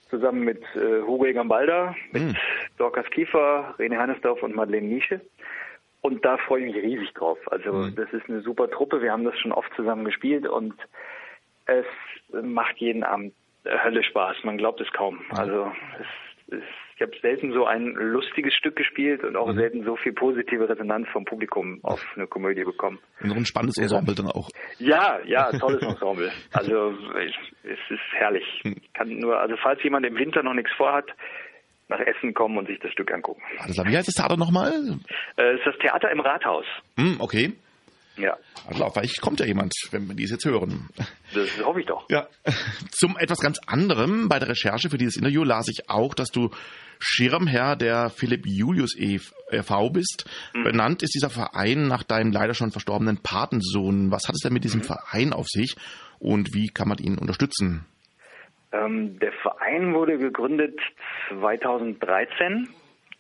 zusammen 0.09 0.41
mit 0.41 0.63
äh, 0.75 1.03
Hugo 1.03 1.27
Egambalda, 1.27 1.95
mit 2.13 2.23
mhm. 2.23 2.37
Dorcas 2.79 3.09
Kiefer, 3.11 3.75
Rene 3.79 3.99
Heinersdorf 3.99 4.43
und 4.43 4.55
Madeleine 4.55 4.87
Nische. 4.87 5.21
Und 6.01 6.25
da 6.25 6.37
freue 6.39 6.65
ich 6.65 6.75
mich 6.75 6.85
riesig 6.85 7.13
drauf. 7.15 7.39
Also 7.51 7.73
mhm. 7.73 7.95
das 7.97 8.13
ist 8.13 8.29
eine 8.29 8.41
super 8.41 8.71
Truppe. 8.71 9.03
Wir 9.03 9.13
haben 9.13 9.25
das 9.25 9.39
schon 9.39 9.53
oft 9.53 9.73
zusammen 9.75 10.05
gespielt 10.05 10.47
und 10.47 10.75
es 11.67 11.87
macht 12.31 12.77
jeden 12.79 13.05
Abend 13.05 13.35
Hölle 13.65 14.05
Spaß. 14.05 14.37
Man 14.45 14.59
glaubt 14.59 14.81
es 14.81 14.91
kaum. 14.93 15.21
Also 15.31 15.73
es, 16.49 16.59
es 16.59 16.65
ich 16.97 17.03
habe 17.03 17.13
selten 17.21 17.53
so 17.53 17.67
ein 17.67 17.93
lustiges 17.93 18.55
Stück 18.55 18.75
gespielt 18.75 19.23
und 19.23 19.37
auch 19.37 19.49
mhm. 19.49 19.57
selten 19.57 19.85
so 19.85 19.97
viel 19.97 20.15
positive 20.15 20.67
Resonanz 20.67 21.07
vom 21.13 21.27
Publikum 21.27 21.79
auf 21.83 22.03
eine 22.17 22.27
Komödie 22.27 22.65
bekommen. 22.65 22.99
Und 23.21 23.29
so 23.29 23.35
ein 23.35 23.45
spannendes 23.45 23.77
Ensemble 23.77 24.15
dann 24.15 24.29
auch. 24.29 24.49
Ja, 24.79 25.19
ja, 25.27 25.51
tolles 25.59 25.83
Ensemble. 25.83 26.33
Also 26.53 26.95
es 27.65 27.79
ist 27.91 28.01
herrlich. 28.13 28.45
Hm. 28.63 28.77
kann 28.95 29.11
nur, 29.11 29.39
also 29.39 29.57
falls 29.63 29.83
jemand 29.83 30.07
im 30.07 30.17
Winter 30.17 30.43
noch 30.43 30.55
nichts 30.55 30.73
vorhat, 30.73 31.07
nach 31.89 32.01
Essen 32.01 32.33
kommen 32.33 32.57
und 32.57 32.67
sich 32.67 32.81
das 32.81 32.91
Stück 32.93 33.13
angucken. 33.13 33.43
Alles 33.59 33.75
klar. 33.75 33.87
Wie 33.87 33.97
heißt 33.97 34.09
das 34.09 34.15
Theater 34.15 34.39
nochmal? 34.39 34.73
Äh, 35.37 35.53
es 35.53 35.59
ist 35.59 35.67
das 35.67 35.79
Theater 35.79 36.11
im 36.11 36.21
Rathaus. 36.21 36.65
Hm, 36.99 37.17
okay. 37.21 37.53
Ja. 38.17 38.37
Also 38.67 38.89
vielleicht 38.91 39.21
kommt 39.21 39.41
ja 39.41 39.47
jemand, 39.47 39.73
wenn 39.91 40.09
wir 40.09 40.15
dies 40.15 40.31
jetzt 40.31 40.45
hören. 40.45 40.89
Das 41.35 41.65
hoffe 41.65 41.81
ich 41.81 41.87
doch. 41.87 42.09
Ja. 42.09 42.27
Zum 42.91 43.17
etwas 43.19 43.41
ganz 43.41 43.59
anderem. 43.67 44.29
Bei 44.29 44.39
der 44.39 44.49
Recherche 44.49 44.91
für 44.91 44.99
dieses 44.99 45.17
Interview 45.17 45.45
las 45.45 45.69
ich 45.69 45.89
auch, 45.89 46.15
dass 46.15 46.31
du 46.31 46.51
Schirmherr 46.99 47.77
der 47.77 48.11
Philipp 48.11 48.47
Julius 48.47 48.97
e.V. 48.97 49.91
bist. 49.91 50.25
Mhm. 50.55 50.65
Benannt 50.65 51.03
ist 51.03 51.15
dieser 51.15 51.31
Verein 51.31 51.89
nach 51.89 52.03
deinem 52.03 52.33
leider 52.33 52.55
schon 52.55 52.71
verstorbenen 52.71 53.19
Patensohn. 53.23 54.11
Was 54.11 54.29
hat 54.29 54.35
es 54.35 54.41
denn 54.41 54.53
mit 54.53 54.65
diesem 54.65 54.81
mhm. 54.81 54.85
Verein 54.85 55.33
auf 55.33 55.47
sich 55.47 55.77
und 56.19 56.55
wie 56.55 56.69
kann 56.69 56.89
man 56.89 56.99
ihn 56.99 57.19
unterstützen? 57.19 57.85
Ähm, 58.73 59.19
der 59.19 59.33
Verein 59.43 59.95
wurde 59.95 60.19
gegründet 60.19 60.79
2013 61.29 62.69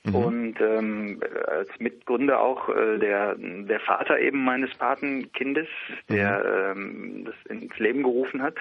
Mhm. 0.06 0.14
Und 0.14 0.60
ähm, 0.60 1.20
als 1.46 1.68
Mitgründer 1.78 2.40
auch 2.40 2.68
äh, 2.68 2.98
der, 2.98 3.34
der 3.36 3.80
Vater 3.80 4.18
eben 4.18 4.44
meines 4.44 4.74
Patenkindes, 4.76 5.68
der 6.08 6.74
mhm. 6.74 6.80
ähm, 6.80 7.24
das 7.24 7.34
ins 7.50 7.76
Leben 7.78 8.02
gerufen 8.02 8.42
hat, 8.42 8.54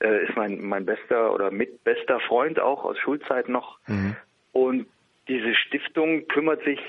äh, 0.00 0.24
ist 0.24 0.36
mein, 0.36 0.60
mein 0.62 0.84
bester 0.84 1.32
oder 1.32 1.50
mitbester 1.50 2.20
Freund 2.20 2.60
auch 2.60 2.84
aus 2.84 2.98
Schulzeit 2.98 3.48
noch. 3.48 3.78
Mhm. 3.86 4.16
Und 4.52 4.86
diese 5.28 5.54
Stiftung 5.54 6.28
kümmert 6.28 6.62
sich 6.64 6.80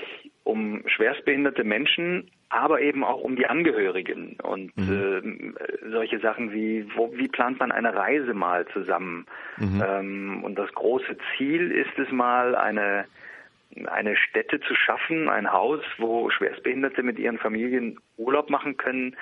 um 0.44 0.82
schwerstbehinderte 0.86 1.64
Menschen, 1.64 2.30
aber 2.50 2.80
eben 2.80 3.04
auch 3.04 3.20
um 3.20 3.36
die 3.36 3.46
Angehörigen 3.46 4.38
und 4.42 4.74
mhm. 4.76 5.54
äh, 5.58 5.90
solche 5.90 6.18
Sachen 6.20 6.52
wie, 6.52 6.86
wo, 6.96 7.12
wie 7.14 7.28
plant 7.28 7.60
man 7.60 7.72
eine 7.72 7.94
Reise 7.94 8.32
mal 8.32 8.66
zusammen? 8.68 9.26
Mhm. 9.58 9.82
Ähm, 9.86 10.44
und 10.44 10.58
das 10.58 10.72
große 10.72 11.16
Ziel 11.36 11.70
ist 11.70 11.98
es 11.98 12.10
mal, 12.10 12.54
eine 12.54 13.04
eine 13.86 14.16
Stätte 14.16 14.60
zu 14.60 14.74
schaffen, 14.74 15.28
ein 15.28 15.52
Haus, 15.52 15.80
wo 15.98 16.30
Schwerstbehinderte 16.30 17.02
mit 17.02 17.18
ihren 17.18 17.38
Familien 17.38 17.98
Urlaub 18.16 18.50
machen 18.50 18.76
können, 18.76 19.16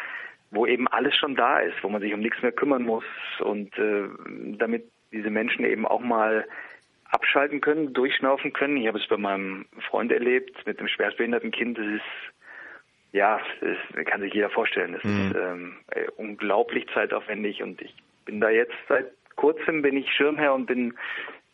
wo 0.51 0.67
eben 0.67 0.89
alles 0.89 1.15
schon 1.17 1.35
da 1.35 1.59
ist, 1.59 1.83
wo 1.83 1.89
man 1.89 2.01
sich 2.01 2.15
um 2.15 2.21
nichts 2.21 2.41
mehr 2.43 2.53
kümmern 2.53 2.83
muss 2.83 3.05
und 3.41 3.77
äh, 3.79 4.09
damit 4.59 4.85
diese 5.13 5.31
Menschen 5.31 5.65
eben 5.65 5.87
auch 5.87 6.01
mal 6.01 6.47
abschalten 7.11 7.61
können, 7.61 7.93
durchschnaufen 7.93 8.53
können. 8.53 8.77
Ich 8.77 8.89
habe 8.89 8.99
es 8.99 9.07
bei 9.07 9.17
meinem 9.17 9.67
Freund 9.89 10.13
erlebt 10.13 10.67
mit 10.67 10.79
einem 10.79 10.89
schwerstbehinderten 10.89 11.51
Kind. 11.51 11.79
Das 11.79 11.87
ist 11.87 12.03
ja, 13.13 13.41
das 13.61 14.05
kann 14.07 14.21
sich 14.21 14.35
jeder 14.35 14.51
vorstellen. 14.51 14.93
Das 14.93 15.05
mhm. 15.05 15.31
ist 15.31 15.37
ähm, 15.37 15.77
unglaublich 16.17 16.87
zeitaufwendig 16.93 17.63
und 17.63 17.81
ich 17.81 17.95
bin 18.25 18.41
da 18.41 18.51
jetzt 18.51 18.75
seit 18.89 19.07
kurzem 19.37 19.83
bin 19.83 19.97
ich 19.97 20.11
Schirmherr 20.13 20.55
und 20.55 20.67
bin 20.67 20.95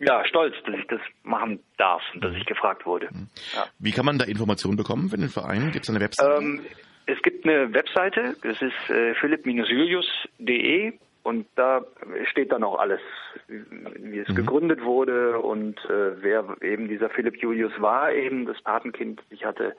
ja, 0.03 0.25
stolz, 0.27 0.55
dass 0.67 0.75
ich 0.75 0.87
das 0.89 1.01
machen 1.23 1.61
darf 1.79 2.03
und 2.15 2.25
dass 2.25 2.35
ich 2.35 2.45
gefragt 2.45 2.85
wurde. 2.87 3.09
Mhm. 3.13 3.29
Ja. 3.55 3.67
Wie 3.79 3.93
kann 3.93 4.05
man 4.05 4.19
da 4.19 4.25
Informationen 4.25 4.77
bekommen 4.77 5.09
für 5.09 5.17
den 5.17 5.29
Verein? 5.29 5.71
Gibt 5.71 5.85
es 5.85 5.91
eine 5.91 6.01
Webseite? 6.01 6.43
Ähm, 6.43 6.67
es 7.07 7.23
gibt 7.23 7.47
eine 7.47 7.73
Webseite, 7.73 8.35
das 8.43 8.61
ist 8.61 8.91
äh, 8.91 9.15
philipp-julius.de 9.15 10.95
und 11.23 11.47
da 11.55 11.87
steht 12.31 12.51
dann 12.53 12.65
auch 12.65 12.79
alles, 12.79 13.01
wie 13.47 14.19
es 14.19 14.29
mhm. 14.29 14.35
gegründet 14.35 14.83
wurde 14.83 15.39
und 15.39 15.79
äh, 15.85 16.21
wer 16.23 16.57
eben 16.63 16.89
dieser 16.89 17.11
Philipp 17.11 17.41
Julius 17.41 17.73
war, 17.79 18.13
eben 18.13 18.47
das 18.47 18.61
Patenkind, 18.63 19.21
das 19.21 19.27
ich 19.31 19.45
hatte 19.45 19.77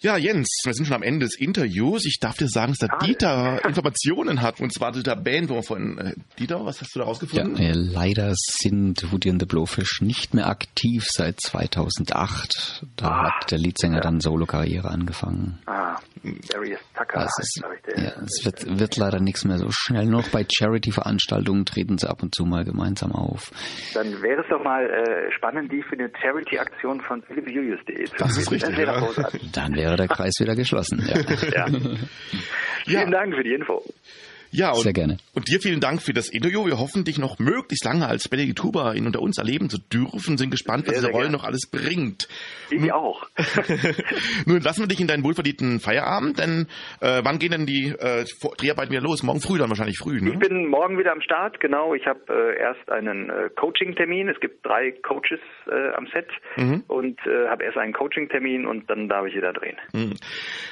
Ja, 0.04 0.18
Jens, 0.18 0.48
wir 0.66 0.74
sind 0.74 0.88
schon 0.88 0.96
am 0.96 1.04
Ende 1.04 1.28
des 1.28 1.38
Interviews. 1.38 2.06
Ich 2.08 2.18
darf 2.20 2.36
dir 2.36 2.48
sagen, 2.48 2.72
dass 2.72 2.80
der 2.80 2.90
ah, 2.92 3.06
Dieter 3.06 3.66
Informationen 3.68 4.42
hat, 4.42 4.60
und 4.60 4.74
zwar 4.74 4.94
zu 4.94 5.04
der 5.04 5.16
Band, 5.16 5.50
wo 5.50 5.56
wir 5.56 5.64
von 5.64 6.00
äh, 6.00 6.14
Dieter, 6.40 6.66
was 6.66 6.82
hast 6.82 6.96
du 6.96 7.00
da 7.00 7.06
rausgefunden? 7.06 7.56
Ja, 7.58 7.70
äh, 7.70 7.74
leider 7.74 8.32
sind 8.34 9.12
Woody 9.12 9.30
and 9.30 9.40
the 9.40 9.46
Blowfish 9.46 10.02
nicht 10.02 10.34
mehr 10.34 10.48
aktiv 10.48 11.06
seit 11.08 11.40
2008. 11.40 12.84
Da 12.96 13.06
ah, 13.06 13.26
hat 13.26 13.52
der 13.52 13.60
Leadsänger 13.60 13.98
ja. 13.98 14.02
dann 14.02 14.20
Solo-Karriere 14.22 14.90
angefangen. 14.90 15.60
Ah, 15.68 16.00
Darius 16.50 16.80
Tucker. 16.96 17.20
Das 17.20 17.38
ist, 17.38 17.62
ja, 17.96 18.12
es 18.24 18.44
wird, 18.44 18.80
wird 18.80 18.98
leider 18.98 19.20
nichts 19.20 19.46
mehr 19.46 19.60
so 19.60 19.70
schnell. 19.70 20.06
Noch 20.06 20.30
bei 20.30 20.46
Charity-Veranstaltungen 20.52 21.66
treten 21.66 22.00
sie 22.00 22.10
ab 22.10 22.24
und 22.24 22.34
zu 22.34 22.46
mal 22.46 22.64
gemeinsam 22.64 23.12
auf. 23.12 23.52
Dann 23.94 24.22
wäre 24.24 24.42
es 24.42 24.48
doch 24.50 24.64
mal 24.64 24.84
äh, 24.84 25.32
spannend, 25.36 25.72
die 25.72 25.84
für 25.84 25.94
eine 25.94 26.12
Charity-Aktion 26.20 27.02
von 27.02 27.22
philippjulius.de 27.22 28.06
zu 28.06 28.16
Das 28.18 28.38
ist 28.38 28.52
richtig. 28.52 28.78
Ja. 28.78 29.08
Dann 29.54 29.76
wäre 29.76 29.91
der 29.98 30.08
Kreis 30.08 30.34
wieder 30.40 30.56
geschlossen. 30.56 31.08
Ja. 31.08 31.68
ja. 31.68 31.80
Vielen 32.86 33.12
Dank 33.12 33.36
für 33.36 33.44
die 33.44 33.54
Info. 33.54 33.84
Ja, 34.52 34.72
und, 34.72 34.82
Sehr 34.82 34.94
gerne. 34.94 35.18
Und 35.34 35.48
dir 35.48 35.60
vielen 35.62 35.80
Dank 35.80 36.02
für 36.02 36.12
das 36.12 36.30
Interview. 36.30 36.66
Wir 36.66 36.78
hoffen, 36.78 37.06
dich 37.06 37.18
noch 37.18 37.40
möglichst 37.40 37.86
lange 37.86 38.06
als 38.06 38.28
Benedikt 38.28 38.62
Huber 38.64 38.94
in 38.96 39.06
unter 39.06 39.22
uns 39.22 39.38
erleben 39.38 39.70
zu 39.70 39.78
dürfen. 39.78 40.38
Sind 40.38 40.52
gespannt, 40.52 40.88
was 40.88 40.96
diese 40.96 41.10
Rolle 41.10 41.30
noch 41.30 41.46
alles 41.46 41.70
bringt. 41.72 42.28
Ich 42.70 42.92
auch. 42.92 43.28
Nun 44.46 44.60
lassen 44.60 44.82
wir 44.82 44.88
dich 44.88 45.00
in 45.00 45.08
deinen 45.08 45.24
wohlverdienten 45.24 45.80
Feierabend, 45.80 46.40
denn 46.40 46.68
äh, 47.00 47.22
wann 47.24 47.40
gehen 47.40 47.52
denn 47.52 47.66
die 47.66 47.90
äh, 47.90 48.26
Dreharbeiten 48.58 48.92
wieder 48.92 49.02
los? 49.02 49.24
Morgen 49.24 49.40
früh 49.40 49.58
dann 49.58 49.70
wahrscheinlich 49.70 49.98
früh, 49.98 50.20
ne? 50.20 50.32
Ich 50.34 50.40
bin 50.40 50.68
morgen 50.68 50.98
wieder 50.98 51.14
am 51.14 51.22
Start, 51.22 51.60
genau. 51.62 51.94
Ich 51.94 52.06
habe 52.06 52.20
äh, 52.30 52.60
erst 52.60 52.90
einen 52.92 53.30
äh, 53.30 53.50
Coaching-Termin. 53.56 54.28
Es 54.28 54.40
gibt 54.42 54.66
drei 54.66 54.92
Coaches 54.92 55.40
äh, 55.68 55.94
am 55.96 56.08
Set 56.08 56.28
mhm. 56.58 56.84
und 56.88 57.20
äh, 57.26 57.48
habe 57.48 57.64
erst 57.64 57.78
einen 57.78 57.94
Coaching-Termin 57.94 58.66
und 58.66 58.90
dann 58.90 59.08
darf 59.08 59.28
ich 59.28 59.36
wieder 59.36 59.54
drehen. 59.54 59.78
Mhm. 59.94 60.16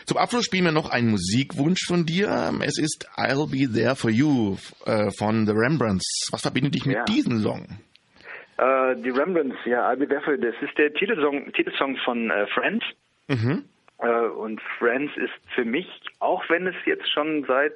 Zum 0.06 0.18
Abschluss 0.18 0.46
spielen 0.46 0.66
wir 0.66 0.72
noch 0.74 0.90
einen 0.90 1.12
Musikwunsch 1.12 1.86
von 1.88 2.06
dir. 2.06 2.52
Es 2.62 2.78
ist 2.78 3.08
I'll 3.18 3.50
Be 3.50 3.69
There 3.74 3.96
for 3.96 4.10
You 4.10 4.58
äh, 4.86 5.12
von 5.18 5.46
The 5.46 5.54
Rembrandts. 5.54 6.30
Was 6.32 6.42
verbindet 6.42 6.76
dich 6.76 6.86
mit 6.86 6.98
ja. 6.98 7.04
diesem 7.06 7.40
Song? 7.40 7.68
Uh, 8.58 8.94
die 8.96 9.10
Rembrandts, 9.10 9.58
ja, 9.66 9.90
I'll 9.90 9.98
Be 9.98 10.08
There 10.08 10.22
for 10.22 10.34
You. 10.34 10.42
Das 10.42 10.56
ist 10.62 10.78
der 10.78 10.94
Titelsong, 10.94 11.52
Titelsong 11.54 11.98
von 12.04 12.30
uh, 12.30 12.46
Friends. 12.54 12.86
Mhm. 13.28 13.64
Uh, 14.02 14.32
und 14.42 14.62
Friends 14.78 15.12
ist 15.18 15.34
für 15.56 15.66
mich, 15.66 15.88
auch 16.20 16.44
wenn 16.50 16.68
es 16.68 16.76
jetzt 16.86 17.12
schon 17.12 17.46
seit 17.46 17.76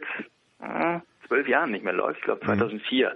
zwölf 1.28 1.48
Jahren 1.48 1.72
nicht 1.72 1.84
mehr 1.84 1.94
läuft, 1.94 2.20
ich 2.20 2.26
glaube 2.26 2.46
2004 2.46 3.10
mhm. 3.10 3.14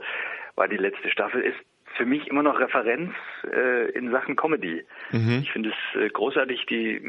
war 0.55 0.67
die 0.67 0.75
letzte 0.75 1.09
Staffel, 1.09 1.41
ist 1.41 1.55
für 1.97 2.05
mich 2.05 2.27
immer 2.27 2.43
noch 2.43 2.59
Referenz 2.59 3.11
äh, 3.51 3.91
in 3.91 4.11
Sachen 4.11 4.35
Comedy. 4.35 4.83
Mhm. 5.11 5.39
Ich 5.41 5.51
finde 5.51 5.69
es 5.69 5.99
äh, 5.99 6.09
großartig, 6.09 6.65
die, 6.67 7.01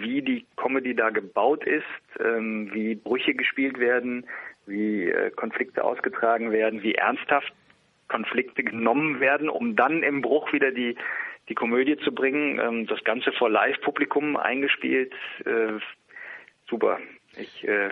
wie 0.00 0.20
die 0.20 0.44
Comedy 0.56 0.94
da 0.94 1.10
gebaut 1.10 1.64
ist, 1.64 1.84
ähm, 2.18 2.70
wie 2.72 2.96
Brüche 2.96 3.34
gespielt 3.34 3.78
werden, 3.78 4.26
wie 4.66 5.08
äh, 5.08 5.30
Konflikte 5.30 5.84
ausgetragen 5.84 6.52
werden, 6.52 6.82
wie 6.82 6.94
ernsthaft 6.94 7.52
Konflikte 8.08 8.62
genommen 8.62 9.20
werden, 9.20 9.48
um 9.48 9.74
dann 9.74 10.02
im 10.02 10.20
Bruch 10.20 10.52
wieder 10.52 10.70
die, 10.70 10.96
die 11.48 11.54
Komödie 11.54 11.96
zu 11.98 12.12
bringen. 12.12 12.58
Ähm, 12.58 12.86
das 12.86 13.02
Ganze 13.04 13.32
vor 13.32 13.50
Live-Publikum 13.50 14.36
eingespielt. 14.36 15.12
Äh, 15.44 15.78
super. 16.68 16.98
Ich 17.36 17.66
äh, 17.66 17.90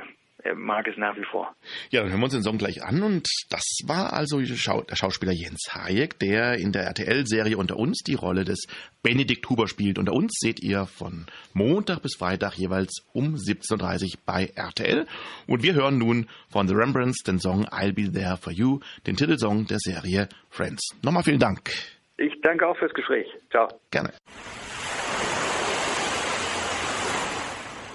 mag 0.56 0.86
es 0.86 0.96
nach 0.96 1.16
wie 1.16 1.24
vor. 1.24 1.54
Ja, 1.90 2.00
dann 2.00 2.10
hören 2.10 2.20
wir 2.20 2.24
uns 2.24 2.34
den 2.34 2.42
Song 2.42 2.58
gleich 2.58 2.82
an 2.82 3.02
und 3.02 3.28
das 3.50 3.64
war 3.86 4.12
also 4.12 4.40
der 4.40 4.96
Schauspieler 4.96 5.32
Jens 5.32 5.68
Hayek, 5.72 6.18
der 6.18 6.54
in 6.54 6.72
der 6.72 6.84
RTL-Serie 6.84 7.56
Unter 7.56 7.76
uns 7.76 8.02
die 8.06 8.14
Rolle 8.14 8.44
des 8.44 8.66
Benedikt 9.02 9.48
Huber 9.48 9.68
spielt. 9.68 9.98
Unter 9.98 10.12
uns 10.12 10.32
seht 10.38 10.60
ihr 10.60 10.86
von 10.86 11.26
Montag 11.52 12.02
bis 12.02 12.16
Freitag 12.16 12.54
jeweils 12.54 13.04
um 13.12 13.34
17.30 13.34 14.04
Uhr 14.04 14.20
bei 14.26 14.50
RTL 14.54 15.06
und 15.46 15.62
wir 15.62 15.74
hören 15.74 15.98
nun 15.98 16.28
von 16.48 16.68
The 16.68 16.74
Rembrandts 16.74 17.22
den 17.22 17.38
Song 17.38 17.66
I'll 17.66 17.94
Be 17.94 18.10
There 18.10 18.36
For 18.36 18.52
You, 18.52 18.80
den 19.06 19.16
Titelsong 19.16 19.66
der 19.66 19.78
Serie 19.78 20.28
Friends. 20.48 20.96
Nochmal 21.02 21.22
vielen 21.22 21.40
Dank. 21.40 21.70
Ich 22.16 22.32
danke 22.42 22.66
auch 22.66 22.76
fürs 22.76 22.92
Gespräch. 22.92 23.26
Ciao. 23.50 23.68
Gerne. 23.90 24.12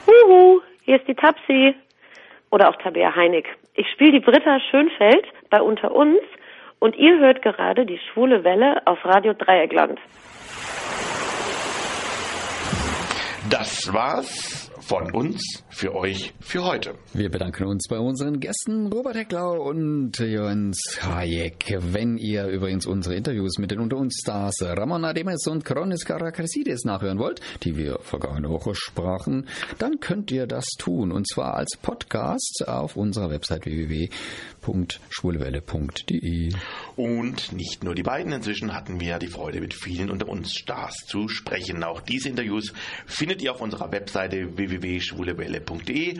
Huhu, 0.07 0.61
hier 0.83 0.97
ist 0.97 1.07
die 1.07 1.15
Tapsi 1.15 1.75
oder 2.55 2.69
auch 2.69 2.77
Tabea 2.77 3.13
Heinig. 3.13 3.45
Ich 3.73 3.85
spiele 3.91 4.13
die 4.13 4.19
Britta 4.21 4.61
Schönfeld 4.71 5.25
bei 5.49 5.61
Unter 5.61 5.93
uns 5.93 6.21
und 6.79 6.95
ihr 6.95 7.19
hört 7.19 7.41
gerade 7.41 7.85
die 7.85 7.99
schwule 7.99 8.45
Welle 8.45 8.81
auf 8.85 9.03
Radio 9.03 9.33
Dreieckland. 9.33 9.99
Das 13.49 13.93
war's 13.93 14.64
von 14.85 15.11
uns 15.13 15.63
für 15.69 15.95
euch 15.95 16.33
für 16.39 16.63
heute. 16.63 16.93
Wir 17.11 17.31
bedanken 17.31 17.65
uns 17.65 17.87
bei 17.89 17.97
unseren 17.97 18.39
Gästen 18.39 18.85
Robert 18.93 19.15
Hecklau 19.15 19.67
und 19.67 20.19
Jens 20.19 20.99
Hayek. 21.01 21.79
Wenn 21.79 22.17
ihr 22.17 22.45
übrigens 22.47 22.85
unsere 22.85 23.15
Interviews 23.15 23.57
mit 23.57 23.71
den 23.71 23.79
unter 23.79 23.97
uns 23.97 24.19
Stars 24.21 24.61
Ramon 24.61 25.03
Ademes 25.03 25.47
und 25.47 25.65
Kronis 25.65 26.05
Karakarsidis 26.05 26.83
nachhören 26.83 27.17
wollt, 27.17 27.41
die 27.63 27.77
wir 27.77 27.97
vergangene 28.01 28.49
Woche 28.49 28.75
sprachen, 28.75 29.47
dann 29.79 29.99
könnt 29.99 30.29
ihr 30.29 30.45
das 30.45 30.67
tun 30.77 31.11
und 31.11 31.27
zwar 31.27 31.55
als 31.55 31.77
Podcast 31.81 32.63
auf 32.67 32.95
unserer 32.95 33.31
Website 33.31 33.65
www.schwulewelle.de. 34.65 36.53
Und 36.95 37.51
nicht 37.51 37.83
nur 37.83 37.95
die 37.95 38.03
beiden, 38.03 38.31
inzwischen 38.31 38.73
hatten 38.73 38.99
wir 38.99 39.19
die 39.19 39.27
Freude 39.27 39.61
mit 39.61 39.73
vielen 39.73 40.09
unter 40.09 40.29
uns 40.29 40.53
Stars 40.53 41.05
zu 41.07 41.27
sprechen. 41.27 41.83
Auch 41.83 42.01
diese 42.01 42.29
Interviews 42.29 42.73
findet 43.05 43.41
ihr 43.41 43.51
auf 43.51 43.61
unserer 43.61 43.91
Webseite 43.91 44.57
www 44.57 44.85
www.schwulewelle.de. 44.85 46.19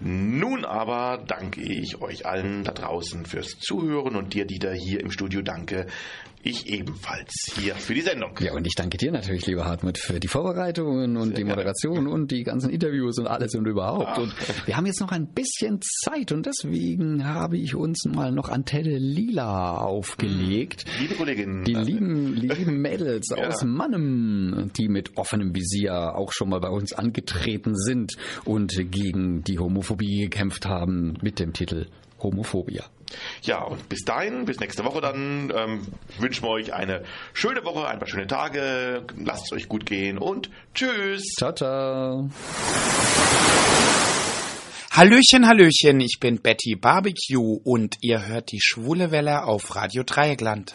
Nun 0.00 0.64
aber 0.64 1.22
danke 1.26 1.62
ich 1.62 2.00
euch 2.00 2.26
allen 2.26 2.64
da 2.64 2.72
draußen 2.72 3.26
fürs 3.26 3.58
Zuhören 3.60 4.16
und 4.16 4.34
dir, 4.34 4.44
Dieter, 4.44 4.72
hier 4.74 5.00
im 5.00 5.10
Studio 5.10 5.40
danke 5.40 5.86
ich 6.44 6.68
ebenfalls 6.68 7.32
hier 7.58 7.74
für 7.74 7.94
die 7.94 8.02
Sendung. 8.02 8.32
Ja, 8.40 8.52
und 8.52 8.66
ich 8.66 8.74
danke 8.74 8.96
dir 8.96 9.10
natürlich, 9.12 9.46
lieber 9.46 9.64
Hartmut, 9.64 9.98
für 9.98 10.20
die 10.20 10.28
Vorbereitungen 10.28 11.16
und 11.16 11.28
Sehr 11.28 11.36
die 11.36 11.44
Moderation 11.44 11.94
gerne. 11.94 12.10
und 12.10 12.30
die 12.30 12.42
ganzen 12.42 12.70
Interviews 12.70 13.18
und 13.18 13.26
alles 13.26 13.54
und 13.54 13.66
überhaupt. 13.66 14.06
Ach. 14.08 14.18
Und 14.18 14.34
wir 14.66 14.76
haben 14.76 14.86
jetzt 14.86 15.00
noch 15.00 15.12
ein 15.12 15.26
bisschen 15.26 15.80
Zeit 15.82 16.32
und 16.32 16.46
deswegen 16.46 17.24
habe 17.24 17.56
ich 17.56 17.74
uns 17.74 18.04
mal 18.04 18.32
noch 18.32 18.48
Antenne 18.48 18.98
Lila 18.98 19.78
aufgelegt. 19.78 20.84
Hm. 20.88 21.02
Liebe 21.02 21.14
Kolleginnen. 21.14 21.64
Die 21.64 21.74
lieben, 21.74 22.34
lieben 22.34 22.80
Mädels 22.80 23.28
ja. 23.36 23.48
aus 23.48 23.64
Mannem, 23.64 24.70
die 24.76 24.88
mit 24.88 25.16
offenem 25.16 25.54
Visier 25.54 26.14
auch 26.14 26.32
schon 26.32 26.50
mal 26.50 26.60
bei 26.60 26.68
uns 26.68 26.92
angetreten 26.92 27.74
sind 27.76 28.16
und 28.44 28.74
gegen 28.90 29.42
die 29.44 29.58
Homophobie 29.58 30.22
gekämpft 30.22 30.66
haben 30.66 31.14
mit 31.22 31.38
dem 31.38 31.52
Titel 31.52 31.86
Homophobia. 32.24 32.84
Ja, 33.42 33.62
und 33.62 33.88
bis 33.88 34.04
dahin, 34.04 34.44
bis 34.44 34.58
nächste 34.58 34.84
Woche 34.84 35.00
dann, 35.00 35.52
ähm, 35.54 35.86
wünschen 36.18 36.42
wir 36.44 36.50
euch 36.50 36.72
eine 36.72 37.04
schöne 37.32 37.64
Woche, 37.64 37.86
ein 37.86 37.98
paar 37.98 38.08
schöne 38.08 38.26
Tage. 38.26 39.04
Lasst 39.16 39.46
es 39.46 39.52
euch 39.52 39.68
gut 39.68 39.86
gehen 39.86 40.18
und 40.18 40.50
tschüss. 40.74 41.22
Ciao, 41.38 41.52
ciao. 41.52 42.30
Hallöchen, 44.90 45.46
Hallöchen, 45.46 46.00
ich 46.00 46.18
bin 46.20 46.40
Betty 46.40 46.76
Barbecue 46.76 47.60
und 47.64 47.96
ihr 48.00 48.26
hört 48.26 48.52
die 48.52 48.60
Schwule 48.60 49.10
Welle 49.10 49.44
auf 49.44 49.74
Radio 49.74 50.04
Dreieckland. 50.04 50.72